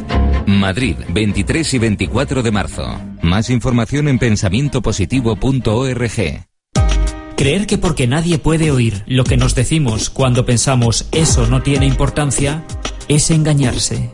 Madrid, 0.48 0.96
23 1.10 1.74
y 1.74 1.80
24 1.80 2.44
de 2.44 2.52
marzo. 2.52 3.02
Más 3.22 3.50
información 3.50 4.08
en 4.08 4.20
pensamientopositivo.org. 4.20 6.53
Creer 7.44 7.68
que 7.68 7.78
porque 7.78 8.08
nadie 8.08 8.40
puede 8.40 8.72
oír 8.72 9.04
lo 9.06 9.26
que 9.26 9.36
nos 9.36 9.54
decimos 9.54 10.10
cuando 10.10 10.46
pensamos 10.46 11.10
eso 11.12 11.46
no 11.46 11.62
tiene 11.62 11.86
importancia 11.86 12.64
es 13.10 13.30
engañarse. 13.32 14.12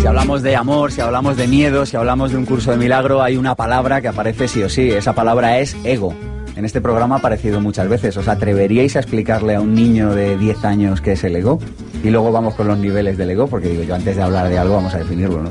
Si 0.00 0.06
hablamos 0.06 0.42
de 0.42 0.54
amor, 0.54 0.92
si 0.92 1.00
hablamos 1.00 1.36
de 1.36 1.48
miedo, 1.48 1.84
si 1.84 1.96
hablamos 1.96 2.30
de 2.30 2.36
un 2.36 2.46
curso 2.46 2.70
de 2.70 2.76
milagro, 2.76 3.22
hay 3.22 3.36
una 3.36 3.56
palabra 3.56 4.00
que 4.00 4.06
aparece 4.06 4.46
sí 4.46 4.62
o 4.62 4.68
sí. 4.68 4.88
Esa 4.88 5.16
palabra 5.16 5.58
es 5.58 5.76
ego. 5.82 6.14
En 6.56 6.64
este 6.66 6.80
programa 6.80 7.16
ha 7.16 7.18
aparecido 7.18 7.60
muchas 7.60 7.88
veces. 7.88 8.16
¿Os 8.16 8.28
atreveríais 8.28 8.94
a 8.96 9.00
explicarle 9.00 9.54
a 9.54 9.60
un 9.60 9.74
niño 9.74 10.14
de 10.14 10.36
10 10.36 10.64
años 10.64 11.00
qué 11.00 11.12
es 11.12 11.24
el 11.24 11.34
ego? 11.36 11.58
Y 12.04 12.10
luego 12.10 12.30
vamos 12.30 12.54
con 12.54 12.68
los 12.68 12.78
niveles 12.78 13.16
del 13.16 13.30
ego, 13.30 13.46
porque 13.46 13.68
digo 13.68 13.84
yo, 13.84 13.94
antes 13.94 14.16
de 14.16 14.22
hablar 14.22 14.48
de 14.48 14.58
algo 14.58 14.74
vamos 14.74 14.94
a 14.94 14.98
definirlo, 14.98 15.42
¿no? 15.44 15.50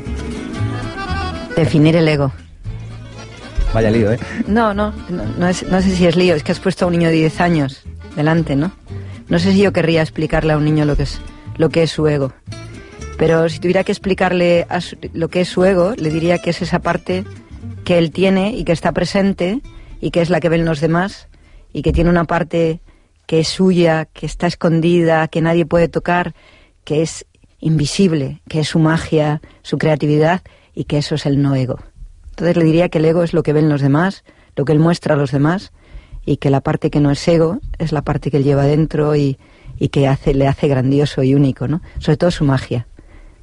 Definir 1.55 1.95
el 1.95 2.07
ego. 2.07 2.31
Vaya 3.73 3.89
lío, 3.89 4.11
¿eh? 4.11 4.19
No, 4.47 4.73
no, 4.73 4.93
no, 5.09 5.23
no, 5.37 5.47
es- 5.47 5.63
no 5.67 5.81
sé 5.81 5.95
si 5.95 6.05
es 6.05 6.15
lío, 6.15 6.35
es 6.35 6.43
que 6.43 6.51
has 6.51 6.59
puesto 6.59 6.85
a 6.85 6.87
un 6.87 6.93
niño 6.93 7.07
de 7.09 7.15
10 7.15 7.41
años 7.41 7.83
delante, 8.15 8.55
¿no? 8.55 8.71
No 9.29 9.39
sé 9.39 9.53
si 9.53 9.61
yo 9.61 9.71
querría 9.71 10.01
explicarle 10.01 10.53
a 10.53 10.57
un 10.57 10.65
niño 10.65 10.85
lo 10.85 10.95
que 10.97 11.03
es, 11.03 11.19
lo 11.57 11.69
que 11.69 11.83
es 11.83 11.91
su 11.91 12.05
ego. 12.07 12.33
Pero 13.17 13.47
si 13.49 13.59
tuviera 13.59 13.83
que 13.83 13.91
explicarle 13.93 14.65
a 14.69 14.81
su- 14.81 14.97
lo 15.13 15.29
que 15.29 15.41
es 15.41 15.47
su 15.49 15.63
ego, 15.63 15.93
le 15.95 16.09
diría 16.09 16.37
que 16.39 16.49
es 16.49 16.61
esa 16.61 16.79
parte 16.79 17.23
que 17.85 17.97
él 17.97 18.11
tiene 18.11 18.51
y 18.57 18.65
que 18.65 18.73
está 18.73 18.91
presente 18.91 19.61
y 20.01 20.11
que 20.11 20.21
es 20.21 20.29
la 20.29 20.39
que 20.39 20.49
ven 20.49 20.65
los 20.65 20.81
demás 20.81 21.29
y 21.71 21.83
que 21.83 21.93
tiene 21.93 22.09
una 22.09 22.25
parte 22.25 22.81
que 23.27 23.39
es 23.39 23.47
suya, 23.47 24.05
que 24.05 24.25
está 24.25 24.47
escondida, 24.47 25.27
que 25.29 25.41
nadie 25.41 25.65
puede 25.65 25.87
tocar, 25.87 26.33
que 26.83 27.01
es 27.01 27.25
invisible, 27.59 28.41
que 28.49 28.59
es 28.59 28.67
su 28.67 28.79
magia, 28.79 29.41
su 29.61 29.77
creatividad 29.77 30.41
y 30.73 30.85
que 30.85 30.97
eso 30.97 31.15
es 31.15 31.25
el 31.25 31.41
no 31.41 31.55
ego. 31.55 31.79
Entonces 32.31 32.57
le 32.57 32.65
diría 32.65 32.89
que 32.89 32.97
el 32.97 33.05
ego 33.05 33.23
es 33.23 33.33
lo 33.33 33.43
que 33.43 33.53
ven 33.53 33.69
los 33.69 33.81
demás, 33.81 34.23
lo 34.55 34.65
que 34.65 34.73
él 34.73 34.79
muestra 34.79 35.13
a 35.13 35.17
los 35.17 35.31
demás 35.31 35.71
y 36.25 36.37
que 36.37 36.49
la 36.49 36.61
parte 36.61 36.89
que 36.89 36.99
no 36.99 37.11
es 37.11 37.25
ego 37.27 37.59
es 37.77 37.91
la 37.91 38.01
parte 38.01 38.31
que 38.31 38.37
él 38.37 38.43
lleva 38.43 38.65
dentro 38.65 39.15
y, 39.15 39.37
y 39.77 39.89
que 39.89 40.07
hace, 40.07 40.33
le 40.33 40.47
hace 40.47 40.67
grandioso 40.67 41.23
y 41.23 41.35
único, 41.35 41.67
¿no? 41.67 41.81
Sobre 41.99 42.17
todo 42.17 42.31
su 42.31 42.43
magia. 42.43 42.87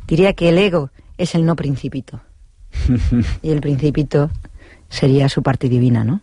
Diría 0.06 0.32
que 0.32 0.48
el 0.48 0.58
ego 0.58 0.90
es 1.16 1.34
el 1.34 1.46
no 1.46 1.54
principito 1.56 2.20
y 3.42 3.50
el 3.50 3.60
principito 3.60 4.30
sería 4.88 5.28
su 5.28 5.42
parte 5.42 5.68
divina, 5.68 6.04
¿no? 6.04 6.22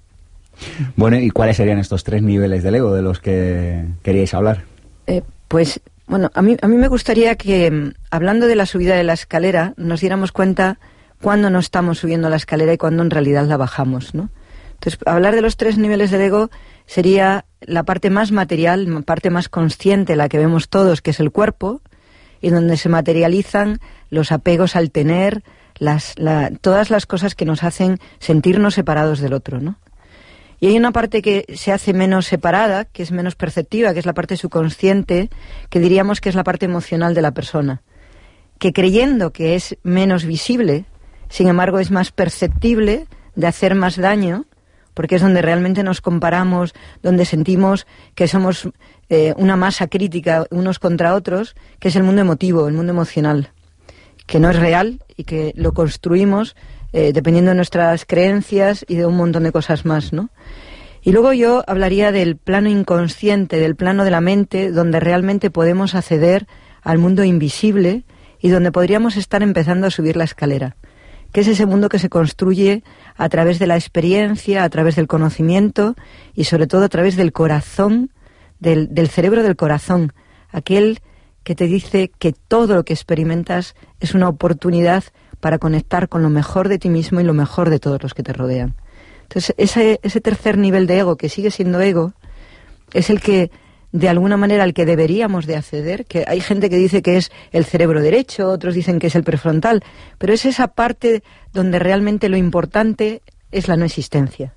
Bueno, 0.96 1.18
¿y 1.18 1.30
cuáles 1.30 1.58
serían 1.58 1.80
estos 1.80 2.04
tres 2.04 2.22
niveles 2.24 2.64
del 2.64 2.76
ego 2.76 2.94
de 2.94 3.02
los 3.02 3.20
que 3.20 3.86
queríais 4.04 4.34
hablar? 4.34 4.64
Eh, 5.08 5.22
pues, 5.48 5.80
bueno, 6.08 6.32
a 6.34 6.42
mí, 6.42 6.56
a 6.62 6.68
mí 6.68 6.76
me 6.78 6.88
gustaría 6.88 7.36
que, 7.36 7.70
mm, 7.72 7.92
hablando 8.12 8.48
de 8.48 8.56
la 8.56 8.66
subida 8.66 8.96
de 8.96 9.04
la 9.04 9.14
escalera, 9.14 9.74
nos 9.78 10.02
diéramos 10.02 10.32
cuenta 10.32 10.80
cuándo 11.22 11.50
no 11.50 11.60
estamos 11.60 12.00
subiendo 12.00 12.30
la 12.30 12.36
escalera 12.36 12.74
y 12.74 12.78
cuándo 12.78 13.04
en 13.04 13.10
realidad 13.12 13.46
la 13.46 13.58
bajamos, 13.58 14.14
¿no? 14.14 14.30
Entonces, 14.74 15.00
hablar 15.06 15.34
de 15.36 15.42
los 15.42 15.58
tres 15.58 15.78
niveles 15.78 16.12
del 16.12 16.22
ego 16.22 16.50
sería 16.86 17.46
la 17.62 17.84
parte 17.84 18.10
más 18.10 18.32
material, 18.32 18.86
la 18.94 19.02
parte 19.02 19.30
más 19.30 19.50
consciente, 19.50 20.16
la 20.16 20.30
que 20.30 20.38
vemos 20.38 20.70
todos, 20.70 21.02
que 21.02 21.12
es 21.12 21.20
el 21.20 21.32
cuerpo, 21.32 21.82
y 22.42 22.50
donde 22.50 22.78
se 22.78 22.90
materializan 22.90 23.80
los 24.10 24.32
apegos 24.32 24.76
al 24.76 24.92
tener, 24.92 25.44
las, 25.80 26.14
la- 26.18 26.52
todas 26.62 26.90
las 26.90 27.06
cosas 27.06 27.34
que 27.36 27.46
nos 27.46 27.64
hacen 27.64 28.00
sentirnos 28.20 28.76
separados 28.76 29.20
del 29.20 29.34
otro, 29.34 29.60
¿no? 29.60 29.78
Y 30.60 30.68
hay 30.68 30.78
una 30.78 30.92
parte 30.92 31.22
que 31.22 31.46
se 31.56 31.72
hace 31.72 31.94
menos 31.94 32.26
separada, 32.26 32.86
que 32.86 33.04
es 33.04 33.12
menos 33.12 33.36
perceptiva, 33.36 33.94
que 33.94 34.00
es 34.00 34.06
la 34.06 34.14
parte 34.14 34.38
subconsciente, 34.38 35.30
que 35.70 35.80
diríamos 35.80 36.22
que 36.22 36.30
es 36.30 36.36
la 36.36 36.44
parte 36.44 36.66
emocional 36.66 37.14
de 37.14 37.22
la 37.22 37.32
persona, 37.32 37.82
que 38.58 38.74
creyendo 38.74 39.32
que 39.32 39.56
es 39.56 39.78
menos 39.84 40.26
visible, 40.26 40.86
sin 41.30 41.48
embargo 41.48 41.80
es 41.80 41.92
más 41.92 42.12
perceptible 42.12 43.08
de 43.36 43.48
hacer 43.48 43.76
más 43.76 43.98
daño, 43.98 44.46
porque 44.94 45.16
es 45.16 45.22
donde 45.22 45.42
realmente 45.42 45.84
nos 45.84 46.00
comparamos, 46.00 46.74
donde 47.04 47.26
sentimos 47.26 47.86
que 48.16 48.30
somos 48.30 48.70
eh, 49.10 49.34
una 49.36 49.58
masa 49.58 49.88
crítica 49.88 50.46
unos 50.52 50.80
contra 50.80 51.16
otros, 51.16 51.56
que 51.80 51.90
es 51.90 51.96
el 51.98 52.04
mundo 52.04 52.22
emotivo, 52.22 52.68
el 52.68 52.74
mundo 52.74 52.94
emocional 52.94 53.52
que 54.26 54.40
no 54.40 54.50
es 54.50 54.56
real 54.56 55.02
y 55.16 55.24
que 55.24 55.54
lo 55.56 55.74
construimos 55.74 56.56
eh, 56.98 57.12
dependiendo 57.12 57.52
de 57.52 57.56
nuestras 57.56 58.06
creencias 58.06 58.86
y 58.88 58.96
de 58.96 59.06
un 59.06 59.18
montón 59.18 59.44
de 59.44 59.52
cosas 59.52 59.84
más, 59.84 60.14
¿no? 60.14 60.30
Y 61.02 61.12
luego 61.12 61.34
yo 61.34 61.62
hablaría 61.68 62.14
del 62.14 62.38
plano 62.38 62.70
inconsciente, 62.70 63.60
del 63.60 63.76
plano 63.76 64.06
de 64.06 64.12
la 64.12 64.22
mente, 64.22 64.72
donde 64.72 65.02
realmente 65.02 65.52
podemos 65.52 65.94
acceder 65.94 66.48
al 66.84 66.98
mundo 66.98 67.26
invisible 67.26 68.06
y 68.40 68.48
donde 68.48 68.72
podríamos 68.72 69.18
estar 69.18 69.44
empezando 69.44 69.88
a 69.88 69.92
subir 69.92 70.16
la 70.16 70.24
escalera, 70.24 70.78
que 71.34 71.42
es 71.42 71.50
ese 71.50 71.66
mundo 71.66 71.90
que 71.90 72.00
se 72.00 72.08
construye 72.08 72.82
a 73.18 73.28
través 73.28 73.60
de 73.60 73.68
la 73.68 73.76
experiencia, 73.76 74.64
a 74.64 74.70
través 74.70 74.96
del 74.96 75.08
conocimiento 75.08 75.96
y 76.34 76.46
sobre 76.46 76.66
todo 76.66 76.86
a 76.86 76.90
través 76.90 77.18
del 77.18 77.34
corazón, 77.34 78.10
del, 78.62 78.94
del 78.94 79.10
cerebro 79.10 79.44
del 79.44 79.58
corazón, 79.58 80.14
aquel 80.50 81.02
que 81.44 81.56
te 81.56 81.68
dice 81.68 82.10
que 82.18 82.32
todo 82.32 82.74
lo 82.74 82.86
que 82.86 82.94
experimentas 82.94 83.76
es 84.00 84.16
una 84.16 84.30
oportunidad 84.30 85.04
para 85.46 85.60
conectar 85.60 86.10
con 86.10 86.24
lo 86.24 86.32
mejor 86.32 86.70
de 86.70 86.80
ti 86.80 86.90
mismo 86.90 87.22
y 87.22 87.24
lo 87.24 87.36
mejor 87.36 87.70
de 87.70 87.78
todos 87.78 88.02
los 88.02 88.16
que 88.16 88.24
te 88.24 88.34
rodean. 88.34 88.74
Entonces, 89.22 89.54
ese, 89.60 90.20
tercer 90.20 90.58
nivel 90.58 90.88
de 90.88 90.98
ego, 90.98 91.18
que 91.18 91.30
sigue 91.30 91.52
siendo 91.52 91.80
ego, 91.82 92.14
es 92.94 93.12
el 93.12 93.22
que, 93.22 93.52
de 93.92 94.10
alguna 94.10 94.38
manera, 94.38 94.64
al 94.64 94.74
que 94.74 94.88
deberíamos 94.88 95.46
de 95.46 95.56
acceder, 95.56 96.06
que 96.06 96.26
hay 96.28 96.40
gente 96.40 96.68
que 96.68 96.78
dice 96.78 97.04
que 97.04 97.18
es 97.18 97.32
el 97.52 97.64
cerebro 97.64 98.02
derecho, 98.02 98.50
otros 98.50 98.74
dicen 98.74 98.98
que 98.98 99.06
es 99.06 99.16
el 99.16 99.24
prefrontal, 99.24 99.84
pero 100.18 100.34
es 100.34 100.46
esa 100.46 100.68
parte 100.68 101.22
donde 101.54 101.78
realmente 101.78 102.28
lo 102.28 102.38
importante 102.38 103.22
es 103.52 103.68
la 103.68 103.78
no 103.78 103.86
existencia. 103.86 104.56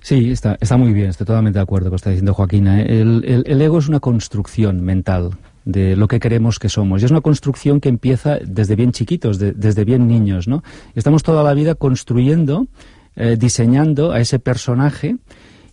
Sí, 0.00 0.32
está, 0.32 0.58
está 0.60 0.76
muy 0.76 0.92
bien, 0.92 1.10
estoy 1.10 1.28
totalmente 1.28 1.60
de 1.60 1.62
acuerdo 1.62 1.84
con 1.84 1.90
lo 1.90 1.94
que 1.94 2.00
está 2.00 2.10
diciendo 2.10 2.34
Joaquina. 2.34 2.82
¿eh? 2.82 2.86
El 2.88 3.62
ego 3.62 3.78
es 3.78 3.88
una 3.88 4.00
construcción 4.00 4.80
mental 4.80 5.38
de 5.68 5.96
lo 5.96 6.08
que 6.08 6.18
creemos 6.18 6.58
que 6.58 6.70
somos. 6.70 7.02
Y 7.02 7.04
es 7.04 7.10
una 7.10 7.20
construcción 7.20 7.78
que 7.78 7.90
empieza 7.90 8.38
desde 8.42 8.74
bien 8.74 8.90
chiquitos, 8.92 9.38
de- 9.38 9.52
desde 9.52 9.84
bien 9.84 10.08
niños, 10.08 10.48
¿no? 10.48 10.62
Estamos 10.94 11.22
toda 11.22 11.42
la 11.44 11.52
vida 11.52 11.74
construyendo, 11.74 12.68
eh, 13.16 13.36
diseñando 13.38 14.12
a 14.12 14.18
ese 14.20 14.38
personaje 14.38 15.16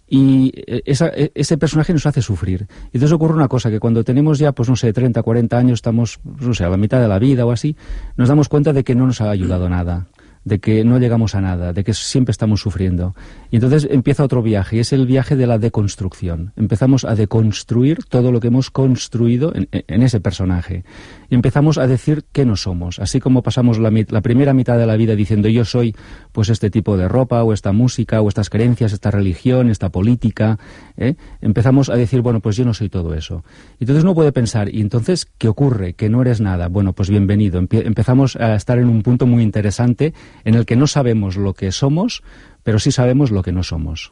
y 0.07 0.51
eh, 0.67 0.81
esa- 0.85 1.07
e- 1.15 1.31
ese 1.33 1.57
personaje 1.57 1.93
nos 1.93 2.05
hace 2.05 2.21
sufrir. 2.21 2.67
Y 2.91 2.97
entonces 2.97 3.13
ocurre 3.13 3.35
una 3.35 3.47
cosa, 3.47 3.69
que 3.71 3.79
cuando 3.79 4.03
tenemos 4.03 4.37
ya, 4.37 4.51
pues 4.51 4.67
no 4.67 4.75
sé, 4.75 4.91
30, 4.91 5.23
40 5.23 5.57
años, 5.57 5.75
estamos, 5.77 6.19
no 6.41 6.53
sé, 6.53 6.65
a 6.65 6.69
la 6.69 6.77
mitad 6.77 6.99
de 6.99 7.07
la 7.07 7.17
vida 7.17 7.45
o 7.45 7.51
así, 7.51 7.77
nos 8.17 8.27
damos 8.27 8.49
cuenta 8.49 8.73
de 8.73 8.83
que 8.83 8.95
no 8.95 9.07
nos 9.07 9.21
ha 9.21 9.29
ayudado 9.29 9.69
nada 9.69 10.07
de 10.45 10.59
que 10.59 10.83
no 10.85 10.99
llegamos 10.99 11.35
a 11.35 11.41
nada, 11.41 11.73
de 11.73 11.83
que 11.83 11.93
siempre 11.93 12.31
estamos 12.31 12.61
sufriendo. 12.61 13.15
Y 13.49 13.57
entonces 13.57 13.87
empieza 13.91 14.23
otro 14.23 14.43
viaje, 14.43 14.77
y 14.77 14.79
es 14.79 14.93
el 14.93 15.07
viaje 15.07 15.35
de 15.35 15.47
la 15.47 15.57
deconstrucción. 15.57 16.53
Empezamos 16.55 17.03
a 17.03 17.15
deconstruir 17.15 18.05
todo 18.07 18.31
lo 18.31 18.39
que 18.39 18.47
hemos 18.47 18.69
construido 18.69 19.53
en, 19.55 20.03
ese 20.03 20.19
personaje. 20.19 20.85
Y 21.29 21.35
empezamos 21.35 21.79
a 21.79 21.87
decir 21.87 22.25
qué 22.31 22.45
no 22.45 22.55
somos. 22.55 22.99
Así 22.99 23.19
como 23.19 23.41
pasamos 23.41 23.79
la, 23.79 23.91
la 24.09 24.21
primera 24.21 24.53
mitad 24.53 24.77
de 24.77 24.85
la 24.85 24.95
vida 24.95 25.15
diciendo 25.15 25.49
yo 25.49 25.65
soy 25.65 25.95
pues 26.31 26.49
este 26.49 26.69
tipo 26.69 26.95
de 26.95 27.07
ropa, 27.07 27.43
o 27.43 27.51
esta 27.51 27.71
música, 27.71 28.21
o 28.21 28.29
estas 28.29 28.51
creencias, 28.51 28.93
esta 28.93 29.09
religión, 29.09 29.69
esta 29.69 29.89
política, 29.89 30.59
¿eh? 30.95 31.15
empezamos 31.41 31.89
a 31.89 31.95
decir, 31.95 32.21
bueno, 32.21 32.39
pues 32.39 32.55
yo 32.55 32.65
no 32.65 32.73
soy 32.75 32.89
todo 32.89 33.15
eso. 33.15 33.43
Entonces 33.79 34.03
uno 34.03 34.13
puede 34.13 34.31
pensar, 34.31 34.73
¿y 34.73 34.81
entonces 34.81 35.25
qué 35.39 35.47
ocurre? 35.47 35.93
Que 35.93 36.09
no 36.09 36.21
eres 36.21 36.39
nada. 36.39 36.67
Bueno, 36.67 36.93
pues 36.93 37.09
bienvenido. 37.09 37.59
Empezamos 37.59 38.35
a 38.35 38.55
estar 38.55 38.77
en 38.77 38.89
un 38.89 39.01
punto 39.01 39.25
muy 39.25 39.41
interesante 39.41 40.13
en 40.43 40.55
el 40.55 40.65
que 40.65 40.75
no 40.75 40.88
sabemos 40.88 41.38
lo 41.38 41.53
que 41.53 41.71
somos, 41.71 42.23
pero 42.63 42.79
sí 42.79 42.91
sabemos 42.91 43.31
lo 43.31 43.43
que 43.43 43.51
no 43.51 43.63
somos. 43.63 44.11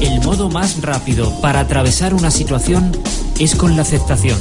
El 0.00 0.20
modo 0.22 0.48
más 0.48 0.80
rápido 0.82 1.30
para 1.40 1.60
atravesar 1.60 2.14
una 2.14 2.30
situación 2.30 2.92
es 3.38 3.54
con 3.54 3.76
la 3.76 3.82
aceptación. 3.82 4.38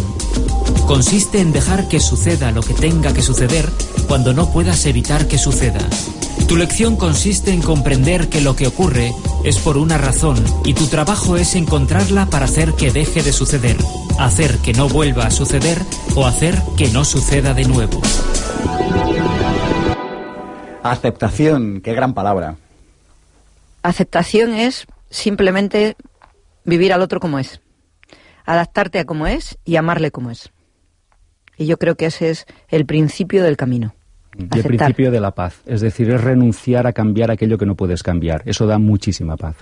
Consiste 0.88 1.39
en 1.39 1.51
dejar 1.51 1.88
que 1.88 1.99
suceda 1.99 2.51
lo 2.51 2.61
que 2.61 2.74
tenga 2.74 3.13
que 3.13 3.22
suceder 3.22 3.70
cuando 4.07 4.34
no 4.34 4.51
puedas 4.51 4.86
evitar 4.86 5.28
que 5.28 5.38
suceda. 5.38 5.80
Tu 6.47 6.57
lección 6.57 6.95
consiste 6.95 7.51
en 7.51 7.61
comprender 7.61 8.28
que 8.28 8.41
lo 8.41 8.55
que 8.55 8.65
ocurre 8.65 9.13
es 9.43 9.59
por 9.59 9.78
una 9.78 9.99
razón 9.99 10.43
y 10.65 10.74
tu 10.74 10.88
trabajo 10.88 11.38
es 11.38 11.55
encontrarla 11.55 12.26
para 12.26 12.45
hacer 12.45 12.74
que 12.74 12.91
deje 12.91 13.22
de 13.22 13.32
suceder, 13.32 13.78
hacer 14.20 14.57
que 14.57 14.74
no 14.74 14.89
vuelva 14.89 15.28
a 15.28 15.32
suceder 15.32 15.78
o 16.15 16.26
hacer 16.26 16.55
que 16.76 16.88
no 16.89 17.05
suceda 17.05 17.53
de 17.53 17.65
nuevo. 17.65 18.01
Aceptación, 20.82 21.82
qué 21.82 21.93
gran 21.93 22.15
palabra. 22.15 22.55
Aceptación 23.84 24.53
es 24.55 24.88
simplemente 25.09 25.95
vivir 26.65 26.93
al 26.93 27.01
otro 27.01 27.20
como 27.20 27.38
es, 27.38 27.61
adaptarte 28.45 28.99
a 28.99 29.05
como 29.05 29.28
es 29.28 29.57
y 29.65 29.76
amarle 29.76 30.09
como 30.09 30.32
es. 30.32 30.51
Y 31.60 31.66
yo 31.66 31.78
creo 31.78 31.95
que 31.95 32.05
ese 32.05 32.30
es 32.30 32.45
el 32.70 32.86
principio 32.86 33.43
del 33.43 33.57
camino. 33.57 33.93
Y 34.38 34.57
el 34.57 34.64
principio 34.64 35.12
de 35.12 35.20
la 35.20 35.32
paz, 35.32 35.62
es 35.66 35.82
decir, 35.82 36.10
es 36.10 36.22
renunciar 36.22 36.88
a 36.88 36.93
cambiar 36.93 37.32
aquello 37.32 37.57
que 37.57 37.66
no 37.66 37.76
puedes 37.76 38.01
cambiar. 38.01 38.41
Eso 38.45 38.66
da 38.66 38.80
muchísima 38.80 39.36
paz. 39.36 39.57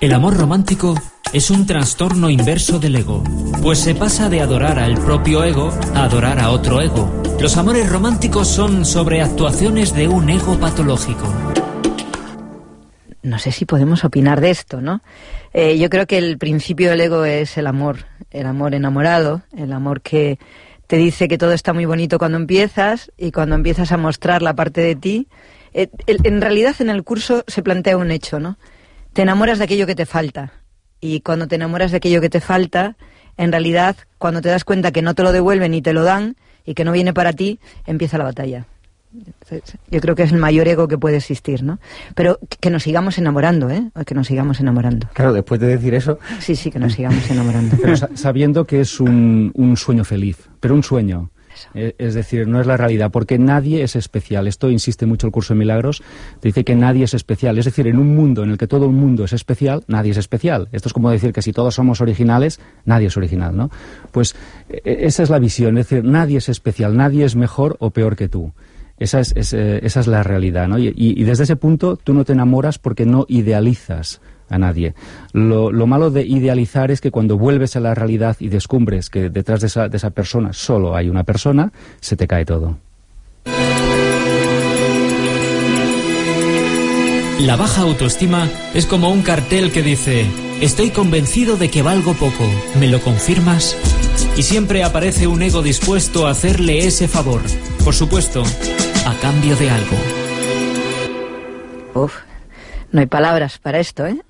El 0.00 0.12
amor 0.12 0.36
romántico 0.36 0.94
es 1.32 1.50
un 1.50 1.66
trastorno 1.66 2.30
inverso 2.30 2.78
del 2.78 2.94
ego, 2.94 3.24
pues 3.60 3.80
se 3.80 3.96
pasa 3.96 4.28
de 4.28 4.40
adorar 4.40 4.78
al 4.78 4.94
propio 4.98 5.42
ego 5.42 5.72
a 5.94 6.04
adorar 6.04 6.38
a 6.38 6.50
otro 6.50 6.80
ego. 6.80 7.10
Los 7.40 7.56
amores 7.56 7.90
románticos 7.90 8.46
son 8.46 8.84
sobreactuaciones 8.84 9.94
de 9.94 10.06
un 10.06 10.30
ego 10.30 10.60
patológico. 10.60 11.26
No 13.26 13.38
sé 13.38 13.50
si 13.50 13.64
podemos 13.64 14.04
opinar 14.04 14.40
de 14.40 14.50
esto, 14.50 14.80
¿no? 14.80 15.02
Eh, 15.52 15.78
yo 15.78 15.90
creo 15.90 16.06
que 16.06 16.18
el 16.18 16.38
principio 16.38 16.90
del 16.90 17.00
ego 17.00 17.24
es 17.24 17.58
el 17.58 17.66
amor, 17.66 18.06
el 18.30 18.46
amor 18.46 18.74
enamorado, 18.74 19.42
el 19.56 19.72
amor 19.72 20.00
que 20.00 20.38
te 20.86 20.96
dice 20.96 21.26
que 21.26 21.36
todo 21.36 21.52
está 21.52 21.72
muy 21.72 21.84
bonito 21.84 22.18
cuando 22.18 22.38
empiezas 22.38 23.10
y 23.18 23.32
cuando 23.32 23.56
empiezas 23.56 23.90
a 23.90 23.96
mostrar 23.96 24.42
la 24.42 24.54
parte 24.54 24.80
de 24.80 24.94
ti. 24.94 25.28
eh, 25.74 25.88
en 26.06 26.40
realidad 26.40 26.76
en 26.78 26.88
el 26.88 27.02
curso 27.02 27.44
se 27.48 27.62
plantea 27.62 27.96
un 27.96 28.12
hecho, 28.12 28.38
¿no? 28.38 28.58
Te 29.12 29.22
enamoras 29.22 29.58
de 29.58 29.64
aquello 29.64 29.86
que 29.86 29.96
te 29.96 30.06
falta 30.06 30.52
y 31.00 31.20
cuando 31.20 31.48
te 31.48 31.56
enamoras 31.56 31.90
de 31.90 31.96
aquello 31.96 32.20
que 32.20 32.30
te 32.30 32.40
falta, 32.40 32.96
en 33.36 33.50
realidad 33.50 33.96
cuando 34.18 34.40
te 34.40 34.50
das 34.50 34.64
cuenta 34.64 34.92
que 34.92 35.02
no 35.02 35.14
te 35.14 35.24
lo 35.24 35.32
devuelven 35.32 35.74
y 35.74 35.82
te 35.82 35.92
lo 35.92 36.04
dan 36.04 36.36
y 36.64 36.74
que 36.74 36.84
no 36.84 36.92
viene 36.92 37.12
para 37.12 37.32
ti, 37.32 37.58
empieza 37.86 38.18
la 38.18 38.24
batalla. 38.24 38.66
Yo 39.90 40.00
creo 40.00 40.14
que 40.14 40.22
es 40.24 40.32
el 40.32 40.38
mayor 40.38 40.68
ego 40.68 40.88
que 40.88 40.98
puede 40.98 41.16
existir, 41.18 41.62
¿no? 41.62 41.78
Pero 42.14 42.38
que 42.60 42.70
nos 42.70 42.82
sigamos 42.82 43.18
enamorando, 43.18 43.70
¿eh? 43.70 43.90
Que 44.04 44.14
nos 44.14 44.26
sigamos 44.26 44.60
enamorando. 44.60 45.08
Claro, 45.12 45.32
después 45.32 45.60
de 45.60 45.68
decir 45.68 45.94
eso, 45.94 46.18
Sí, 46.40 46.56
sí, 46.56 46.70
que 46.70 46.78
nos 46.78 46.92
sigamos 46.94 47.30
enamorando. 47.30 47.76
Pero 47.80 47.96
sa- 47.96 48.10
sabiendo 48.14 48.64
que 48.66 48.80
es 48.80 49.00
un, 49.00 49.52
un 49.54 49.76
sueño 49.76 50.04
feliz, 50.04 50.48
pero 50.60 50.74
un 50.74 50.82
sueño. 50.82 51.30
Eh, 51.72 51.94
Es 51.96 52.12
decir, 52.12 52.46
no 52.46 52.60
es 52.60 52.66
la 52.66 52.76
realidad, 52.76 53.10
porque 53.10 53.38
nadie 53.38 53.82
es 53.82 53.96
especial. 53.96 54.46
Esto 54.46 54.68
insiste 54.70 55.06
mucho 55.06 55.26
el 55.26 55.32
curso 55.32 55.54
de 55.54 55.58
milagros, 55.58 56.02
te 56.40 56.48
dice 56.48 56.64
que 56.64 56.74
nadie 56.76 57.04
es 57.04 57.14
especial. 57.14 57.56
Es 57.56 57.64
decir, 57.64 57.86
en 57.86 57.98
un 57.98 58.14
mundo 58.14 58.42
en 58.44 58.50
el 58.50 58.58
que 58.58 58.66
todo 58.66 58.84
el 58.84 58.92
mundo 58.92 59.24
es 59.24 59.32
especial, 59.32 59.82
nadie 59.88 60.10
es 60.10 60.18
especial. 60.18 60.68
Esto 60.72 60.90
es 60.90 60.92
como 60.92 61.10
decir 61.10 61.32
que 61.32 61.40
si 61.40 61.52
todos 61.54 61.74
somos 61.74 62.02
originales, 62.02 62.60
nadie 62.84 63.06
es 63.06 63.16
original, 63.16 63.56
¿no? 63.56 63.70
Pues 64.12 64.34
eh, 64.68 64.98
esa 65.00 65.22
es 65.22 65.30
la 65.30 65.38
visión, 65.38 65.78
es 65.78 65.88
decir, 65.88 66.04
nadie 66.04 66.36
es 66.38 66.50
especial, 66.50 66.94
nadie 66.94 67.24
es 67.24 67.36
mejor 67.36 67.76
o 67.80 67.88
peor 67.90 68.16
que 68.16 68.28
tú. 68.28 68.52
Esa 68.98 69.20
es, 69.20 69.34
eh, 69.52 69.80
esa 69.82 70.00
es 70.00 70.06
la 70.06 70.22
realidad, 70.22 70.68
¿no? 70.68 70.78
Y, 70.78 70.88
y- 70.88 71.20
y 71.20 71.24
desde 71.24 71.44
ese 71.44 71.56
punto 71.56 71.96
tú 71.96 72.14
no 72.14 72.24
te 72.24 72.32
enamoras 72.32 72.78
porque 72.78 73.04
no 73.04 73.26
idealizas 73.28 74.20
a 74.48 74.58
nadie. 74.58 74.94
Lo, 75.32 75.70
lo 75.72 75.86
malo 75.86 76.10
de 76.10 76.24
idealizar 76.24 76.90
es 76.90 77.00
que 77.00 77.10
cuando 77.10 77.36
vuelves 77.36 77.76
a 77.76 77.80
la 77.80 77.94
realidad 77.94 78.36
y 78.40 78.48
descubres 78.48 79.10
que 79.10 79.28
detrás 79.28 79.60
de 79.60 79.66
esa, 79.66 79.88
de 79.88 79.96
esa 79.96 80.10
persona 80.10 80.52
solo 80.52 80.94
hay 80.96 81.08
una 81.08 81.24
persona, 81.24 81.72
se 82.00 82.16
te 82.16 82.26
cae 82.26 82.44
todo. 82.44 82.78
La 87.40 87.56
baja 87.56 87.82
autoestima 87.82 88.48
es 88.74 88.86
como 88.86 89.10
un 89.10 89.22
cartel 89.22 89.70
que 89.70 89.82
dice, 89.82 90.26
estoy 90.60 90.90
convencido 90.90 91.56
de 91.56 91.68
que 91.70 91.82
valgo 91.82 92.14
poco, 92.14 92.44
¿me 92.80 92.88
lo 92.88 93.00
confirmas? 93.00 93.76
Y 94.36 94.42
siempre 94.42 94.84
aparece 94.84 95.26
un 95.26 95.40
ego 95.40 95.62
dispuesto 95.62 96.26
a 96.26 96.30
hacerle 96.30 96.86
ese 96.86 97.08
favor, 97.08 97.40
por 97.82 97.94
supuesto, 97.94 98.42
a 99.06 99.14
cambio 99.22 99.56
de 99.56 99.70
algo. 99.70 99.96
Uf, 101.94 102.14
no 102.92 103.00
hay 103.00 103.06
palabras 103.06 103.58
para 103.58 103.80
esto, 103.80 104.06
¿eh? 104.06 104.20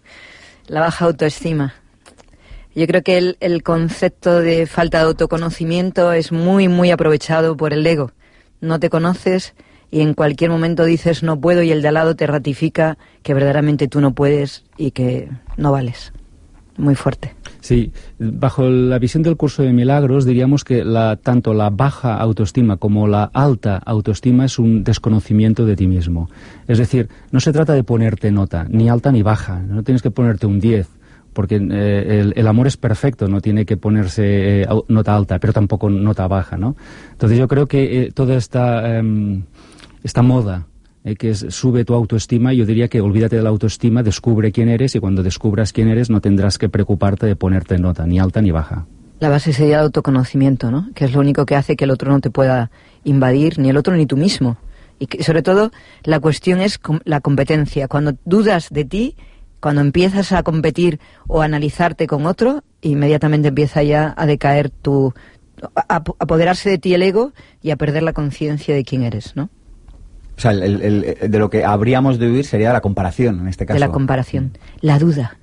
La 0.68 0.80
baja 0.80 1.04
autoestima. 1.04 1.74
Yo 2.74 2.86
creo 2.86 3.02
que 3.02 3.18
el, 3.18 3.36
el 3.40 3.62
concepto 3.62 4.40
de 4.40 4.66
falta 4.66 4.98
de 4.98 5.04
autoconocimiento 5.04 6.14
es 6.14 6.32
muy, 6.32 6.68
muy 6.68 6.90
aprovechado 6.90 7.54
por 7.54 7.74
el 7.74 7.86
ego. 7.86 8.12
No 8.62 8.80
te 8.80 8.88
conoces 8.88 9.52
y 9.90 10.00
en 10.00 10.14
cualquier 10.14 10.50
momento 10.50 10.86
dices 10.86 11.22
no 11.22 11.38
puedo 11.38 11.62
y 11.62 11.72
el 11.72 11.82
de 11.82 11.88
al 11.88 11.94
lado 11.94 12.16
te 12.16 12.26
ratifica 12.26 12.96
que 13.22 13.34
verdaderamente 13.34 13.86
tú 13.86 14.00
no 14.00 14.14
puedes 14.14 14.64
y 14.78 14.92
que 14.92 15.28
no 15.58 15.72
vales. 15.72 16.14
Muy 16.78 16.94
fuerte. 16.94 17.34
Sí, 17.62 17.92
bajo 18.18 18.68
la 18.68 18.98
visión 18.98 19.22
del 19.22 19.36
curso 19.36 19.62
de 19.62 19.72
milagros 19.72 20.24
diríamos 20.24 20.64
que 20.64 20.84
la, 20.84 21.14
tanto 21.14 21.54
la 21.54 21.70
baja 21.70 22.16
autoestima 22.16 22.76
como 22.76 23.06
la 23.06 23.30
alta 23.32 23.76
autoestima 23.76 24.46
es 24.46 24.58
un 24.58 24.82
desconocimiento 24.82 25.64
de 25.64 25.76
ti 25.76 25.86
mismo. 25.86 26.28
Es 26.66 26.78
decir, 26.78 27.08
no 27.30 27.38
se 27.38 27.52
trata 27.52 27.72
de 27.74 27.84
ponerte 27.84 28.32
nota, 28.32 28.66
ni 28.68 28.88
alta 28.88 29.12
ni 29.12 29.22
baja, 29.22 29.60
no 29.60 29.84
tienes 29.84 30.02
que 30.02 30.10
ponerte 30.10 30.44
un 30.48 30.58
10, 30.58 30.88
porque 31.32 31.60
eh, 31.70 32.32
el, 32.34 32.46
amor 32.48 32.66
es 32.66 32.76
perfecto, 32.76 33.28
no 33.28 33.40
tiene 33.40 33.64
que 33.64 33.76
ponerse 33.76 34.62
eh, 34.62 34.66
nota 34.88 35.14
alta, 35.14 35.38
pero 35.38 35.52
tampoco 35.52 35.88
nota 35.88 36.26
baja, 36.26 36.56
¿no? 36.56 36.74
Entonces 37.12 37.38
yo 37.38 37.46
creo 37.46 37.68
que 37.68 38.02
eh, 38.02 38.10
toda 38.12 38.34
esta, 38.34 38.98
em, 38.98 39.44
esta 40.02 40.22
moda 40.22 40.66
eh, 41.04 41.16
que 41.16 41.34
sube 41.34 41.84
tu 41.84 41.94
autoestima, 41.94 42.52
yo 42.52 42.64
diría 42.64 42.88
que 42.88 43.00
olvídate 43.00 43.36
de 43.36 43.42
la 43.42 43.48
autoestima, 43.48 44.02
descubre 44.02 44.52
quién 44.52 44.68
eres 44.68 44.94
y 44.94 45.00
cuando 45.00 45.22
descubras 45.22 45.72
quién 45.72 45.88
eres 45.88 46.10
no 46.10 46.20
tendrás 46.20 46.58
que 46.58 46.68
preocuparte 46.68 47.26
de 47.26 47.34
ponerte 47.34 47.78
nota, 47.78 48.06
ni 48.06 48.20
alta 48.20 48.40
ni 48.40 48.50
baja. 48.52 48.86
La 49.18 49.28
base 49.28 49.52
sería 49.52 49.76
el 49.76 49.84
autoconocimiento, 49.84 50.70
¿no? 50.70 50.90
Que 50.94 51.04
es 51.04 51.12
lo 51.12 51.20
único 51.20 51.46
que 51.46 51.56
hace 51.56 51.76
que 51.76 51.84
el 51.84 51.90
otro 51.90 52.10
no 52.10 52.20
te 52.20 52.30
pueda 52.30 52.70
invadir, 53.04 53.58
ni 53.58 53.70
el 53.70 53.76
otro 53.76 53.96
ni 53.96 54.06
tú 54.06 54.16
mismo. 54.16 54.56
Y 54.98 55.06
que, 55.06 55.22
sobre 55.22 55.42
todo, 55.42 55.70
la 56.04 56.20
cuestión 56.20 56.60
es 56.60 56.80
la 57.04 57.20
competencia. 57.20 57.88
Cuando 57.88 58.14
dudas 58.24 58.68
de 58.70 58.84
ti, 58.84 59.16
cuando 59.60 59.80
empiezas 59.80 60.32
a 60.32 60.42
competir 60.42 60.98
o 61.28 61.42
a 61.42 61.44
analizarte 61.44 62.08
con 62.08 62.26
otro, 62.26 62.64
inmediatamente 62.80 63.48
empieza 63.48 63.82
ya 63.84 64.12
a 64.16 64.26
decaer 64.26 64.70
tu. 64.70 65.14
a 65.74 66.02
apoderarse 66.18 66.70
de 66.70 66.78
ti 66.78 66.94
el 66.94 67.02
ego 67.02 67.32
y 67.60 67.70
a 67.70 67.76
perder 67.76 68.02
la 68.02 68.12
conciencia 68.12 68.74
de 68.74 68.84
quién 68.84 69.04
eres, 69.04 69.36
¿no? 69.36 69.50
O 70.46 70.50
sea, 70.50 70.50
el- 70.50 70.82
el- 70.82 71.16
el- 71.20 71.30
de 71.30 71.38
lo 71.38 71.48
que 71.50 71.64
habríamos 71.64 72.18
de 72.18 72.28
huir 72.30 72.44
sería 72.44 72.72
la 72.72 72.80
comparación, 72.80 73.40
en 73.40 73.48
este 73.48 73.64
caso. 73.64 73.74
de 73.74 73.80
la 73.80 73.92
comparación. 73.92 74.58
La 74.80 74.98
duda. 74.98 75.36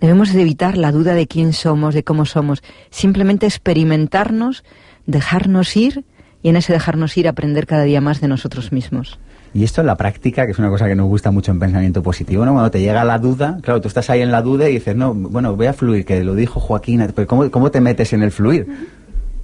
Debemos 0.00 0.32
de 0.32 0.40
evitar 0.42 0.76
la 0.76 0.92
duda 0.92 1.14
de 1.14 1.26
quién 1.26 1.52
somos, 1.52 1.94
de 1.94 2.02
cómo 2.04 2.24
somos. 2.24 2.62
Simplemente 2.90 3.46
experimentarnos, 3.46 4.64
dejarnos 5.06 5.76
ir 5.76 6.04
y 6.42 6.48
en 6.48 6.56
ese 6.56 6.72
dejarnos 6.72 7.16
ir 7.16 7.28
aprender 7.28 7.66
cada 7.66 7.82
día 7.84 8.00
más 8.00 8.20
de 8.20 8.28
nosotros 8.28 8.72
mismos. 8.72 9.18
Y 9.52 9.64
esto 9.64 9.80
en 9.80 9.88
la 9.88 9.96
práctica, 9.96 10.46
que 10.46 10.52
es 10.52 10.58
una 10.58 10.70
cosa 10.70 10.86
que 10.86 10.94
nos 10.94 11.08
gusta 11.08 11.30
mucho 11.32 11.50
en 11.50 11.58
pensamiento 11.58 12.02
positivo, 12.02 12.44
¿no? 12.44 12.52
Cuando 12.52 12.70
te 12.70 12.80
llega 12.80 13.04
la 13.04 13.18
duda, 13.18 13.58
claro, 13.62 13.80
tú 13.80 13.88
estás 13.88 14.08
ahí 14.08 14.20
en 14.22 14.30
la 14.30 14.42
duda 14.42 14.68
y 14.68 14.74
dices, 14.74 14.94
no, 14.94 15.12
bueno, 15.12 15.56
voy 15.56 15.66
a 15.66 15.72
fluir, 15.72 16.04
que 16.04 16.22
lo 16.22 16.34
dijo 16.34 16.60
Joaquín, 16.60 17.04
pero 17.14 17.26
¿cómo, 17.26 17.50
cómo 17.50 17.70
te 17.70 17.80
metes 17.80 18.12
en 18.12 18.22
el 18.22 18.30
fluir? 18.30 18.66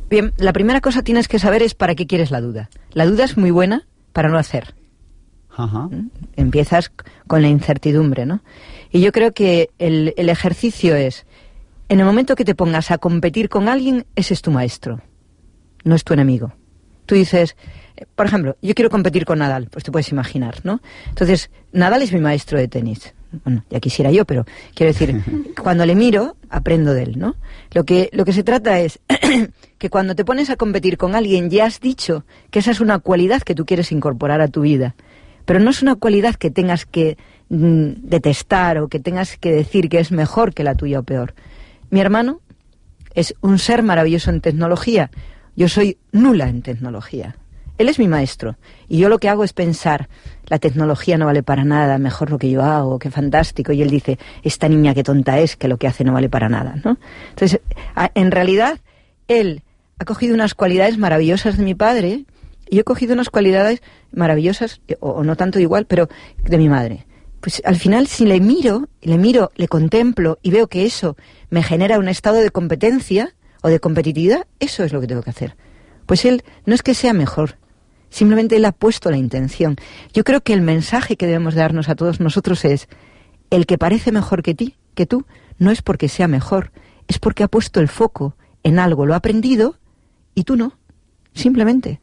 Bien, 0.09 0.32
la 0.36 0.52
primera 0.52 0.80
cosa 0.80 1.02
tienes 1.02 1.26
que 1.26 1.40
saber 1.40 1.62
es 1.62 1.74
para 1.74 1.96
qué 1.96 2.07
quieres 2.07 2.30
la 2.30 2.40
duda. 2.40 2.70
La 2.92 3.04
duda 3.04 3.24
es 3.24 3.36
muy 3.36 3.50
buena 3.50 3.82
para 4.12 4.28
no 4.28 4.38
hacer. 4.38 4.75
Ajá. 5.57 5.88
Empiezas 6.36 6.92
con 7.26 7.42
la 7.42 7.48
incertidumbre, 7.48 8.26
¿no? 8.26 8.42
Y 8.92 9.00
yo 9.00 9.11
creo 9.11 9.32
que 9.32 9.70
el, 9.78 10.14
el 10.16 10.28
ejercicio 10.28 10.94
es, 10.94 11.26
en 11.88 12.00
el 12.00 12.07
momento 12.07 12.36
que 12.36 12.44
te 12.44 12.54
pongas 12.54 12.90
a 12.90 12.98
competir 12.98 13.48
con 13.48 13.68
alguien, 13.68 14.07
ese 14.16 14.34
es 14.34 14.42
tu 14.42 14.50
maestro. 14.50 15.00
no 15.84 15.94
es 15.94 16.04
tu 16.04 16.14
enemigo. 16.14 16.52
Tú 17.07 17.14
dices, 17.14 17.57
eh, 17.96 18.04
por 18.14 18.26
ejemplo, 18.26 18.57
yo 18.61 18.74
quiero 18.74 18.90
competir 18.90 19.24
con 19.24 19.38
Nadal, 19.38 19.68
pues 19.70 19.84
te 19.84 19.92
puedes 19.92 20.11
imaginar, 20.11 20.57
¿no? 20.64 20.80
Entonces, 21.09 21.50
Nadal 21.72 22.02
es 22.02 22.12
mi 22.12 22.20
maestro 22.20 22.59
de 22.59 22.68
tenis. 22.68 23.14
Bueno, 23.44 23.64
ya 23.70 23.80
quisiera 23.80 24.11
yo, 24.11 24.24
pero 24.24 24.44
quiero 24.74 24.92
decir, 24.92 25.22
cuando 25.62 25.86
le 25.86 25.94
miro, 25.94 26.36
aprendo 26.50 26.92
de 26.92 27.04
él, 27.04 27.18
¿no? 27.18 27.36
Lo 27.72 27.84
que, 27.84 28.11
lo 28.12 28.24
que 28.24 28.32
se 28.32 28.42
trata 28.42 28.80
es 28.80 28.98
que 29.78 29.90
cuando 29.90 30.14
te 30.14 30.24
pones 30.24 30.50
a 30.50 30.57
competir 30.57 30.98
con 30.98 31.14
alguien, 31.14 31.50
ya 31.50 31.66
has 31.66 31.80
dicho 31.80 32.24
que 32.50 32.59
esa 32.59 32.72
es 32.72 32.80
una 32.80 32.98
cualidad 32.98 33.42
que 33.42 33.54
tú 33.54 33.64
quieres 33.64 33.92
incorporar 33.92 34.40
a 34.40 34.48
tu 34.48 34.62
vida. 34.62 34.96
Pero 35.47 35.61
no 35.61 35.70
es 35.70 35.80
una 35.80 35.94
cualidad 35.94 36.34
que 36.34 36.51
tengas 36.51 36.84
que 36.84 37.16
mm, 37.49 37.92
detestar 38.03 38.78
o 38.78 38.88
que 38.88 39.01
tengas 39.01 39.38
que 39.38 39.53
decir 39.53 39.88
que 39.88 40.01
es 40.01 40.12
mejor 40.12 40.53
que 40.53 40.64
la 40.64 40.74
tuya 40.74 41.01
o 41.01 41.03
peor. 41.03 41.34
Mi 41.88 42.01
hermano 42.01 42.40
es 43.14 43.34
un 43.40 43.59
ser 43.59 43.82
maravilloso 43.82 44.30
en 44.30 44.42
tecnología. 44.42 45.11
Yo 45.57 45.68
soy 45.68 45.97
nula 46.12 46.49
en 46.49 46.61
tecnología. 46.61 47.36
Él 47.78 47.88
es 47.88 47.99
mi 47.99 48.09
maestro. 48.09 48.57
Y 48.88 48.99
yo 48.99 49.09
lo 49.09 49.18
que 49.18 49.28
hago 49.28 49.44
es 49.44 49.53
pensar, 49.53 50.09
la 50.47 50.59
tecnología 50.59 51.18
no 51.18 51.26
vale 51.26 51.42
para 51.42 51.64
nada, 51.64 51.99
mejor 51.99 52.30
lo 52.30 52.38
que 52.38 52.51
yo 52.51 52.62
hago, 52.62 52.99
qué 52.99 53.11
fantástico. 53.11 53.72
Y 53.72 53.82
él 53.82 53.90
dice, 53.90 54.18
esta 54.42 54.68
niña 54.68 54.94
qué 54.94 55.03
tonta 55.03 55.38
es, 55.38 55.57
que 55.57 55.68
lo 55.68 55.76
que 55.76 55.86
hace 55.86 56.05
no 56.05 56.12
vale 56.12 56.28
para 56.28 56.49
nada. 56.49 56.76
¿no? 56.84 56.99
Entonces, 57.30 57.61
en 58.14 58.30
realidad, 58.30 58.80
él 59.28 59.62
ha 59.99 60.05
cogido 60.05 60.34
unas 60.34 60.55
cualidades 60.55 60.99
maravillosas 60.99 61.57
de 61.57 61.64
mi 61.64 61.74
padre 61.74 62.24
y 62.68 62.78
he 62.78 62.84
cogido 62.84 63.14
unas 63.14 63.30
cualidades 63.30 63.82
maravillosas, 64.12 64.80
o, 65.00 65.10
o 65.10 65.24
no 65.24 65.36
tanto 65.36 65.58
igual, 65.60 65.86
pero 65.86 66.08
de 66.42 66.58
mi 66.58 66.68
madre. 66.68 67.06
Pues 67.40 67.62
al 67.64 67.76
final, 67.76 68.06
si 68.06 68.24
le 68.24 68.40
miro, 68.40 68.88
le 69.02 69.18
miro, 69.18 69.52
le 69.56 69.68
contemplo 69.68 70.38
y 70.42 70.50
veo 70.50 70.66
que 70.66 70.84
eso 70.84 71.16
me 71.50 71.62
genera 71.62 71.98
un 71.98 72.08
estado 72.08 72.38
de 72.38 72.50
competencia 72.50 73.34
o 73.62 73.68
de 73.68 73.80
competitividad, 73.80 74.46
eso 74.58 74.84
es 74.84 74.92
lo 74.92 75.00
que 75.00 75.06
tengo 75.06 75.22
que 75.22 75.30
hacer. 75.30 75.56
Pues 76.06 76.24
él 76.24 76.44
no 76.64 76.74
es 76.74 76.82
que 76.82 76.94
sea 76.94 77.12
mejor, 77.12 77.56
simplemente 78.10 78.56
él 78.56 78.64
ha 78.64 78.72
puesto 78.72 79.10
la 79.10 79.16
intención. 79.16 79.76
Yo 80.12 80.24
creo 80.24 80.40
que 80.40 80.52
el 80.52 80.62
mensaje 80.62 81.16
que 81.16 81.26
debemos 81.26 81.54
darnos 81.54 81.88
a 81.88 81.94
todos 81.94 82.20
nosotros 82.20 82.64
es, 82.64 82.88
el 83.50 83.66
que 83.66 83.78
parece 83.78 84.12
mejor 84.12 84.42
que 84.42 84.54
ti, 84.54 84.76
que 84.94 85.06
tú, 85.06 85.26
no 85.58 85.70
es 85.70 85.82
porque 85.82 86.08
sea 86.08 86.28
mejor, 86.28 86.72
es 87.08 87.18
porque 87.18 87.44
ha 87.44 87.48
puesto 87.48 87.80
el 87.80 87.88
foco 87.88 88.36
en 88.62 88.78
algo, 88.78 89.06
lo 89.06 89.14
ha 89.14 89.18
aprendido 89.18 89.78
y 90.34 90.44
tú 90.44 90.56
no, 90.56 90.78
simplemente. 91.32 92.00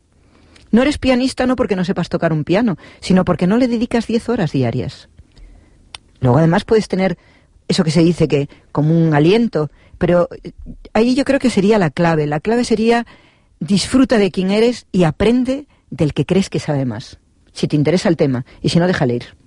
No 0.73 0.81
eres 0.81 0.97
pianista 0.97 1.45
no 1.45 1.55
porque 1.55 1.75
no 1.75 1.85
sepas 1.85 2.09
tocar 2.09 2.33
un 2.33 2.43
piano, 2.43 2.77
sino 2.99 3.23
porque 3.25 3.45
no 3.45 3.57
le 3.57 3.67
dedicas 3.67 4.07
10 4.07 4.29
horas 4.29 4.51
diarias. 4.51 5.07
Luego 6.19 6.39
además 6.39 6.65
puedes 6.65 6.87
tener 6.87 7.19
eso 7.67 7.83
que 7.83 7.91
se 7.91 8.03
dice 8.03 8.27
que 8.27 8.49
como 8.71 8.97
un 8.97 9.13
aliento, 9.13 9.69
pero 9.99 10.27
eh, 10.43 10.51
ahí 10.93 11.13
yo 11.13 11.25
creo 11.25 11.37
que 11.37 11.51
sería 11.51 11.77
la 11.77 11.91
clave. 11.91 12.25
La 12.25 12.39
clave 12.39 12.65
sería 12.65 13.05
disfruta 13.59 14.17
de 14.17 14.31
quién 14.31 14.49
eres 14.49 14.87
y 14.91 15.03
aprende 15.03 15.67
del 15.91 16.15
que 16.15 16.25
crees 16.25 16.49
que 16.49 16.59
sabe 16.59 16.85
más. 16.85 17.19
Si 17.51 17.67
te 17.67 17.75
interesa 17.75 18.09
el 18.09 18.17
tema 18.17 18.43
y 18.63 18.69
si 18.69 18.79
no, 18.79 18.87
déjale 18.87 19.17
ir. 19.17 19.37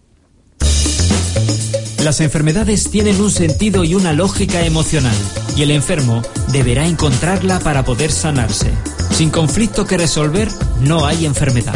Las 2.06 2.20
enfermedades 2.20 2.88
tienen 2.88 3.20
un 3.20 3.32
sentido 3.32 3.82
y 3.82 3.96
una 3.96 4.12
lógica 4.12 4.64
emocional, 4.64 5.16
y 5.56 5.62
el 5.62 5.72
enfermo 5.72 6.22
deberá 6.52 6.86
encontrarla 6.86 7.58
para 7.58 7.84
poder 7.84 8.12
sanarse. 8.12 8.70
Sin 9.10 9.28
conflicto 9.30 9.86
que 9.86 9.98
resolver, 9.98 10.46
no 10.80 11.04
hay 11.04 11.26
enfermedad. 11.26 11.74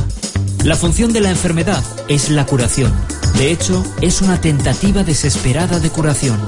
La 0.64 0.76
función 0.76 1.12
de 1.12 1.20
la 1.20 1.30
enfermedad 1.30 1.82
es 2.06 2.30
la 2.30 2.46
curación. 2.46 2.92
De 3.38 3.50
hecho, 3.50 3.82
es 4.02 4.22
una 4.22 4.40
tentativa 4.40 5.02
desesperada 5.02 5.80
de 5.80 5.90
curación. 5.90 6.38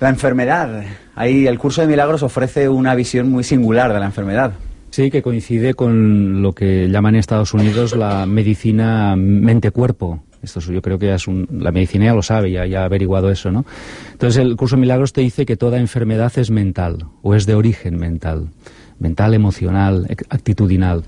La 0.00 0.10
enfermedad. 0.10 0.84
Ahí 1.14 1.46
el 1.46 1.58
curso 1.58 1.80
de 1.80 1.86
milagros 1.86 2.22
ofrece 2.22 2.68
una 2.68 2.94
visión 2.94 3.30
muy 3.30 3.42
singular 3.42 3.94
de 3.94 4.00
la 4.00 4.04
enfermedad. 4.04 4.52
Sí, 4.90 5.10
que 5.10 5.22
coincide 5.22 5.72
con 5.72 6.42
lo 6.42 6.52
que 6.52 6.90
llaman 6.90 7.14
en 7.14 7.20
Estados 7.20 7.54
Unidos 7.54 7.96
la 7.96 8.26
medicina 8.26 9.16
mente-cuerpo. 9.16 10.24
Esto 10.42 10.58
es- 10.60 10.66
yo 10.66 10.80
creo 10.82 10.98
que 10.98 11.06
ya 11.06 11.14
es 11.16 11.28
un- 11.28 11.46
la 11.50 11.70
medicina 11.72 12.06
ya 12.06 12.14
lo 12.14 12.22
sabe, 12.22 12.50
ya, 12.50 12.62
ha 12.80 12.84
averiguado 12.84 13.30
eso, 13.30 13.50
¿no? 13.50 13.64
Entonces 14.12 14.38
el 14.42 14.56
curso 14.56 14.76
de 14.76 14.80
milagros 14.82 15.12
te 15.12 15.20
dice 15.20 15.44
que 15.46 15.56
toda 15.56 15.78
enfermedad 15.78 16.32
es 16.36 16.50
mental 16.50 17.06
o 17.22 17.34
es 17.34 17.46
de 17.46 17.54
origen 17.54 17.96
mental, 17.98 18.48
mental, 18.98 19.34
emocional, 19.34 20.06
actitudinal. 20.30 21.04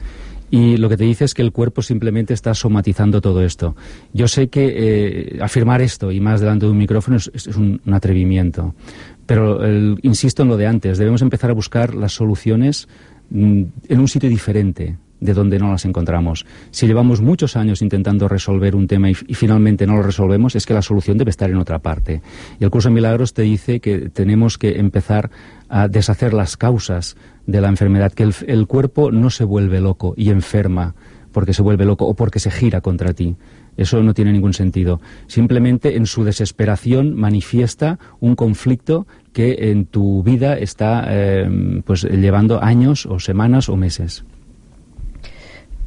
Y 0.50 0.76
lo 0.76 0.90
que 0.90 0.98
te 0.98 1.04
dice 1.04 1.24
es 1.24 1.32
que 1.32 1.40
el 1.40 1.50
cuerpo 1.50 1.80
simplemente 1.80 2.34
está 2.34 2.52
somatizando 2.52 3.22
todo 3.22 3.42
esto. 3.42 3.74
Yo 4.12 4.28
sé 4.28 4.48
que 4.48 4.74
eh, 4.76 5.38
afirmar 5.40 5.80
esto 5.80 6.12
y 6.12 6.20
más 6.20 6.40
delante 6.42 6.66
de 6.66 6.72
un 6.72 6.76
micrófono 6.76 7.16
es, 7.16 7.30
es 7.34 7.46
un, 7.56 7.80
un 7.86 7.94
atrevimiento. 7.94 8.74
Pero 9.24 9.64
el- 9.64 9.98
insisto 10.02 10.42
en 10.42 10.48
lo 10.48 10.58
de 10.58 10.66
antes, 10.66 10.98
debemos 10.98 11.22
empezar 11.22 11.48
a 11.50 11.54
buscar 11.54 11.94
las 11.94 12.12
soluciones 12.12 12.86
mm, 13.30 13.62
en 13.88 13.98
un 14.00 14.08
sitio 14.08 14.28
diferente 14.28 14.98
de 15.22 15.34
donde 15.34 15.58
no 15.58 15.70
las 15.70 15.84
encontramos. 15.84 16.44
Si 16.70 16.86
llevamos 16.86 17.20
muchos 17.20 17.56
años 17.56 17.80
intentando 17.80 18.28
resolver 18.28 18.74
un 18.74 18.88
tema 18.88 19.08
y, 19.08 19.14
finalmente 19.14 19.86
no 19.86 19.96
lo 19.96 20.02
resolvemos, 20.02 20.56
es 20.56 20.66
que 20.66 20.74
la 20.74 20.82
solución 20.82 21.16
debe 21.16 21.30
estar 21.30 21.48
en 21.48 21.56
otra 21.56 21.78
parte. 21.78 22.20
Y 22.58 22.64
el 22.64 22.70
curso 22.70 22.88
de 22.88 22.96
milagros 22.96 23.32
te 23.32 23.42
dice 23.42 23.80
que 23.80 24.10
tenemos 24.10 24.58
que 24.58 24.80
empezar 24.80 25.30
a 25.68 25.88
deshacer 25.88 26.34
las 26.34 26.56
causas 26.56 27.16
de 27.46 27.60
la 27.60 27.68
enfermedad, 27.68 28.12
que 28.12 28.24
el, 28.24 28.34
el 28.46 28.66
cuerpo 28.66 29.12
no 29.12 29.30
se 29.30 29.44
vuelve 29.44 29.80
loco 29.80 30.14
y 30.16 30.30
enferma 30.30 30.94
porque 31.32 31.54
se 31.54 31.62
vuelve 31.62 31.86
loco 31.86 32.06
o 32.06 32.14
porque 32.14 32.38
se 32.38 32.50
gira 32.50 32.80
contra 32.80 33.14
ti. 33.14 33.36
Eso 33.76 34.02
no 34.02 34.12
tiene 34.12 34.32
ningún 34.32 34.52
sentido. 34.52 35.00
Simplemente 35.28 35.96
en 35.96 36.04
su 36.04 36.24
desesperación 36.24 37.14
manifiesta 37.14 37.98
un 38.20 38.36
conflicto 38.36 39.06
que 39.32 39.70
en 39.70 39.86
tu 39.86 40.22
vida 40.22 40.58
está 40.58 41.06
eh, 41.08 41.82
pues 41.86 42.02
llevando 42.02 42.62
años 42.62 43.06
o 43.06 43.18
semanas 43.18 43.70
o 43.70 43.76
meses. 43.76 44.24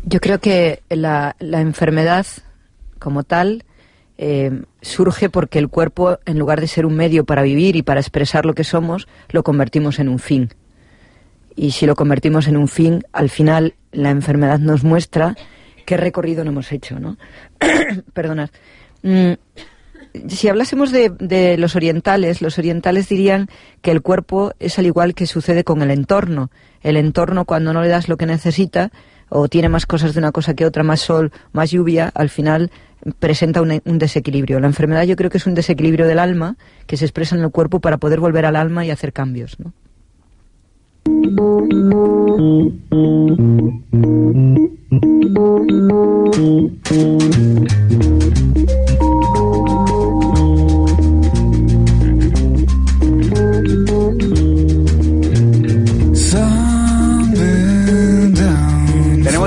Yo 0.07 0.19
creo 0.19 0.39
que 0.39 0.83
la, 0.89 1.35
enfermedad 1.39 2.27
como 2.99 3.23
tal 3.23 3.63
eh, 4.19 4.61
surge 4.81 5.29
porque 5.29 5.57
el 5.57 5.67
cuerpo, 5.67 6.19
en 6.25 6.37
lugar 6.37 6.61
de 6.61 6.67
ser 6.67 6.85
un 6.85 6.95
medio 6.95 7.25
para 7.25 7.41
vivir 7.41 7.75
y 7.75 7.81
para 7.81 8.01
expresar 8.01 8.45
lo 8.45 8.53
que 8.53 8.63
somos, 8.63 9.07
lo 9.29 9.43
convertimos 9.43 9.97
en 9.97 10.09
un 10.09 10.19
fin. 10.19 10.49
Y 11.55 11.71
si 11.71 11.87
lo 11.87 11.95
convertimos 11.95 12.47
en 12.47 12.55
un 12.55 12.67
fin, 12.67 13.03
al 13.13 13.29
final 13.29 13.73
la 13.91 14.11
enfermedad 14.11 14.59
nos 14.59 14.83
muestra 14.83 15.35
qué 15.85 15.97
recorrido 15.97 16.43
no 16.43 16.51
hemos 16.51 16.71
hecho, 16.71 16.99
¿no? 16.99 17.17
Perdonad. 18.13 18.49
Mm, 19.01 19.33
si 20.27 20.47
hablásemos 20.49 20.91
de, 20.91 21.09
de 21.09 21.57
los 21.57 21.75
orientales, 21.75 22.43
los 22.43 22.59
orientales 22.59 23.09
dirían 23.09 23.47
que 23.81 23.89
el 23.89 24.03
cuerpo 24.03 24.53
es 24.59 24.77
al 24.77 24.85
igual 24.85 25.15
que 25.15 25.25
sucede 25.25 25.63
con 25.63 25.81
el 25.81 25.89
entorno. 25.89 26.51
El 26.81 26.95
entorno, 26.95 27.45
cuando 27.45 27.73
no 27.73 27.81
le 27.81 27.89
das 27.89 28.07
lo 28.07 28.17
que 28.17 28.27
necesita, 28.27 28.91
o 29.29 29.47
tiene 29.47 29.69
más 29.69 29.85
cosas 29.85 30.13
de 30.13 30.19
una 30.19 30.31
cosa 30.31 30.53
que 30.53 30.65
otra, 30.65 30.83
más 30.83 31.01
sol, 31.01 31.31
más 31.51 31.71
lluvia, 31.71 32.11
al 32.13 32.29
final 32.29 32.71
presenta 33.19 33.61
un, 33.61 33.81
desequilibrio. 33.99 34.59
La 34.59 34.67
enfermedad 34.67 35.03
yo 35.03 35.15
creo 35.15 35.29
que 35.29 35.37
es 35.37 35.45
un 35.45 35.53
desequilibrio 35.53 36.07
del 36.07 36.19
alma 36.19 36.57
que 36.87 36.97
se 36.97 37.05
expresa 37.05 37.35
en 37.35 37.43
el 37.43 37.51
cuerpo 37.51 37.79
para 37.79 37.97
poder 37.97 38.19
volver 38.19 38.45
al 38.45 38.55
alma 38.55 38.85
y 38.85 38.91
hacer 38.91 39.13
cambios. 39.13 39.57
¿no? 39.59 39.73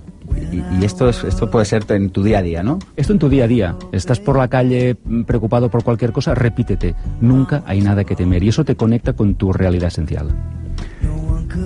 Y, 0.52 0.58
y 0.80 0.86
esto, 0.86 1.10
es, 1.10 1.24
esto 1.24 1.50
puede 1.50 1.66
ser 1.66 1.86
en 1.90 2.10
tu 2.10 2.24
día 2.24 2.40
a 2.40 2.42
día, 2.42 2.64
¿no? 2.64 2.80
Esto 2.96 3.14
en 3.14 3.20
tu 3.20 3.30
día 3.30 3.46
a 3.46 3.48
día. 3.48 3.76
Estás 3.92 4.20
por 4.20 4.38
la 4.38 4.48
calle 4.48 4.98
mm, 5.04 5.24
preocupado 5.24 5.70
por 5.70 5.84
cualquier 5.84 6.12
cosa, 6.12 6.36
repítete. 6.36 6.96
Nunca 7.22 7.64
hay 7.66 7.82
nada 7.82 8.04
que 8.04 8.16
temer. 8.16 8.44
Y 8.44 8.50
eso 8.50 8.66
te 8.66 8.76
conecta 8.76 9.14
con 9.14 9.36
tu 9.36 9.54
realidad 9.54 9.88
esencial. 9.88 10.28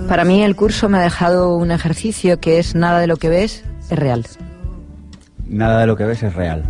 Para 0.08 0.24
mí 0.24 0.42
el 0.42 0.56
curso 0.56 0.88
me 0.88 0.98
ha 0.98 1.02
dejado 1.02 1.56
un 1.56 1.70
ejercicio 1.70 2.40
que 2.40 2.58
es 2.58 2.74
nada 2.74 3.00
de 3.00 3.06
lo 3.06 3.16
que 3.16 3.28
ves 3.28 3.64
es 3.90 3.98
real. 3.98 4.26
Nada 5.46 5.80
de 5.80 5.86
lo 5.86 5.96
que 5.96 6.04
ves 6.04 6.22
es 6.22 6.34
real. 6.34 6.64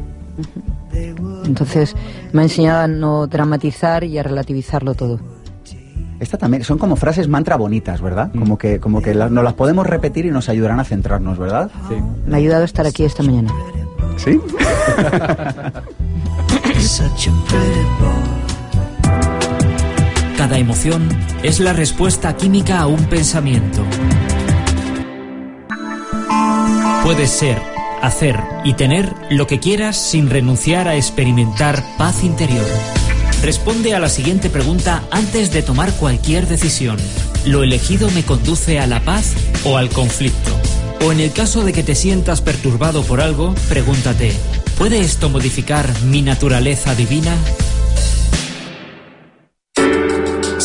Entonces 1.45 1.95
me 2.33 2.41
ha 2.41 2.45
enseñado 2.45 2.81
a 2.83 2.89
no 2.89 3.27
dramatizar 3.27 4.05
y 4.05 4.19
a 4.19 4.23
relativizarlo 4.23 4.95
todo. 4.95 5.21
Esta 6.19 6.37
también 6.37 6.65
son 6.65 6.77
como 6.79 6.97
frases 6.97 7.29
mantra 7.29 7.57
bonitas, 7.57 8.03
¿verdad? 8.03 8.31
Como 8.39 8.59
que, 8.59 8.79
como 8.79 9.01
que 9.01 9.15
las- 9.15 9.31
nos 9.31 9.43
las 9.43 9.55
podemos 9.55 9.87
repetir 9.87 10.27
y 10.27 10.31
nos 10.31 10.51
ayudarán 10.51 10.79
a 10.81 10.85
centrarnos, 10.85 11.39
¿verdad? 11.39 11.71
Sí. 11.89 11.95
Me 12.27 12.35
ha 12.35 12.39
ayudado 12.39 12.63
a 12.63 12.67
estar 12.67 12.87
aquí 12.87 13.05
esta 13.05 13.23
mañana. 13.23 13.51
¿Sí? 14.19 14.39
Cada 20.41 20.57
emoción 20.57 21.07
es 21.43 21.61
la 21.61 21.75
respuesta 21.75 22.35
química 22.35 22.81
a 22.81 22.87
un 22.87 23.05
pensamiento. 23.11 23.85
Puedes 27.05 27.29
ser, 27.29 27.61
hacer 28.01 28.41
y 28.65 28.73
tener 28.73 29.13
lo 29.29 29.47
que 29.47 29.61
quieras 29.61 29.99
sin 29.99 30.31
renunciar 30.31 30.89
a 30.89 30.97
experimentar 30.97 31.85
paz 31.99 32.25
interior. 32.25 32.65
Responde 33.43 33.95
a 33.95 34.01
la 34.01 34.09
siguiente 34.09 34.49
pregunta 34.49 35.03
antes 35.11 35.53
de 35.53 35.61
tomar 35.61 35.93
cualquier 35.93 36.47
decisión. 36.47 36.97
¿Lo 37.45 37.63
elegido 37.63 38.11
me 38.13 38.23
conduce 38.23 38.81
a 38.81 38.87
la 38.87 39.01
paz 39.01 39.35
o 39.65 39.77
al 39.77 39.91
conflicto? 39.91 40.53
O 41.05 41.13
en 41.13 41.21
el 41.21 41.33
caso 41.33 41.65
de 41.65 41.75
que 41.75 41.83
te 41.83 41.95
sientas 41.95 42.41
perturbado 42.41 43.03
por 43.03 43.21
algo, 43.21 43.55
pregúntate, 43.69 44.33
¿puede 44.79 45.01
esto 45.01 45.29
modificar 45.29 45.87
mi 46.05 46.23
naturaleza 46.23 46.95
divina? 46.95 47.37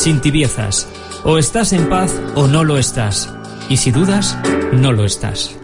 Sin 0.05 0.21
tibiezas. 0.21 0.87
O 1.23 1.39
estás 1.39 1.73
en 1.73 1.89
paz 1.89 2.21
o 2.35 2.45
no 2.45 2.63
lo 2.63 2.77
estás. 2.77 3.27
Y 3.69 3.77
si 3.77 3.89
dudas, 3.89 4.37
no 4.71 4.91
lo 4.91 5.03
estás. 5.03 5.57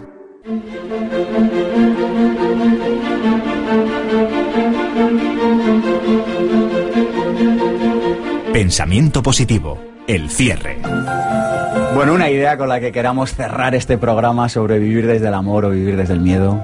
Pensamiento 8.52 9.22
positivo. 9.22 9.78
El 10.08 10.28
cierre. 10.28 10.78
Bueno, 11.94 12.12
una 12.12 12.28
idea 12.28 12.58
con 12.58 12.68
la 12.68 12.80
que 12.80 12.90
queramos 12.90 13.36
cerrar 13.36 13.76
este 13.76 13.96
programa 13.96 14.48
sobre 14.48 14.80
vivir 14.80 15.06
desde 15.06 15.28
el 15.28 15.34
amor 15.34 15.66
o 15.66 15.70
vivir 15.70 15.96
desde 15.96 16.14
el 16.14 16.20
miedo. 16.20 16.60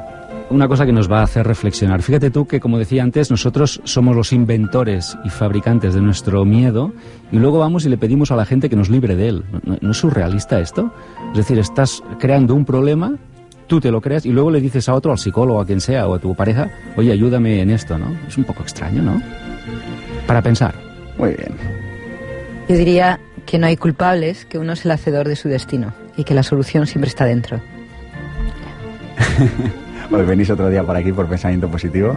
Una 0.50 0.66
cosa 0.66 0.86
que 0.86 0.92
nos 0.92 1.12
va 1.12 1.20
a 1.20 1.24
hacer 1.24 1.46
reflexionar. 1.46 2.00
Fíjate 2.00 2.30
tú 2.30 2.46
que, 2.46 2.58
como 2.58 2.78
decía 2.78 3.02
antes, 3.02 3.30
nosotros 3.30 3.82
somos 3.84 4.16
los 4.16 4.32
inventores 4.32 5.18
y 5.22 5.28
fabricantes 5.28 5.92
de 5.92 6.00
nuestro 6.00 6.46
miedo 6.46 6.92
y 7.30 7.36
luego 7.36 7.58
vamos 7.58 7.84
y 7.84 7.90
le 7.90 7.98
pedimos 7.98 8.30
a 8.30 8.36
la 8.36 8.46
gente 8.46 8.70
que 8.70 8.76
nos 8.76 8.88
libre 8.88 9.14
de 9.14 9.28
él. 9.28 9.44
¿No, 9.64 9.90
es 9.90 9.96
surrealista 9.98 10.58
esto? 10.58 10.90
Es 11.32 11.36
decir, 11.36 11.58
estás 11.58 12.02
creando 12.18 12.54
un 12.54 12.64
problema, 12.64 13.16
tú 13.66 13.78
te 13.78 13.90
lo 13.90 14.00
creas 14.00 14.24
y 14.24 14.30
luego 14.30 14.50
le 14.50 14.62
dices 14.62 14.88
a 14.88 14.94
otro, 14.94 15.12
al 15.12 15.18
psicólogo, 15.18 15.60
a 15.60 15.66
quien 15.66 15.82
sea, 15.82 16.08
o 16.08 16.14
a 16.14 16.18
tu 16.18 16.34
pareja, 16.34 16.70
oye, 16.96 17.12
ayúdame 17.12 17.60
en 17.60 17.68
esto, 17.68 17.98
¿no? 17.98 18.16
Es 18.26 18.38
un 18.38 18.44
poco 18.44 18.62
extraño, 18.62 19.02
¿no? 19.02 19.20
Para 20.26 20.40
pensar. 20.40 20.74
Muy 21.18 21.34
bien. 21.34 21.52
Yo 22.70 22.76
diría 22.76 23.20
que 23.44 23.58
no 23.58 23.66
hay 23.66 23.76
culpables, 23.76 24.46
que 24.46 24.58
uno 24.58 24.72
es 24.72 24.86
el 24.86 24.92
hacedor 24.92 25.28
de 25.28 25.36
su 25.36 25.50
destino 25.50 25.92
y 26.16 26.24
que 26.24 26.32
la 26.32 26.42
solución 26.42 26.86
siempre 26.86 27.10
está 27.10 27.26
dentro. 27.26 27.60
Pues 30.10 30.26
venís 30.26 30.48
otro 30.50 30.70
día 30.70 30.82
por 30.82 30.96
aquí 30.96 31.12
por 31.12 31.26
Pensamiento 31.26 31.68
Positivo. 31.68 32.16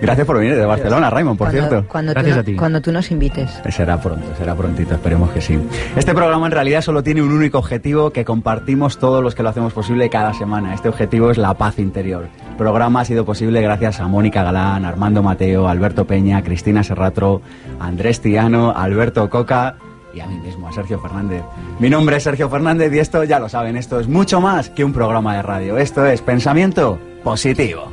Gracias 0.00 0.26
por 0.26 0.38
venir 0.38 0.56
de 0.56 0.66
Barcelona, 0.66 1.10
Raymond, 1.10 1.38
por 1.38 1.48
cuando, 1.48 1.68
cierto. 1.68 1.88
Cuando 1.88 2.12
Gracias 2.12 2.34
tú, 2.34 2.40
a 2.40 2.44
ti. 2.44 2.56
cuando 2.56 2.82
tú 2.82 2.90
nos 2.90 3.10
invites. 3.12 3.62
Será 3.70 4.00
pronto, 4.00 4.26
será 4.36 4.56
prontito, 4.56 4.94
esperemos 4.94 5.30
que 5.30 5.40
sí. 5.40 5.56
Este 5.94 6.12
programa 6.12 6.46
en 6.46 6.52
realidad 6.52 6.80
solo 6.82 7.04
tiene 7.04 7.22
un 7.22 7.30
único 7.30 7.58
objetivo 7.58 8.10
que 8.10 8.24
compartimos 8.24 8.98
todos 8.98 9.22
los 9.22 9.36
que 9.36 9.44
lo 9.44 9.50
hacemos 9.50 9.72
posible 9.72 10.10
cada 10.10 10.34
semana. 10.34 10.74
Este 10.74 10.88
objetivo 10.88 11.30
es 11.30 11.38
la 11.38 11.54
paz 11.54 11.78
interior. 11.78 12.26
El 12.50 12.56
programa 12.56 13.02
ha 13.02 13.04
sido 13.04 13.24
posible 13.24 13.62
gracias 13.62 14.00
a 14.00 14.08
Mónica 14.08 14.42
Galán, 14.42 14.84
Armando 14.84 15.22
Mateo, 15.22 15.68
Alberto 15.68 16.04
Peña, 16.04 16.42
Cristina 16.42 16.82
Serratro, 16.82 17.40
Andrés 17.78 18.20
Tiano, 18.20 18.72
Alberto 18.76 19.30
Coca 19.30 19.76
y 20.12 20.18
a 20.18 20.26
mí 20.26 20.36
mismo, 20.38 20.68
a 20.68 20.72
Sergio 20.72 20.98
Fernández. 20.98 21.42
Mi 21.78 21.88
nombre 21.88 22.16
es 22.16 22.24
Sergio 22.24 22.50
Fernández 22.50 22.92
y 22.92 22.98
esto, 22.98 23.22
ya 23.22 23.38
lo 23.38 23.48
saben, 23.48 23.76
esto 23.76 24.00
es 24.00 24.08
mucho 24.08 24.40
más 24.40 24.68
que 24.68 24.84
un 24.84 24.92
programa 24.92 25.36
de 25.36 25.42
radio. 25.42 25.78
Esto 25.78 26.04
es 26.06 26.20
Pensamiento 26.22 26.98
positivo. 27.22 27.92